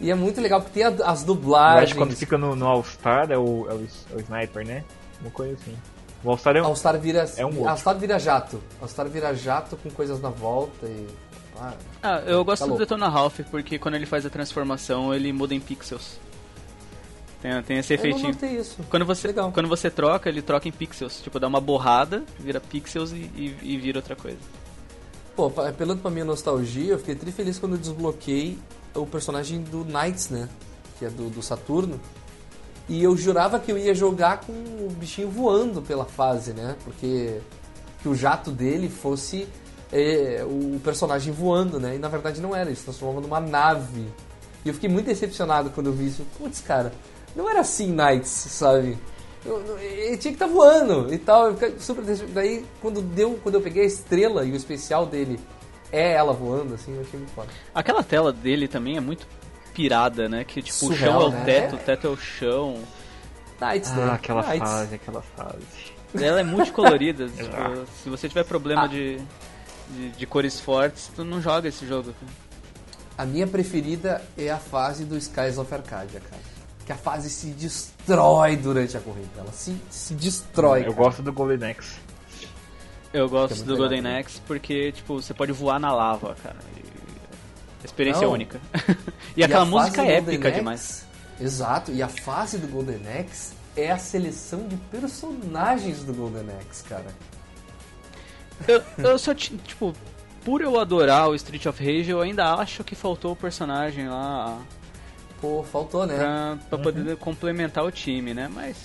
E 0.00 0.10
é 0.10 0.14
muito 0.14 0.40
legal 0.40 0.60
porque 0.60 0.74
tem 0.80 0.84
a- 0.84 1.10
as 1.10 1.20
Eu 1.22 1.26
dublagens. 1.28 1.84
acho 1.84 1.92
que 1.94 1.98
quando 1.98 2.14
fica 2.14 2.36
no, 2.38 2.54
no 2.54 2.66
All-Star 2.66 3.30
é 3.30 3.36
o, 3.38 3.66
é, 3.68 3.74
o, 3.74 3.86
é 4.12 4.14
o 4.16 4.20
Sniper, 4.20 4.66
né? 4.66 4.84
Uma 5.22 5.30
coisa 5.30 5.54
assim. 5.54 5.74
O 6.22 6.30
All-Star 6.30 6.56
é 6.56 6.62
um. 6.62 6.66
All-Star 6.66 6.98
vira, 6.98 7.30
É 7.36 7.46
um. 7.46 7.68
All-Star 7.68 7.96
vira 7.98 8.18
jato. 8.18 8.62
All-Star 8.80 9.08
vira 9.08 9.34
jato 9.34 9.76
com 9.78 9.90
coisas 9.90 10.20
na 10.20 10.28
volta 10.28 10.86
e. 10.86 11.06
Ah, 11.58 11.74
Ah, 12.02 12.22
eu 12.26 12.44
gosto 12.44 12.64
Tá 12.66 12.72
do. 12.72 12.78
Detona 12.78 13.08
Ralph 13.08 13.40
porque 13.50 13.78
quando 13.78 13.94
ele 13.94 14.06
faz 14.06 14.24
a 14.26 14.30
transformação 14.30 15.14
ele 15.14 15.32
muda 15.32 15.54
em 15.54 15.60
pixels. 15.60 16.18
Tem, 17.40 17.62
tem 17.62 17.78
esse 17.78 17.94
efeitinho. 17.94 18.36
isso. 18.58 18.78
Quando 18.88 19.04
você, 19.04 19.28
Legal. 19.28 19.52
quando 19.52 19.68
você 19.68 19.90
troca, 19.90 20.28
ele 20.28 20.42
troca 20.42 20.68
em 20.68 20.72
pixels. 20.72 21.20
Tipo, 21.20 21.38
dá 21.38 21.46
uma 21.46 21.60
borrada, 21.60 22.24
vira 22.38 22.60
pixels 22.60 23.12
e, 23.12 23.30
e, 23.36 23.56
e 23.62 23.76
vira 23.78 23.98
outra 23.98 24.16
coisa. 24.16 24.38
Pô, 25.36 25.52
apelando 25.60 26.00
pra 26.00 26.10
minha 26.10 26.24
nostalgia, 26.24 26.92
eu 26.92 26.98
fiquei 26.98 27.14
tri 27.14 27.30
feliz 27.30 27.58
quando 27.58 27.72
eu 27.72 27.78
desbloqueei 27.78 28.58
o 28.94 29.06
personagem 29.06 29.62
do 29.62 29.84
Knights, 29.84 30.30
né? 30.30 30.48
Que 30.98 31.04
é 31.04 31.10
do, 31.10 31.28
do 31.28 31.42
Saturno. 31.42 32.00
E 32.88 33.02
eu 33.02 33.14
jurava 33.16 33.58
que 33.60 33.70
eu 33.70 33.76
ia 33.76 33.94
jogar 33.94 34.40
com 34.40 34.52
o 34.52 34.88
bichinho 34.98 35.28
voando 35.28 35.82
pela 35.82 36.06
fase, 36.06 36.52
né? 36.54 36.74
Porque 36.84 37.38
que 38.00 38.08
o 38.08 38.14
jato 38.14 38.50
dele 38.50 38.88
fosse 38.88 39.46
é, 39.92 40.44
o 40.44 40.80
personagem 40.80 41.32
voando, 41.32 41.78
né? 41.80 41.96
E 41.96 41.98
na 41.98 42.08
verdade 42.08 42.40
não 42.40 42.54
era, 42.54 42.68
ele 42.68 42.76
se 42.76 42.84
transformava 42.84 43.20
numa 43.20 43.40
nave. 43.40 44.06
E 44.64 44.68
eu 44.68 44.74
fiquei 44.74 44.88
muito 44.88 45.06
decepcionado 45.06 45.70
quando 45.70 45.86
eu 45.88 45.92
vi 45.92 46.06
isso. 46.08 46.24
Putz, 46.38 46.60
cara, 46.60 46.92
não 47.34 47.48
era 47.48 47.60
assim 47.60 47.92
Knights, 47.92 48.28
sabe? 48.30 48.98
Ele 49.44 50.16
tinha 50.16 50.34
que 50.34 50.42
estar 50.42 50.48
voando 50.48 51.12
e 51.14 51.18
tal. 51.18 51.46
Eu 51.46 51.54
fiquei 51.54 51.74
super 51.78 52.02
Daí, 52.32 52.64
quando, 52.82 53.00
deu, 53.00 53.38
quando 53.42 53.54
eu 53.56 53.60
peguei 53.60 53.84
a 53.84 53.86
estrela 53.86 54.44
e 54.44 54.50
o 54.50 54.56
especial 54.56 55.06
dele 55.06 55.38
é 55.92 56.14
ela 56.14 56.32
voando, 56.32 56.74
assim, 56.74 56.94
eu 56.96 57.02
achei 57.02 57.18
muito 57.20 57.32
foda. 57.32 57.48
Aquela 57.72 58.02
tela 58.02 58.32
dele 58.32 58.66
também 58.66 58.96
é 58.96 59.00
muito 59.00 59.24
pirada, 59.72 60.28
né? 60.28 60.42
Que 60.42 60.60
tipo, 60.62 60.76
Surreal, 60.76 61.18
o 61.18 61.20
chão 61.20 61.22
é 61.22 61.28
o 61.28 61.30
né? 61.30 61.44
teto, 61.44 61.76
o 61.76 61.78
teto 61.78 62.06
é 62.08 62.10
o 62.10 62.16
chão. 62.16 62.78
Knights, 63.60 63.92
né? 63.92 64.02
Ah, 64.10 64.14
aquela 64.14 64.42
Knights. 64.42 64.58
fase, 64.68 64.94
aquela 64.96 65.22
fase. 65.22 65.64
Ela 66.20 66.40
é 66.40 66.42
multicolorida. 66.42 67.28
tipo, 67.28 67.86
se 68.02 68.10
você 68.10 68.28
tiver 68.28 68.44
problema 68.44 68.84
Ah. 68.84 68.86
de, 68.88 69.18
de, 69.90 70.10
de 70.10 70.26
cores 70.26 70.60
fortes, 70.60 71.10
tu 71.14 71.24
não 71.24 71.40
joga 71.40 71.68
esse 71.68 71.86
jogo. 71.86 72.14
A 73.16 73.24
minha 73.24 73.46
preferida 73.46 74.22
é 74.36 74.50
a 74.50 74.58
fase 74.58 75.04
do 75.04 75.16
Skies 75.16 75.56
of 75.58 75.72
Arcadia, 75.72 76.20
cara. 76.20 76.42
Que 76.84 76.92
a 76.92 76.96
fase 76.96 77.28
se 77.30 77.48
destrói 77.48 78.56
durante 78.56 78.96
a 78.96 79.00
corrida. 79.00 79.28
Ela 79.38 79.52
se, 79.52 79.76
se 79.90 80.14
destrói. 80.14 80.80
Eu 80.80 80.92
cara. 80.92 80.94
gosto 80.96 81.22
do 81.22 81.32
Golden 81.32 81.70
Axe. 81.70 81.96
Eu 83.12 83.28
gosto 83.28 83.54
Que 83.54 83.60
é 83.62 83.64
do 83.64 83.72
legal 83.72 83.88
Golden. 83.88 84.18
Axe 84.18 84.40
porque, 84.46 84.92
tipo, 84.92 85.20
você 85.20 85.32
pode 85.32 85.50
voar 85.52 85.80
na 85.80 85.92
lava, 85.92 86.36
cara. 86.42 86.56
E 86.76 86.82
a 87.82 87.84
experiência 87.84 88.20
é 88.20 88.26
Não. 88.26 88.32
única. 88.32 88.60
e, 89.36 89.42
aquela 89.42 89.62
a 89.62 89.66
fase 89.66 89.70
música 89.76 90.02
é 90.02 90.16
épica 90.16 90.48
Axe- 90.48 90.58
demais. 90.58 91.06
Exato. 91.40 91.92
E 91.92 92.02
a 92.02 92.08
fase 92.08 92.58
do 92.58 92.68
Golden 92.68 93.00
Axe 93.18 93.54
é 93.76 93.90
a 93.90 93.98
seleção 93.98 94.66
de 94.68 94.76
personagens 94.76 96.04
do 96.04 96.12
Golden 96.12 96.46
Axe, 96.60 96.84
cara. 96.84 97.06
Eu, 98.66 98.82
eu 98.98 99.18
só, 99.18 99.34
ti- 99.34 99.56
tipo, 99.64 99.92
por 100.44 100.60
eu 100.60 100.78
adorar 100.78 101.28
o 101.28 101.34
Street 101.34 101.66
of 101.66 101.82
Rage, 101.84 102.10
eu 102.10 102.20
ainda 102.20 102.54
acho 102.54 102.82
que 102.84 102.94
faltou 102.94 103.32
o 103.32 103.36
personagem 103.36 104.08
lá 104.08 104.58
Pô, 105.40 105.62
faltou, 105.62 106.06
né? 106.06 106.16
pra, 106.16 106.58
pra 106.70 106.78
poder 106.78 107.16
complementar 107.18 107.84
o 107.84 107.90
time, 107.90 108.32
né? 108.32 108.48
Mas 108.52 108.76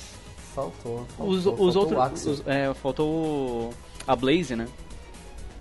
Faltou. 0.54 1.06
faltou 1.18 1.30
os, 1.30 1.44
faltou 1.46 1.68
os 1.68 1.76
o 1.76 1.80
outros. 1.80 2.00
Axel. 2.00 2.32
os- 2.34 2.44
é, 2.46 2.74
faltou 2.74 3.74
a 4.06 4.16
Blaze, 4.16 4.56
né? 4.56 4.68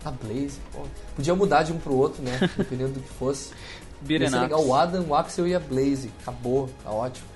A 0.05 0.11
Blaze, 0.11 0.59
pô. 0.73 0.81
Podia 1.15 1.35
mudar 1.35 1.63
de 1.63 1.73
um 1.73 1.79
pro 1.79 1.95
outro, 1.95 2.23
né? 2.23 2.33
Dependendo 2.57 2.95
do 2.95 3.01
que 3.01 3.09
fosse. 3.15 3.51
Ia 3.53 3.57
Beaten 4.01 4.29
ups. 4.29 4.41
legal 4.41 4.65
o 4.67 4.75
Adam, 4.75 5.05
o 5.09 5.15
Axel 5.15 5.47
e 5.47 5.55
a 5.55 5.61
Blaze. 5.61 6.11
Acabou, 6.23 6.69
tá 6.83 6.91
ótimo. 6.91 7.29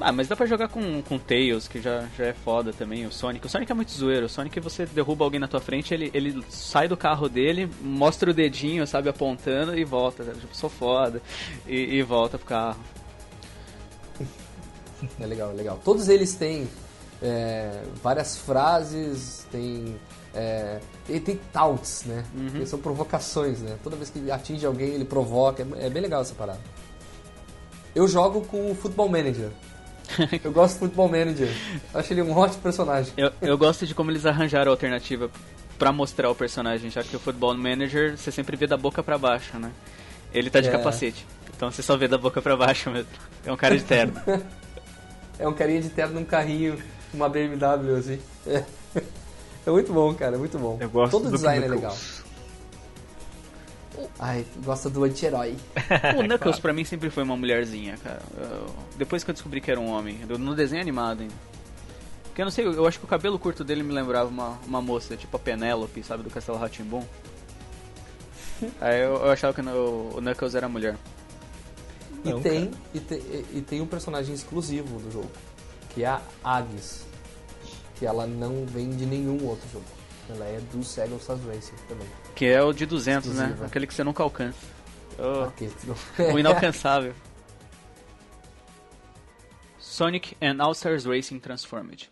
Ah, 0.00 0.12
mas 0.12 0.28
dá 0.28 0.34
pra 0.36 0.46
jogar 0.46 0.68
com, 0.68 1.02
com 1.02 1.18
Tails, 1.18 1.68
que 1.68 1.80
já, 1.80 2.06
já 2.16 2.26
é 2.26 2.32
foda 2.32 2.72
também, 2.72 3.06
o 3.06 3.12
Sonic. 3.12 3.46
O 3.46 3.48
Sonic 3.48 3.70
é 3.70 3.74
muito 3.74 3.92
zoeiro. 3.92 4.26
O 4.26 4.28
Sonic, 4.28 4.58
você 4.60 4.86
derruba 4.86 5.24
alguém 5.24 5.38
na 5.38 5.48
tua 5.48 5.60
frente, 5.60 5.92
ele, 5.92 6.10
ele 6.14 6.42
sai 6.48 6.88
do 6.88 6.96
carro 6.96 7.28
dele, 7.28 7.70
mostra 7.80 8.30
o 8.30 8.34
dedinho, 8.34 8.86
sabe, 8.86 9.08
apontando 9.08 9.78
e 9.78 9.84
volta. 9.84 10.24
sabe? 10.24 10.38
Tipo, 10.40 10.56
sou 10.56 10.70
foda. 10.70 11.20
E, 11.66 11.96
e 11.96 12.02
volta 12.02 12.38
pro 12.38 12.46
carro. 12.46 12.80
É 15.18 15.24
legal, 15.24 15.50
é 15.50 15.54
legal. 15.54 15.80
Todos 15.82 16.10
eles 16.10 16.34
têm 16.34 16.68
é, 17.22 17.82
várias 18.02 18.36
frases, 18.36 19.46
tem. 19.50 19.96
É, 20.34 20.78
e 21.08 21.18
tem 21.18 21.40
taunts, 21.50 22.04
né? 22.04 22.22
Que 22.52 22.66
são 22.66 22.78
provocações, 22.78 23.60
né? 23.60 23.78
Toda 23.82 23.96
vez 23.96 24.10
que 24.10 24.30
atinge 24.30 24.64
alguém, 24.66 24.90
ele 24.90 25.06
provoca. 25.06 25.66
É, 25.76 25.86
é 25.86 25.90
bem 25.90 26.02
legal 26.02 26.20
essa 26.20 26.34
parada. 26.34 26.60
Eu 27.94 28.06
jogo 28.06 28.42
com 28.42 28.70
o 28.70 28.74
Football 28.74 29.08
Manager. 29.08 29.50
Eu 30.42 30.52
gosto 30.52 30.74
do 30.74 30.78
Football 30.80 31.08
Manager. 31.08 31.48
Acho 31.94 32.12
ele 32.12 32.22
um 32.22 32.36
ótimo 32.36 32.62
personagem. 32.62 33.12
Eu, 33.16 33.30
eu 33.40 33.56
gosto 33.58 33.86
de 33.86 33.94
como 33.94 34.10
eles 34.10 34.26
arranjaram 34.26 34.70
a 34.70 34.74
alternativa 34.74 35.30
pra 35.78 35.92
mostrar 35.92 36.30
o 36.30 36.34
personagem, 36.34 36.90
já 36.90 37.02
que 37.02 37.16
o 37.16 37.18
Football 37.18 37.56
Manager 37.56 38.16
você 38.16 38.30
sempre 38.30 38.56
vê 38.56 38.66
da 38.66 38.76
boca 38.76 39.02
pra 39.02 39.16
baixo, 39.16 39.58
né? 39.58 39.70
Ele 40.32 40.50
tá 40.50 40.60
de 40.60 40.68
É. 40.68 40.72
capacete. 40.72 41.26
Então 41.56 41.70
você 41.70 41.82
só 41.82 41.96
vê 41.96 42.06
da 42.08 42.18
boca 42.18 42.40
pra 42.40 42.56
baixo 42.56 42.90
mesmo. 42.90 43.10
É 43.44 43.52
um 43.52 43.56
cara 43.56 43.76
de 43.76 43.84
terno. 43.84 44.14
É 45.38 45.48
um 45.48 45.54
carinha 45.54 45.80
de 45.80 45.88
terno 45.88 46.20
num 46.20 46.24
carrinho, 46.26 46.76
uma 47.14 47.26
BMW, 47.26 47.96
assim. 47.96 48.18
É, 48.46 48.62
é 49.66 49.70
muito 49.70 49.90
bom, 49.90 50.12
cara, 50.12 50.36
é 50.36 50.38
muito 50.38 50.58
bom. 50.58 50.76
Eu 50.78 50.90
gosto 50.90 51.12
Todo 51.12 51.30
do 51.30 51.36
design 51.36 51.64
é 51.64 51.68
legal. 51.68 51.96
Ai, 54.18 54.44
gosta 54.64 54.88
do 54.90 55.04
anti-herói. 55.04 55.56
O 56.18 56.22
Knuckles 56.26 56.58
pra 56.58 56.72
mim 56.72 56.84
sempre 56.84 57.10
foi 57.10 57.22
uma 57.22 57.36
mulherzinha, 57.36 57.96
cara. 57.98 58.20
Eu- 58.36 58.66
depois 58.96 59.22
que 59.24 59.30
eu 59.30 59.34
descobri 59.34 59.60
que 59.60 59.70
era 59.70 59.80
um 59.80 59.88
homem, 59.90 60.18
no 60.38 60.54
desenho 60.54 60.80
animado 60.82 61.22
ainda. 61.22 61.34
Porque 62.24 62.42
eu 62.42 62.44
não 62.46 62.52
sei, 62.52 62.64
eu 62.66 62.86
acho 62.86 62.98
que 62.98 63.04
o 63.04 63.08
cabelo 63.08 63.38
curto 63.38 63.64
dele 63.64 63.82
me 63.82 63.92
lembrava 63.92 64.28
uma, 64.28 64.58
uma 64.66 64.80
moça, 64.80 65.16
tipo 65.16 65.36
a 65.36 65.40
Penélope, 65.40 66.02
sabe, 66.02 66.22
do 66.22 66.30
Castelo 66.30 66.58
Ratimbum. 66.58 67.02
Aí 68.80 69.00
eu, 69.00 69.14
eu 69.16 69.30
achava 69.30 69.52
que 69.54 69.62
no- 69.62 70.16
o 70.16 70.20
Knuckles 70.20 70.54
era 70.54 70.68
mulher. 70.68 70.96
E 72.24 72.30
Não, 72.30 72.40
tem, 72.42 72.70
e, 72.94 73.00
te- 73.00 73.14
e- 73.14 73.46
e 73.58 73.62
tem 73.62 73.80
um 73.80 73.86
personagem 73.86 74.34
exclusivo 74.34 74.98
do 74.98 75.10
jogo, 75.10 75.30
que 75.94 76.04
é 76.04 76.08
a 76.08 76.20
Agnes. 76.44 77.06
Que 77.96 78.04
ela 78.06 78.26
não 78.26 78.64
vem 78.66 78.90
de 78.90 79.06
nenhum 79.06 79.44
outro 79.46 79.68
jogo. 79.72 79.84
Ela 80.28 80.44
é 80.46 80.60
do 80.72 80.84
Sega 80.84 81.14
Stars 81.16 81.40
Racing 81.44 81.74
também. 81.88 82.06
Que 82.34 82.46
é 82.46 82.62
o 82.62 82.72
de 82.72 82.86
200, 82.86 83.26
né? 83.28 83.32
Exclusiva. 83.32 83.60
né? 83.60 83.66
Aquele 83.66 83.86
que 83.86 83.94
você 83.94 84.04
nunca 84.04 84.22
alcança. 84.22 84.58
Oh, 85.18 86.32
o 86.32 86.38
inalcançável. 86.38 87.14
Sonic 89.78 90.36
and 90.40 90.62
All-Stars 90.62 91.04
Racing 91.04 91.38
Transformed. 91.40 92.10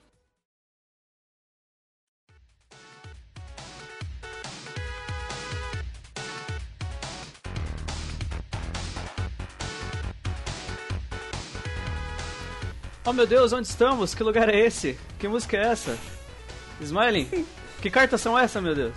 Oh 13.04 13.12
meu 13.12 13.26
Deus, 13.26 13.52
onde 13.54 13.66
estamos? 13.66 14.14
Que 14.14 14.22
lugar 14.22 14.48
é 14.50 14.60
esse? 14.66 14.98
Que 15.18 15.26
música 15.26 15.56
é 15.56 15.68
essa? 15.72 15.98
Smiling, 16.80 17.46
que 17.80 17.90
cartas 17.90 18.20
são 18.20 18.38
essa, 18.38 18.60
meu 18.60 18.74
Deus? 18.74 18.94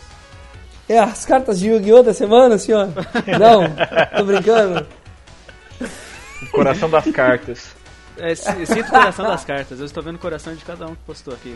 É 0.90 1.00
as 1.00 1.26
cartas 1.26 1.60
de 1.60 1.70
Yu-Gi-Oh! 1.70 2.04
da 2.04 2.14
semana, 2.14 2.58
senhor? 2.58 2.88
Não, 3.40 3.64
tô 4.18 4.24
brincando. 4.26 4.86
O 6.44 6.52
coração 6.52 6.90
das 6.90 7.06
cartas. 7.12 7.72
É, 8.18 8.36
si- 8.36 8.66
sinto 8.66 8.88
o 8.88 8.92
coração 8.92 9.26
das 9.26 9.46
cartas. 9.46 9.80
Eu 9.80 9.86
estou 9.86 10.04
vendo 10.04 10.16
o 10.16 10.20
coração 10.20 10.54
de 10.54 10.64
cada 10.66 10.86
um 10.86 10.96
que 10.96 11.02
postou 11.06 11.34
aqui. 11.34 11.56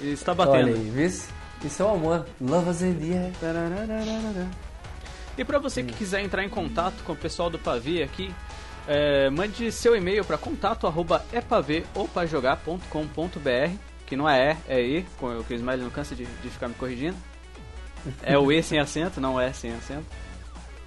E 0.00 0.12
está 0.12 0.32
Olha 0.32 0.46
batendo. 0.46 0.68
aí, 0.68 0.90
viu? 0.94 1.06
Isso 1.06 1.82
é 1.82 1.84
o 1.84 1.90
amor. 1.90 2.26
Love 2.40 2.70
us 2.70 2.82
in 2.82 2.94
the 2.94 3.18
air. 3.18 3.32
E 5.36 5.44
para 5.44 5.58
você 5.58 5.82
que 5.82 5.92
quiser 5.92 6.20
entrar 6.22 6.42
em 6.44 6.48
contato 6.48 7.02
com 7.04 7.12
o 7.12 7.16
pessoal 7.16 7.50
do 7.50 7.58
Pavê 7.58 8.02
aqui, 8.02 8.32
é, 8.88 9.28
mande 9.30 9.70
seu 9.72 9.94
e-mail 9.96 10.24
para 10.24 10.38
contato 10.38 10.86
arroba 10.86 11.24
epavê 11.32 11.84
ou 11.94 12.08
que 14.06 14.16
não 14.16 14.28
é 14.28 14.56
E, 14.68 14.72
é 14.72 14.80
E, 14.80 15.06
que 15.44 15.52
o 15.54 15.56
Smiley 15.56 15.82
não 15.82 15.90
cansa 15.90 16.14
de, 16.14 16.24
de 16.24 16.48
ficar 16.50 16.68
me 16.68 16.74
corrigindo. 16.74 17.16
É 18.22 18.38
o 18.38 18.52
E 18.52 18.62
sem 18.62 18.78
acento, 18.78 19.20
não 19.20 19.40
é 19.40 19.52
sem 19.52 19.72
acento. 19.72 20.06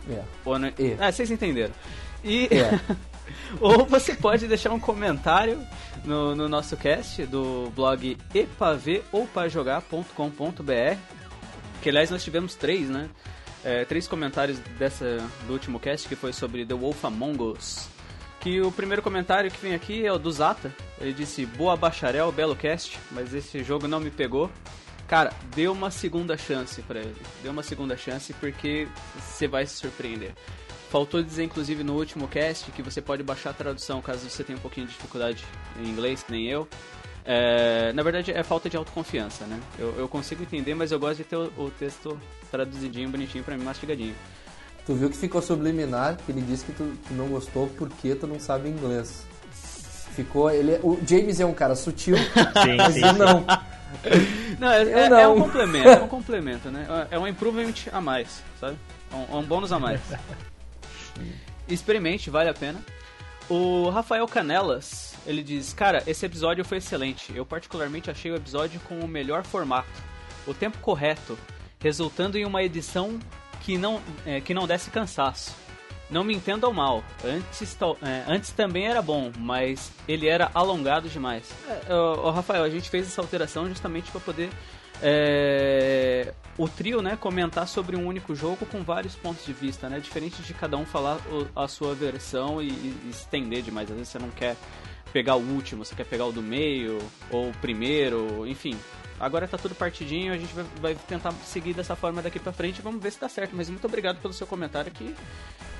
É. 0.10 0.24
Ou 0.46 0.58
não... 0.58 0.70
E. 0.78 0.96
É, 1.00 1.12
vocês 1.12 1.30
entenderam. 1.30 1.74
E 2.24 2.48
É. 2.52 2.80
ou 3.60 3.86
você 3.86 4.16
pode 4.16 4.48
deixar 4.48 4.72
um 4.72 4.80
comentário 4.80 5.62
no, 6.06 6.34
no 6.36 6.50
nosso 6.50 6.78
cast 6.78 7.26
do 7.26 7.72
blog 7.76 8.18
epavôoupajogar.com.br 8.34 11.18
que 11.82 11.90
aliás 11.90 12.10
nós 12.10 12.24
tivemos 12.24 12.56
três, 12.56 12.90
né? 12.90 13.10
É, 13.64 13.86
três 13.86 14.08
comentários 14.08 14.60
dessa 14.78 15.18
do 15.46 15.54
último 15.54 15.80
cast 15.80 16.08
que 16.08 16.16
foi 16.16 16.34
sobre 16.34 16.66
The 16.66 16.74
Wolf 16.74 17.04
Among 17.06 17.42
Us. 17.42 17.88
Que 18.40 18.62
o 18.62 18.72
primeiro 18.72 19.02
comentário 19.02 19.50
que 19.50 19.60
vem 19.60 19.74
aqui 19.74 20.06
é 20.06 20.12
o 20.12 20.18
do 20.18 20.32
Zata. 20.32 20.74
Ele 21.00 21.14
disse: 21.14 21.46
Boa 21.46 21.76
bacharel, 21.76 22.32
belo 22.32 22.56
cast, 22.56 23.00
mas 23.12 23.34
esse 23.34 23.64
jogo 23.64 23.88
não 23.88 24.00
me 24.00 24.12
pegou. 24.12 24.50
Cara, 25.08 25.32
dê 25.56 25.68
uma 25.68 25.90
segunda 25.90 26.38
chance 26.38 26.82
pra 26.82 27.00
ele. 27.00 27.16
Dê 27.42 27.50
uma 27.50 27.64
segunda 27.64 27.96
chance 27.96 28.34
porque 28.34 28.88
você 29.18 29.48
vai 29.48 29.66
se 29.66 29.76
surpreender. 29.76 30.34
Faltou 30.90 31.22
dizer, 31.24 31.44
inclusive, 31.44 31.84
no 31.84 31.94
último 31.96 32.28
cast 32.28 32.72
que 32.72 32.82
você 32.82 33.02
pode 33.02 33.24
baixar 33.24 33.52
a 33.52 33.54
tradução 33.54 34.02
caso 34.02 34.30
você 34.30 34.44
tenha 34.44 34.58
um 34.58 34.62
pouquinho 34.62 34.86
de 34.88 34.94
dificuldade 34.94 35.46
em 35.82 35.88
inglês, 35.88 36.24
que 36.24 36.32
nem 36.32 36.48
eu. 36.48 36.68
É, 37.26 37.92
na 37.94 38.04
verdade, 38.04 38.32
é 38.32 38.42
falta 38.42 38.70
de 38.70 38.78
autoconfiança, 38.78 39.46
né? 39.46 39.60
Eu, 39.78 39.94
eu 39.98 40.08
consigo 40.08 40.44
entender, 40.44 40.74
mas 40.76 40.92
eu 40.94 41.00
gosto 41.00 41.18
de 41.18 41.24
ter 41.26 41.36
o, 41.36 41.52
o 41.58 41.72
texto 41.78 42.18
traduzidinho, 42.50 43.10
bonitinho 43.10 43.44
pra 43.44 43.58
mim, 43.58 43.64
mastigadinho. 43.66 44.16
Tu 44.86 44.94
viu 44.96 45.10
que 45.10 45.18
ficou 45.18 45.42
subliminar, 45.42 46.16
que 46.26 46.32
ele 46.32 46.42
disse 46.42 46.64
que 46.66 46.72
tu, 46.72 46.90
tu 47.06 47.14
não 47.14 47.28
gostou 47.28 47.68
porque 47.78 48.16
tu 48.16 48.26
não 48.28 48.40
sabe 48.40 48.70
inglês. 48.70 49.26
Ficou, 50.16 50.50
ele, 50.50 50.72
é- 50.76 50.80
o 50.82 50.98
James 51.06 51.40
é 51.42 51.46
um 51.46 51.54
cara 51.54 51.76
sutil, 51.76 52.16
Sim, 52.64 52.78
mas 52.78 52.94
sim. 52.94 53.02
não. 53.02 53.46
Não, 54.60 54.72
é, 54.72 54.82
Eu 54.84 54.98
é- 54.98 55.10
não. 55.10 55.20
é 55.20 55.28
um 55.28 55.40
complemento, 55.42 55.88
é 55.90 56.02
um 56.04 56.08
complemento, 56.08 56.70
né? 56.72 57.08
É 57.12 57.20
um 57.20 57.28
improvement 57.28 57.74
a 57.92 58.02
mais, 58.02 58.42
sabe? 58.60 58.76
É 59.12 59.16
um, 59.16 59.38
é 59.38 59.40
um 59.40 59.44
bônus 59.44 59.72
a 59.72 59.78
mais. 59.80 60.02
Experimente, 61.68 62.30
vale 62.30 62.50
a 62.50 62.54
pena. 62.54 62.80
O 63.50 63.90
Rafael 63.90 64.28
Canelas, 64.28 65.14
ele 65.26 65.44
diz: 65.44 65.74
Cara, 65.74 66.02
esse 66.08 66.26
episódio 66.26 66.66
foi 66.66 66.78
excelente. 66.80 67.32
Eu, 67.36 67.46
particularmente, 67.46 68.10
achei 68.10 68.32
o 68.32 68.36
episódio 68.36 68.80
com 68.82 69.00
o 69.00 69.08
melhor 69.08 69.44
formato, 69.44 69.88
o 70.46 70.54
tempo 70.54 70.78
correto, 70.80 71.38
resultando 71.80 72.38
em 72.38 72.46
uma 72.46 72.64
edição 72.64 73.20
que 73.62 73.78
não, 73.78 74.02
é, 74.26 74.42
que 74.42 74.54
não 74.54 74.66
desse 74.68 74.90
cansaço. 74.90 75.56
Não 76.10 76.24
me 76.24 76.34
entendam 76.34 76.72
mal, 76.72 77.04
antes, 77.24 77.78
é, 78.02 78.24
antes 78.32 78.52
também 78.52 78.88
era 78.88 79.02
bom, 79.02 79.30
mas 79.38 79.92
ele 80.08 80.28
era 80.28 80.50
alongado 80.54 81.10
demais. 81.10 81.50
É, 81.88 81.94
ô, 81.94 82.30
Rafael, 82.32 82.64
a 82.64 82.70
gente 82.70 82.90
fez 82.90 83.08
essa 83.08 83.20
alteração 83.22 83.68
justamente 83.68 84.10
para 84.10 84.22
poder 84.22 84.50
é, 85.04 86.34
o 86.58 86.68
trio, 86.68 87.02
né, 87.02 87.18
comentar 87.20 87.68
sobre 87.68 87.96
um 87.96 88.06
único 88.08 88.34
jogo 88.36 88.66
com 88.66 88.82
vários 88.84 89.16
pontos 89.16 89.46
de 89.46 89.54
vista, 89.54 89.90
né, 89.90 90.00
diferente 90.00 90.42
de 90.42 90.54
cada 90.54 90.78
um 90.78 90.86
falar 90.86 91.18
o- 91.30 91.48
a 91.56 91.68
sua 91.68 91.94
versão 91.94 92.62
e, 92.62 92.68
e 92.70 93.08
estender 93.10 93.62
demais. 93.62 93.90
Às 93.90 93.96
vezes 93.98 94.10
você 94.12 94.20
não 94.20 94.30
quer 94.30 94.56
pegar 95.14 95.36
o 95.36 95.42
último, 95.42 95.84
você 95.86 95.94
quer 95.96 96.06
pegar 96.06 96.26
o 96.26 96.32
do 96.32 96.42
meio 96.42 97.00
ou 97.32 97.50
o 97.50 97.54
primeiro, 97.62 98.46
enfim. 98.48 98.78
Agora 99.20 99.48
tá 99.48 99.58
tudo 99.58 99.74
partidinho, 99.74 100.34
a 100.34 100.38
gente 100.38 100.54
vai, 100.54 100.66
vai 100.82 100.96
tentar 101.08 101.32
seguir 101.44 101.74
dessa 101.74 101.96
forma 101.96 102.22
daqui 102.22 102.40
pra 102.40 102.52
frente, 102.52 102.82
vamos 102.82 103.02
ver 103.02 103.12
se 103.12 103.20
dá 103.20 103.28
certo. 103.28 103.56
Mas 103.56 103.70
muito 103.70 103.86
obrigado 103.86 104.18
pelo 104.22 104.34
seu 104.34 104.46
comentário 104.46 104.92
que 104.92 105.16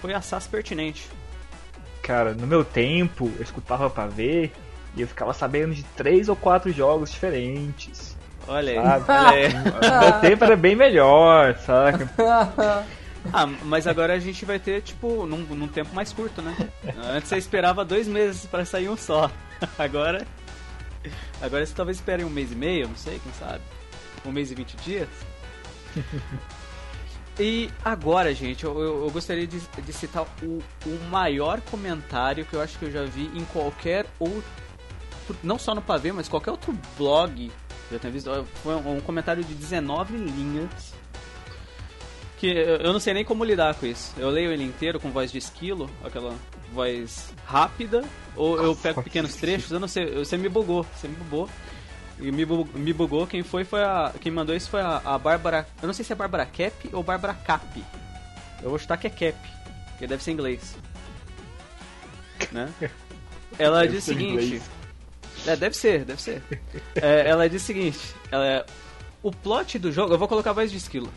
foi 0.02 0.14
assaz 0.14 0.48
pertinente. 0.48 1.08
Cara, 2.02 2.34
no 2.34 2.48
meu 2.48 2.64
tempo, 2.64 3.32
eu 3.36 3.44
escutava 3.44 3.90
pra 3.90 4.08
ver 4.08 4.52
e 4.96 5.02
eu 5.02 5.08
ficava 5.08 5.34
sabendo 5.34 5.76
de 5.76 5.84
três 5.84 6.30
ou 6.30 6.36
quatro 6.36 6.72
jogos 6.72 7.12
diferentes. 7.12 8.18
Olha 8.48 8.72
aí, 8.72 8.78
olha 8.78 9.30
aí. 9.30 9.54
No 9.54 10.00
meu 10.00 10.20
tempo 10.22 10.44
era 10.44 10.56
bem 10.56 10.76
melhor, 10.76 11.56
saca? 11.60 12.10
Ah, 13.34 13.46
mas 13.46 13.88
agora 13.88 14.14
a 14.14 14.20
gente 14.20 14.46
vai 14.46 14.58
ter, 14.58 14.82
tipo, 14.82 15.26
num, 15.26 15.40
num 15.40 15.68
tempo 15.68 15.94
mais 15.94 16.14
curto, 16.14 16.42
né? 16.42 16.56
Antes 17.12 17.28
você 17.28 17.38
esperava 17.38 17.84
dois 17.84 18.08
meses 18.08 18.46
pra 18.46 18.64
sair 18.64 18.88
um 18.88 18.96
só. 18.96 19.30
Agora. 19.78 20.26
Agora 21.42 21.66
você 21.66 21.74
talvez 21.74 21.98
espere 21.98 22.24
um 22.24 22.30
mês 22.30 22.52
e 22.52 22.56
meio, 22.56 22.88
não 22.88 22.96
sei, 22.96 23.20
quem 23.24 23.32
sabe? 23.34 23.62
Um 24.26 24.32
mês 24.32 24.52
e 24.52 24.56
vinte 24.56 24.76
dias. 24.78 25.08
E 27.40 27.70
agora, 27.86 28.34
gente, 28.34 28.64
eu, 28.64 28.80
eu- 28.80 29.04
eu 29.04 29.12
gostaria 29.12 29.46
de, 29.46 29.60
de 29.60 29.94
citar 29.94 30.26
o, 30.42 30.60
o 30.88 31.00
maior 31.12 31.62
comentário 31.62 32.44
que 32.46 32.56
eu 32.56 32.62
acho 32.62 32.80
que 32.80 32.86
eu 32.86 32.92
já 32.92 33.04
vi 33.04 33.30
em 33.36 33.46
qualquer 33.46 34.08
outro. 34.18 34.44
Não 35.44 35.60
só 35.60 35.76
no 35.76 35.82
pavê, 35.84 36.12
mas 36.12 36.28
qualquer 36.28 36.50
outro 36.50 36.76
blog. 36.98 37.52
Eu 37.92 38.00
tenho 38.00 38.12
visto. 38.12 38.32
Foi 38.64 38.76
um, 38.76 39.00
comentário 39.02 39.44
de 39.44 39.54
19 39.54 40.18
linhas 40.18 40.96
que 42.40 42.48
eu 42.48 42.78
eu 42.78 42.92
não 42.92 43.00
sei 43.00 43.14
nem 43.14 43.24
como 43.24 43.44
lidar 43.44 43.76
com 43.76 43.86
isso. 43.86 44.16
Eu 44.18 44.32
leio 44.32 44.52
ele 44.52 44.64
inteiro 44.64 45.00
com 45.00 45.12
voz 45.12 45.32
de 45.32 45.38
esquilo, 45.38 45.88
aquela 46.04 46.34
voz 46.74 47.34
rápida, 47.46 48.04
ou 48.36 48.62
eu 48.62 48.76
pego 48.76 49.02
pequenos 49.04 49.36
trechos, 49.36 49.72
eu 49.72 49.80
não 49.80 49.88
sei, 49.88 50.06
você 50.14 50.38
me 50.38 50.50
bugou, 50.50 50.84
você 50.96 51.08
me 51.08 51.16
bugou. 51.16 51.50
E 52.20 52.32
me, 52.32 52.44
bu- 52.46 52.68
me 52.74 52.92
bugou, 52.94 53.28
quem 53.28 53.44
foi 53.44 53.64
foi 53.64 53.84
a. 53.84 54.12
Quem 54.20 54.32
mandou 54.32 54.56
isso 54.56 54.70
foi 54.72 54.82
a, 54.82 55.02
a 55.06 55.18
Bárbara. 55.20 55.68
Eu 55.82 55.86
não 55.88 55.94
sei 55.94 56.04
se 56.04 56.12
é 56.12 56.16
Bárbara 56.16 56.46
Cap 56.48 56.90
ou 56.92 57.04
Bárbara 57.04 57.34
Cap. 57.36 57.84
Eu 58.64 58.72
vou 58.72 58.80
chutar 58.80 58.98
que 58.98 59.06
é 59.06 59.10
Cap, 59.12 59.38
porque 59.92 60.08
deve 60.08 60.24
ser 60.24 60.32
inglês. 60.32 60.76
Né? 62.52 62.72
Ela 63.60 63.82
Deve 63.82 63.94
diz 63.94 64.04
o 64.04 64.08
seguinte. 64.08 64.32
inglês. 64.46 64.64
É, 65.46 65.56
deve 65.56 65.78
ser, 65.78 66.04
deve 66.06 66.22
ser. 66.22 66.42
É, 66.96 67.30
ela 67.30 67.48
diz 67.48 67.62
o 67.62 67.66
seguinte: 67.66 68.00
ela, 68.32 68.66
o 69.24 69.32
plot 69.32 69.78
do 69.80 69.92
jogo. 69.92 70.14
Eu 70.14 70.18
vou 70.18 70.28
colocar 70.28 70.50
a 70.50 70.54
voz 70.54 70.72
de 70.72 70.78
esquilo. 70.78 71.12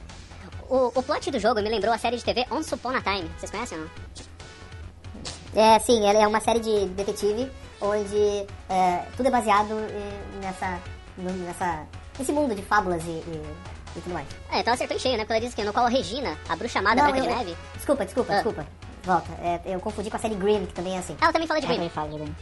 O, 0.68 0.92
o 0.94 1.02
plot 1.02 1.30
do 1.30 1.38
jogo 1.40 1.60
me 1.62 1.68
lembrou 1.68 1.92
a 1.92 1.98
série 1.98 2.16
de 2.16 2.24
TV 2.24 2.46
Once 2.50 2.72
Upon 2.74 2.90
a 2.90 3.00
Time. 3.00 3.28
Vocês 3.38 3.50
conhecem 3.50 3.78
ou 3.78 3.84
não? 3.84 3.90
É, 5.54 5.78
sim, 5.80 6.06
ela 6.06 6.18
é 6.22 6.26
uma 6.26 6.40
série 6.40 6.60
de 6.60 6.86
detetive 6.90 7.50
onde 7.80 8.46
é, 8.68 9.04
tudo 9.16 9.26
é 9.26 9.30
baseado 9.30 9.74
nessa, 10.40 10.78
nessa, 11.18 11.86
nesse 12.18 12.32
mundo 12.32 12.54
de 12.54 12.62
fábulas 12.62 13.02
e, 13.04 13.08
e, 13.10 13.42
e 13.96 14.00
tudo 14.00 14.12
mais. 14.12 14.26
É, 14.52 14.60
então 14.60 14.72
acertou 14.74 14.96
em 14.96 15.00
cheio, 15.00 15.16
né? 15.16 15.24
Porque 15.24 15.32
ela 15.32 15.40
diz 15.40 15.54
que 15.54 15.64
no 15.64 15.72
qual 15.72 15.86
Regina, 15.86 16.36
a 16.48 16.54
bruxa 16.56 16.78
amada 16.78 17.02
Branca 17.02 17.18
eu- 17.18 17.22
de 17.22 17.28
Neve... 17.28 17.56
Desculpa, 17.74 18.04
desculpa, 18.04 18.32
Ah. 18.32 18.34
desculpa. 18.36 18.66
Volta. 19.02 19.32
É, 19.42 19.60
eu 19.64 19.80
confundi 19.80 20.10
com 20.10 20.16
a 20.16 20.20
série 20.20 20.34
Grimm, 20.34 20.66
que 20.66 20.74
também 20.74 20.94
é 20.94 20.98
assim. 20.98 21.16
Ela 21.20 21.32
também 21.32 21.48
fala 21.48 21.58
de 21.60 21.66
É, 21.66 21.68
Grimm. 21.68 21.78
também 21.78 21.90
fala 21.90 22.08
de 22.08 22.14
Grimm. 22.18 22.34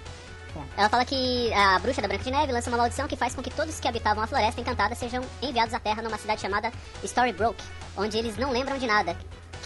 Ela 0.77 0.89
fala 0.89 1.05
que 1.05 1.53
a 1.53 1.79
bruxa 1.79 2.03
da 2.03 2.09
Branca 2.09 2.25
de 2.25 2.31
Neve 2.33 2.51
lança 2.53 2.69
uma 2.69 2.79
maldição 2.79 3.07
que 3.07 3.15
faz 3.15 3.33
com 3.33 3.41
que 3.41 3.51
todos 3.51 3.79
que 3.79 3.87
habitavam 3.87 4.25
a 4.25 4.27
floresta 4.27 4.61
encantada 4.61 4.93
sejam 4.97 5.23
enviados 5.41 5.73
à 5.73 5.79
Terra 5.79 6.03
numa 6.03 6.19
cidade 6.19 6.41
chamada 6.41 6.73
Storybrook, 7.05 7.55
onde 7.97 8.19
eles 8.19 8.37
não 8.37 8.51
lembram 8.51 8.77
de 8.77 8.87
nada. 8.87 9.17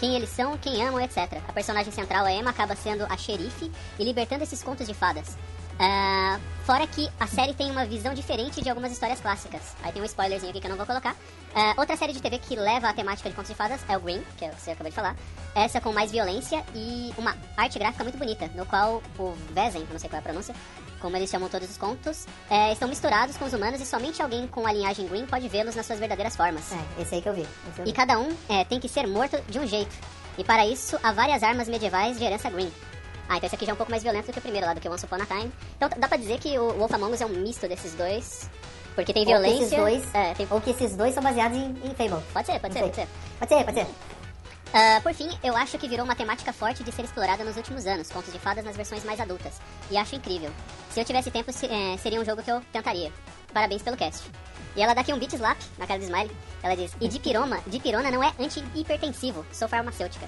Quem 0.03 0.15
eles 0.15 0.31
são, 0.31 0.57
quem 0.57 0.85
amam, 0.85 0.99
etc. 0.99 1.41
A 1.47 1.53
personagem 1.53 1.89
central, 1.93 2.25
a 2.25 2.33
Emma, 2.33 2.49
acaba 2.49 2.75
sendo 2.75 3.05
a 3.05 3.15
xerife 3.15 3.71
e 3.97 4.03
libertando 4.03 4.43
esses 4.43 4.61
contos 4.61 4.85
de 4.85 4.93
fadas. 4.93 5.37
Ah, 5.79 6.37
fora 6.65 6.85
que 6.85 7.09
a 7.17 7.25
série 7.25 7.53
tem 7.53 7.71
uma 7.71 7.85
visão 7.85 8.13
diferente 8.13 8.61
de 8.61 8.67
algumas 8.69 8.91
histórias 8.91 9.21
clássicas. 9.21 9.77
Aí 9.81 9.93
tem 9.93 10.01
um 10.01 10.05
spoilerzinho 10.05 10.49
aqui 10.49 10.59
que 10.59 10.67
eu 10.67 10.71
não 10.71 10.75
vou 10.75 10.85
colocar. 10.85 11.15
Ah, 11.55 11.73
outra 11.77 11.95
série 11.95 12.11
de 12.11 12.21
TV 12.21 12.37
que 12.37 12.53
leva 12.53 12.89
a 12.89 12.93
temática 12.93 13.29
de 13.29 13.35
contos 13.35 13.51
de 13.51 13.55
fadas 13.55 13.79
é 13.87 13.95
o 13.95 14.01
Green, 14.01 14.21
que 14.37 14.43
é 14.43 14.49
que 14.49 14.59
você 14.59 14.71
acabou 14.71 14.89
de 14.89 14.95
falar. 14.95 15.15
Essa 15.55 15.79
com 15.79 15.93
mais 15.93 16.11
violência 16.11 16.65
e 16.75 17.13
uma 17.17 17.37
arte 17.55 17.79
gráfica 17.79 18.03
muito 18.03 18.17
bonita, 18.17 18.51
no 18.55 18.65
qual 18.65 19.01
o 19.17 19.31
Vezen, 19.51 19.87
não 19.89 19.97
sei 19.97 20.09
qual 20.09 20.17
é 20.17 20.19
a 20.19 20.21
pronúncia, 20.21 20.53
como 21.03 21.17
eles 21.17 21.29
chamam 21.29 21.49
todos 21.49 21.69
os 21.69 21.77
contos, 21.77 22.25
é, 22.49 22.71
estão 22.71 22.87
misturados 22.87 23.35
com 23.35 23.43
os 23.43 23.51
humanos 23.53 23.81
e 23.81 23.85
somente 23.85 24.21
alguém 24.21 24.47
com 24.47 24.65
a 24.65 24.71
linhagem 24.71 25.05
Green 25.05 25.25
pode 25.25 25.49
vê-los 25.49 25.75
nas 25.75 25.85
suas 25.85 25.99
verdadeiras 25.99 26.33
formas. 26.33 26.63
É, 26.71 27.01
esse 27.01 27.15
aí 27.15 27.21
que 27.21 27.27
eu 27.27 27.33
vi. 27.33 27.41
Eu 27.77 27.83
E 27.83 27.87
vi. 27.87 27.91
cada 27.91 28.17
um 28.17 28.33
é, 28.47 28.63
tem 28.63 28.79
que 28.79 28.87
ser 28.87 29.05
morto 29.05 29.37
de 29.49 29.59
um 29.59 29.67
jeito. 29.67 29.93
E 30.37 30.43
para 30.45 30.65
isso, 30.65 30.97
há 31.03 31.11
várias 31.11 31.43
armas 31.43 31.67
medievais 31.67 32.17
de 32.17 32.23
herança 32.23 32.49
Green. 32.49 32.71
Ah, 33.27 33.35
então 33.35 33.47
esse 33.47 33.55
aqui 33.55 33.65
já 33.65 33.71
é 33.71 33.73
um 33.73 33.77
pouco 33.77 33.91
mais 33.91 34.01
violento 34.01 34.27
do 34.27 34.31
que 34.31 34.39
o 34.39 34.41
primeiro 34.41 34.65
lá, 34.65 34.73
do 34.73 34.79
que 34.79 34.87
o 34.87 34.91
Once 34.93 35.03
Upon 35.05 35.15
a 35.21 35.25
Time. 35.25 35.51
Então 35.75 35.89
dá 35.97 36.07
pra 36.07 36.15
dizer 36.17 36.39
que 36.39 36.57
o 36.57 36.71
Wolf 36.73 36.93
Among 36.93 37.13
Us 37.13 37.21
é 37.21 37.25
um 37.25 37.29
misto 37.29 37.67
desses 37.67 37.93
dois. 37.95 38.49
Porque 38.95 39.11
tem 39.11 39.23
Ou 39.23 39.25
que 39.27 39.31
violência. 39.33 39.63
esses 39.65 39.77
dois, 39.77 40.15
É, 40.15 40.33
tem... 40.35 40.47
ou 40.49 40.61
que 40.61 40.69
esses 40.69 40.95
dois 40.95 41.13
são 41.13 41.21
baseados 41.21 41.57
em, 41.57 41.69
em 41.83 41.93
Fable. 41.95 42.23
Pode 42.31 42.45
ser, 42.47 42.59
pode 42.59 42.73
ser, 42.73 42.79
pode 42.81 42.95
ser. 42.95 43.07
Pode 43.39 43.49
ser, 43.53 43.63
pode 43.65 43.79
ser. 43.79 43.87
Ah, 44.73 44.99
por 45.03 45.13
fim, 45.13 45.29
eu 45.43 45.55
acho 45.55 45.77
que 45.77 45.87
virou 45.87 46.03
uma 46.03 46.15
temática 46.15 46.51
forte 46.51 46.83
de 46.83 46.91
ser 46.91 47.03
explorada 47.03 47.43
nos 47.43 47.55
últimos 47.57 47.85
anos, 47.85 48.09
contos 48.09 48.33
de 48.33 48.39
fadas 48.39 48.65
nas 48.65 48.75
versões 48.75 49.03
mais 49.03 49.19
adultas. 49.19 49.61
E 49.91 49.97
acho 49.97 50.15
incrível. 50.15 50.49
Se 50.89 50.99
eu 50.99 51.05
tivesse 51.05 51.29
tempo, 51.29 51.51
se- 51.53 51.67
eh, 51.67 51.95
seria 51.97 52.19
um 52.19 52.25
jogo 52.25 52.41
que 52.41 52.49
eu 52.49 52.59
tentaria. 52.71 53.11
Parabéns 53.53 53.83
pelo 53.83 53.95
cast. 53.95 54.23
E 54.75 54.81
ela 54.81 54.95
dá 54.95 55.01
aqui 55.01 55.13
um 55.13 55.19
beat 55.19 55.33
slap 55.33 55.57
na 55.77 55.85
cara 55.85 55.99
do 55.99 56.05
Smiley. 56.05 56.31
Ela 56.63 56.75
diz, 56.75 56.91
e 56.99 57.07
dipiroma, 57.07 57.59
dipirona 57.67 58.09
não 58.09 58.23
é 58.23 58.33
anti-hipertensivo, 58.39 59.45
sou 59.51 59.67
farmacêutica. 59.67 60.27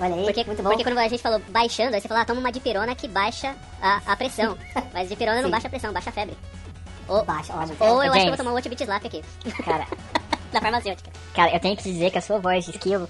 Olha 0.00 0.14
aí, 0.14 0.24
Porque, 0.24 0.44
muito 0.44 0.62
bom. 0.62 0.68
porque 0.70 0.84
quando 0.84 0.96
a 0.98 1.08
gente 1.08 1.20
falou 1.20 1.40
baixando, 1.48 1.94
aí 1.94 2.00
você 2.00 2.08
falou, 2.08 2.22
ah, 2.22 2.24
toma 2.24 2.40
uma 2.40 2.52
dipirona 2.52 2.94
que 2.94 3.06
baixa 3.08 3.54
a, 3.82 4.00
a 4.06 4.16
pressão. 4.16 4.56
Mas 4.94 5.08
dipirona 5.10 5.42
não 5.42 5.50
baixa 5.50 5.66
a 5.66 5.70
pressão, 5.70 5.92
baixa 5.92 6.08
a 6.08 6.12
febre. 6.12 6.38
Ou, 7.08 7.24
Baixa, 7.24 7.52
óbvio. 7.54 7.76
ou 7.80 8.02
eu 8.04 8.12
acho 8.12 8.20
que 8.20 8.26
eu 8.26 8.28
vou 8.28 8.36
tomar 8.36 8.50
um 8.52 8.54
outro 8.54 8.68
beat 8.70 8.80
slap 8.82 9.04
aqui. 9.04 9.22
Cara, 9.64 9.86
da 10.52 10.60
farmacêutica. 10.60 11.10
cara, 11.34 11.52
eu 11.54 11.60
tenho 11.60 11.76
que 11.76 11.82
te 11.82 11.92
dizer 11.92 12.10
que 12.10 12.18
a 12.18 12.22
sua 12.22 12.38
voz 12.38 12.64
de 12.64 12.70
skill 12.72 13.08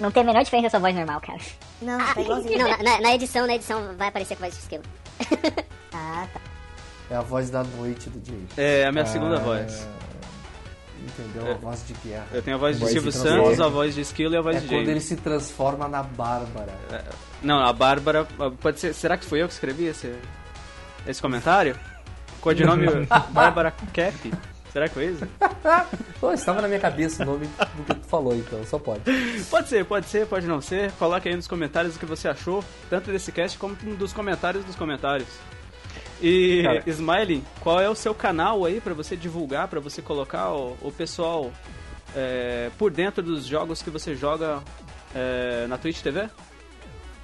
não 0.00 0.10
tem 0.10 0.22
a 0.22 0.26
menor 0.26 0.42
diferença 0.44 0.66
da 0.66 0.70
sua 0.70 0.80
voz 0.80 0.94
normal, 0.94 1.20
cara. 1.20 1.38
Não, 1.82 1.98
tá 1.98 2.20
igualzinho. 2.20 2.58
Não, 2.58 2.68
na, 2.82 3.00
na- 3.00 3.14
edição, 3.14 3.46
na 3.46 3.54
edição 3.54 3.96
vai 3.96 4.08
aparecer 4.08 4.34
com 4.36 4.42
voz 4.44 4.54
de 4.54 4.60
esquilo. 4.60 4.82
Ah, 5.96 6.26
tá. 6.34 6.40
É 7.08 7.14
a 7.14 7.20
voz 7.20 7.50
da 7.50 7.62
noite 7.62 8.10
do 8.10 8.20
James. 8.26 8.50
É 8.58 8.84
a 8.84 8.90
minha 8.90 9.06
segunda 9.06 9.36
Ah, 9.36 9.40
voz. 9.40 9.86
Entendeu? 11.06 11.52
A 11.52 11.54
voz 11.54 11.86
de 11.86 11.92
guerra. 12.04 12.26
Eu 12.32 12.42
tenho 12.42 12.56
a 12.56 12.58
voz 12.58 12.76
de 12.76 12.80
Voz 12.80 12.92
de 12.94 13.00
Silvio. 13.00 13.12
Santos, 13.12 13.60
a 13.60 13.68
voz 13.68 13.94
de 13.94 14.00
Esquilo 14.00 14.34
e 14.34 14.36
a 14.36 14.40
voz 14.40 14.56
É 14.56 14.60
de 14.60 14.66
quando 14.66 14.88
ele 14.88 15.00
se 15.00 15.14
transforma 15.16 15.86
na 15.86 16.02
Bárbara. 16.02 16.72
Não, 17.42 17.60
a 17.64 17.72
Bárbara. 17.72 18.26
Pode 18.60 18.80
ser. 18.80 18.92
Será 18.92 19.16
que 19.16 19.24
foi 19.24 19.40
eu 19.42 19.46
que 19.46 19.52
escrevi 19.54 19.84
esse, 19.84 20.12
esse 21.06 21.22
comentário? 21.22 21.78
Codinome 22.40 22.86
Bárbara 23.30 23.70
Cap? 23.92 24.32
Será 24.74 24.88
que 24.88 24.94
foi 24.94 25.06
isso? 25.06 25.24
Estava 26.34 26.60
na 26.60 26.66
minha 26.66 26.80
cabeça 26.80 27.22
o 27.22 27.26
nome 27.26 27.46
do 27.46 27.84
que 27.84 27.94
tu 27.94 28.08
falou, 28.08 28.34
então, 28.34 28.58
só 28.64 28.76
pode. 28.76 29.02
Pode 29.48 29.68
ser, 29.68 29.84
pode 29.84 30.06
ser, 30.06 30.26
pode 30.26 30.48
não 30.48 30.60
ser. 30.60 30.90
Coloque 30.92 31.28
aí 31.28 31.36
nos 31.36 31.46
comentários 31.46 31.94
o 31.94 31.98
que 31.98 32.04
você 32.04 32.26
achou, 32.26 32.64
tanto 32.90 33.12
desse 33.12 33.30
cast 33.30 33.56
como 33.56 33.76
dos 33.76 34.12
comentários 34.12 34.64
dos 34.64 34.74
comentários. 34.74 35.28
E, 36.20 36.64
Cara. 36.64 36.82
Smiley, 36.88 37.44
qual 37.60 37.80
é 37.80 37.88
o 37.88 37.94
seu 37.94 38.12
canal 38.12 38.64
aí 38.64 38.80
pra 38.80 38.94
você 38.94 39.16
divulgar, 39.16 39.68
pra 39.68 39.78
você 39.78 40.02
colocar 40.02 40.50
o, 40.50 40.76
o 40.82 40.90
pessoal 40.90 41.52
é, 42.16 42.68
por 42.76 42.90
dentro 42.90 43.22
dos 43.22 43.46
jogos 43.46 43.80
que 43.80 43.90
você 43.90 44.16
joga 44.16 44.60
é, 45.14 45.68
na 45.68 45.78
Twitch 45.78 46.02
TV? 46.02 46.28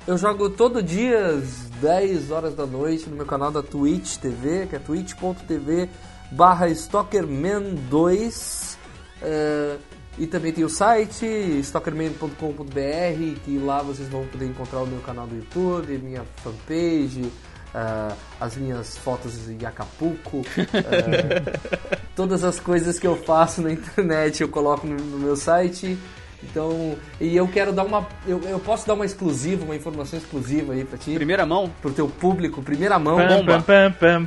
Eu 0.06 0.16
jogo 0.16 0.50
todo 0.50 0.80
dia 0.80 1.26
às 1.26 1.68
10 1.80 2.30
horas 2.30 2.54
da 2.54 2.64
noite 2.64 3.10
no 3.10 3.16
meu 3.16 3.26
canal 3.26 3.50
da 3.50 3.60
Twitch 3.60 4.18
TV, 4.18 4.68
que 4.68 4.76
é 4.76 4.78
twitch.tv 4.78 5.88
barra 6.30 6.68
Stalkerman2. 6.68 8.76
é, 9.22 9.76
e 10.18 10.26
também 10.26 10.52
tem 10.52 10.64
o 10.64 10.68
site 10.68 11.24
stalkerman.com.br, 11.60 13.40
que 13.44 13.58
lá 13.58 13.80
vocês 13.80 14.08
vão 14.08 14.26
poder 14.26 14.46
encontrar 14.46 14.80
o 14.80 14.86
meu 14.86 15.00
canal 15.00 15.26
do 15.26 15.34
YouTube, 15.34 15.96
minha 15.98 16.22
fanpage, 16.42 17.32
é, 17.74 18.12
as 18.38 18.56
minhas 18.56 18.98
fotos 18.98 19.48
em 19.48 19.64
Acapulco, 19.64 20.42
é, 20.56 21.98
todas 22.14 22.44
as 22.44 22.60
coisas 22.60 22.98
que 22.98 23.06
eu 23.06 23.16
faço 23.16 23.62
na 23.62 23.72
internet 23.72 24.42
eu 24.42 24.48
coloco 24.48 24.86
no, 24.86 24.96
no 24.96 25.18
meu 25.18 25.36
site. 25.36 25.96
Então, 26.42 26.96
e 27.20 27.36
eu 27.36 27.46
quero 27.48 27.72
dar 27.72 27.84
uma. 27.84 28.06
Eu, 28.26 28.40
eu 28.42 28.58
posso 28.58 28.86
dar 28.86 28.94
uma 28.94 29.04
exclusiva, 29.04 29.64
uma 29.64 29.76
informação 29.76 30.18
exclusiva 30.18 30.72
aí 30.72 30.84
pra 30.84 30.98
ti, 30.98 31.14
Primeira 31.14 31.44
mão? 31.44 31.70
pro 31.82 31.92
teu 31.92 32.08
público, 32.08 32.62
primeira 32.62 32.98
mão. 32.98 33.16
Pam, 33.16 33.28
bomba. 33.28 33.62
pam, 33.62 33.92
pam, 33.92 34.26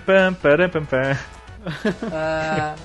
Ah, 2.11 2.75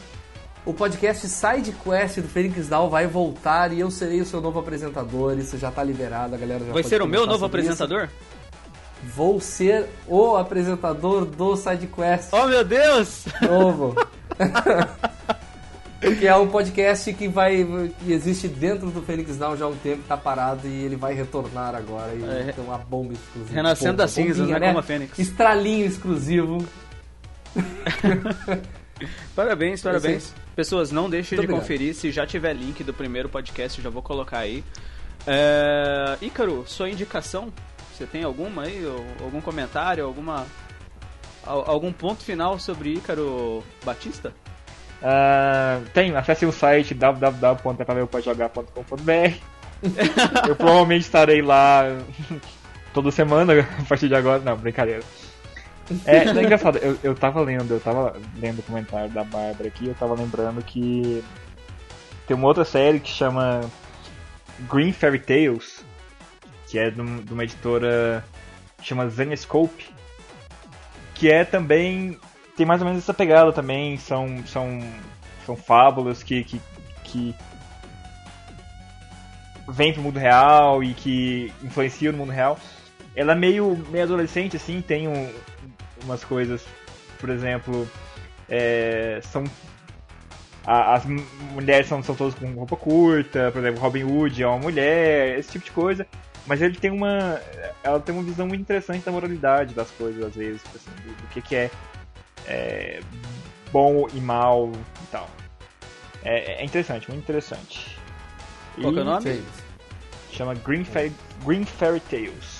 o 0.64 0.72
podcast 0.74 1.26
Side 1.29 1.72
Quest 1.85 2.18
do 2.20 2.29
Fênix 2.29 2.68
Down 2.68 2.89
vai 2.91 3.07
voltar 3.07 3.72
e 3.72 3.81
eu 3.81 3.91
serei 3.91 4.20
o 4.20 4.24
seu 4.26 4.41
novo 4.41 4.59
apresentador. 4.59 5.39
Isso 5.39 5.57
já 5.59 5.70
tá 5.70 5.83
liberado, 5.83 6.35
a 6.35 6.39
galera 6.39 6.64
já 6.64 6.72
Vai 6.72 6.83
ser 6.83 7.01
o 7.03 7.07
meu 7.07 7.26
novo 7.26 7.39
sobre 7.41 7.62
isso. 7.62 7.70
apresentador? 7.72 8.09
Vou 9.14 9.41
ser 9.41 9.87
o 10.09 10.37
apresentador 10.37 11.24
do 11.24 11.57
Side 11.57 11.87
Quest 11.87 12.31
Oh 12.33 12.47
meu 12.47 12.64
Deus! 12.64 13.24
novo. 13.43 13.95
que 16.18 16.26
é 16.26 16.35
um 16.37 16.49
podcast 16.49 17.12
que 17.12 17.29
vai 17.29 17.64
que 18.05 18.12
existe 18.12 18.49
dentro 18.49 18.91
do 18.91 19.03
Fênix 19.03 19.37
Down 19.37 19.57
já 19.57 19.64
há 19.64 19.68
um 19.68 19.76
tempo, 19.76 20.03
tá 20.09 20.16
parado 20.16 20.66
e 20.66 20.85
ele 20.85 20.97
vai 20.97 21.14
retornar 21.14 21.74
agora. 21.74 22.12
E, 22.14 22.22
É, 22.24 22.47
então 22.51 22.72
a 22.72 22.79
bomba 22.79 23.12
exclusiva. 23.14 23.55
renascendo 23.55 23.97
das 23.99 24.11
cinzas, 24.11 24.49
né, 24.49 24.59
como 24.61 24.79
a 24.79 24.83
Fênix. 24.83 25.18
Estralinho 25.18 25.87
exclusivo. 25.87 26.59
Parabéns, 29.34 29.82
parabéns. 29.82 30.34
Pessoas, 30.57 30.90
não 30.90 31.09
deixem 31.09 31.36
Muito 31.36 31.46
de 31.46 31.53
obrigado. 31.55 31.68
conferir. 31.68 31.94
Se 31.94 32.11
já 32.11 32.26
tiver 32.26 32.53
link 32.53 32.82
do 32.82 32.92
primeiro 32.92 33.28
podcast, 33.28 33.78
eu 33.78 33.84
já 33.84 33.90
vou 33.90 34.03
colocar 34.03 34.38
aí. 34.38 34.64
É... 35.26 36.16
Ícaro, 36.20 36.64
sua 36.66 36.90
indicação? 36.90 37.53
Você 37.94 38.05
tem 38.07 38.24
alguma 38.24 38.64
aí? 38.64 38.82
Algum 39.22 39.40
comentário? 39.40 40.05
Alguma. 40.05 40.44
al- 41.46 41.64
Algum 41.70 41.92
ponto 41.92 42.24
final 42.24 42.59
sobre 42.59 42.94
Ícaro 42.94 43.62
Batista? 43.84 44.32
Ah, 45.01 45.80
tem, 45.94 46.16
acesse 46.16 46.44
o 46.44 46.51
site 46.51 46.92
www.pavelpodejogar.com.br 46.92 49.36
Eu 50.49 50.57
provavelmente 50.57 51.03
estarei 51.03 51.40
lá 51.40 51.84
toda 52.92 53.12
semana 53.12 53.53
a 53.78 53.82
partir 53.84 54.09
de 54.09 54.16
agora. 54.16 54.40
Não, 54.40 54.57
brincadeira. 54.57 55.05
É, 56.05 56.16
é 56.18 56.43
engraçado, 56.43 56.78
eu, 56.78 56.99
eu 57.03 57.14
tava 57.14 57.41
lendo, 57.41 57.72
eu 57.72 57.80
tava 57.80 58.14
lendo 58.39 58.59
o 58.59 58.62
comentário 58.62 59.11
da 59.11 59.24
Bárbara 59.24 59.68
aqui, 59.68 59.89
eu 59.89 59.95
tava 59.95 60.14
lembrando 60.14 60.62
que 60.62 61.24
tem 62.26 62.36
uma 62.36 62.47
outra 62.47 62.64
série 62.64 63.01
que 63.01 63.09
chama 63.11 63.61
Green 64.70 64.93
Fairy 64.93 65.18
Tales, 65.18 65.84
que 66.68 66.78
é 66.78 66.91
de 66.91 67.01
um- 67.01 67.24
uma 67.30 67.45
editora 67.45 68.22
chama 68.82 69.09
Zenescope, 69.09 69.89
que 71.14 71.30
é 71.30 71.45
também 71.45 72.18
tem 72.57 72.66
mais 72.66 72.80
ou 72.82 72.86
menos 72.86 73.03
essa 73.03 73.14
pegada 73.14 73.53
também, 73.53 73.97
são 73.97 74.45
são 74.47 74.80
são 75.47 75.57
fábulas 75.57 76.22
que 76.22 76.45
que, 76.45 76.61
que 77.05 77.34
vêm 79.68 79.93
pro 79.93 80.03
mundo 80.03 80.18
real 80.18 80.82
e 80.82 80.93
que 80.95 81.53
influenciam 81.62 82.12
no 82.12 82.18
mundo 82.18 82.32
real. 82.32 82.59
Ela 83.16 83.32
é 83.32 83.36
meio 83.36 83.76
meio 83.91 84.05
adolescente 84.05 84.57
assim, 84.57 84.80
tem 84.80 85.09
um- 85.09 85.32
umas 86.05 86.24
coisas, 86.24 86.64
por 87.20 87.28
exemplo, 87.30 87.88
é, 88.49 89.20
são 89.22 89.44
a- 90.66 90.94
as 90.94 91.05
mulheres 91.07 91.86
são, 91.86 92.03
são 92.03 92.14
todas 92.14 92.34
com 92.34 92.46
roupa 92.53 92.76
curta, 92.76 93.51
por 93.53 93.61
exemplo, 93.61 93.80
Robin 93.80 94.05
Hood 94.05 94.42
é 94.42 94.46
uma 94.46 94.59
mulher, 94.59 95.38
esse 95.38 95.51
tipo 95.53 95.64
de 95.64 95.70
coisa. 95.70 96.07
Mas 96.46 96.62
ele 96.62 96.76
tem 96.76 96.90
uma. 96.90 97.38
Ela 97.82 98.01
tem 98.01 98.14
uma 98.14 98.24
visão 98.24 98.46
muito 98.46 98.61
interessante 98.62 99.05
da 99.05 99.12
moralidade 99.12 99.74
das 99.74 99.90
coisas, 99.90 100.22
às 100.24 100.34
vezes, 100.34 100.62
tipo 100.62 100.76
assim, 100.76 100.90
do, 101.03 101.14
do 101.14 101.26
que, 101.28 101.42
que 101.42 101.55
é, 101.55 101.70
é, 102.46 103.01
bom 103.70 104.09
e 104.14 104.20
mal 104.20 104.72
e 105.03 105.07
tal. 105.11 105.28
É, 106.24 106.62
é 106.62 106.64
interessante, 106.64 107.09
muito 107.11 107.22
interessante. 107.22 107.99
Qual 108.80 108.92
que 108.94 108.99
é 108.99 109.03
o 109.03 109.05
nome? 109.05 109.22
Chama 110.32 110.55
Green 110.55 110.84
Fairy, 110.84 111.12
Green 111.44 111.64
Fairy 111.64 112.01
Tales. 112.01 112.57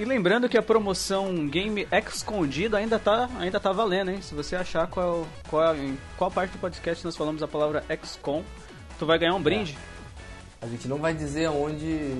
E 0.00 0.04
lembrando 0.06 0.48
que 0.48 0.56
a 0.56 0.62
promoção 0.62 1.46
Game 1.46 1.86
Escondido 1.92 2.74
ainda 2.74 2.98
tá, 2.98 3.28
ainda 3.38 3.60
tá 3.60 3.70
valendo, 3.70 4.10
hein? 4.10 4.22
Se 4.22 4.34
você 4.34 4.56
achar 4.56 4.86
qual, 4.86 5.28
qual, 5.46 5.76
em 5.76 5.98
qual 6.16 6.30
parte 6.30 6.52
do 6.52 6.58
podcast 6.58 7.04
nós 7.04 7.14
falamos 7.14 7.42
a 7.42 7.46
palavra 7.46 7.84
XCOM, 8.02 8.42
tu 8.98 9.04
vai 9.04 9.18
ganhar 9.18 9.34
um 9.34 9.42
brinde. 9.42 9.76
A 10.62 10.66
gente 10.68 10.88
não 10.88 10.96
vai 10.96 11.12
dizer 11.12 11.44
aonde 11.44 12.14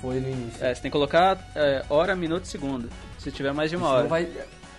foi 0.00 0.20
no 0.20 0.30
início. 0.30 0.64
É, 0.64 0.74
você 0.74 0.80
tem 0.80 0.90
que 0.90 0.96
colocar 0.96 1.38
é, 1.54 1.84
hora, 1.90 2.16
minuto 2.16 2.46
e 2.46 2.48
segundo. 2.48 2.88
Se 3.18 3.30
tiver 3.30 3.52
mais 3.52 3.68
de 3.68 3.76
uma 3.76 3.88
hora. 3.90 4.02
não 4.04 4.08
vai, 4.08 4.26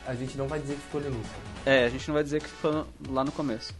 a 0.08 0.16
gente 0.16 0.36
não 0.36 0.48
vai 0.48 0.60
dizer 0.60 0.74
que 0.74 0.92
foi 0.92 1.02
no 1.02 1.10
início. 1.10 1.32
É, 1.68 1.86
a 1.86 1.90
gente 1.90 2.08
não 2.08 2.16
vai 2.16 2.24
dizer 2.24 2.42
que 2.42 2.50
foi 2.50 2.84
lá 3.10 3.24
no 3.24 3.32
começo. 3.32 3.76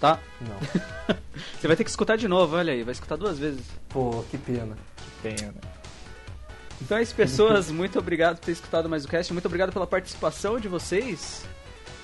Tá? 0.00 0.18
Não. 0.40 1.16
Você 1.56 1.68
vai 1.68 1.76
ter 1.76 1.84
que 1.84 1.90
escutar 1.90 2.16
de 2.16 2.26
novo, 2.26 2.56
olha 2.56 2.72
aí, 2.72 2.82
vai 2.82 2.90
escutar 2.90 3.14
duas 3.14 3.38
vezes. 3.38 3.64
Pô, 3.88 4.24
que 4.28 4.38
pena. 4.38 4.76
Pena. 5.22 5.81
Então 6.82 6.98
é 6.98 7.02
isso, 7.02 7.14
pessoas. 7.14 7.70
Muito 7.70 7.98
obrigado 7.98 8.38
por 8.38 8.44
ter 8.44 8.52
escutado 8.52 8.88
mais 8.88 9.04
o 9.04 9.08
cast. 9.08 9.32
Muito 9.32 9.46
obrigado 9.46 9.72
pela 9.72 9.86
participação 9.86 10.58
de 10.58 10.66
vocês 10.66 11.46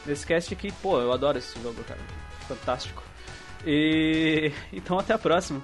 nesse 0.07 0.25
cast 0.25 0.55
aqui. 0.55 0.71
Pô, 0.81 1.01
eu 1.01 1.13
adoro 1.13 1.37
esse 1.37 1.61
jogo, 1.61 1.83
cara. 1.83 2.01
Fantástico. 2.47 3.03
E 3.67 4.53
então 4.73 4.97
até 4.99 5.13
a 5.13 5.19
próxima. 5.19 5.61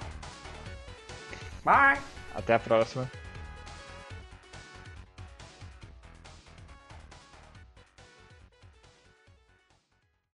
Bye! 1.63 1.97
Até 2.35 2.55
a 2.55 2.59
próxima. 2.59 3.09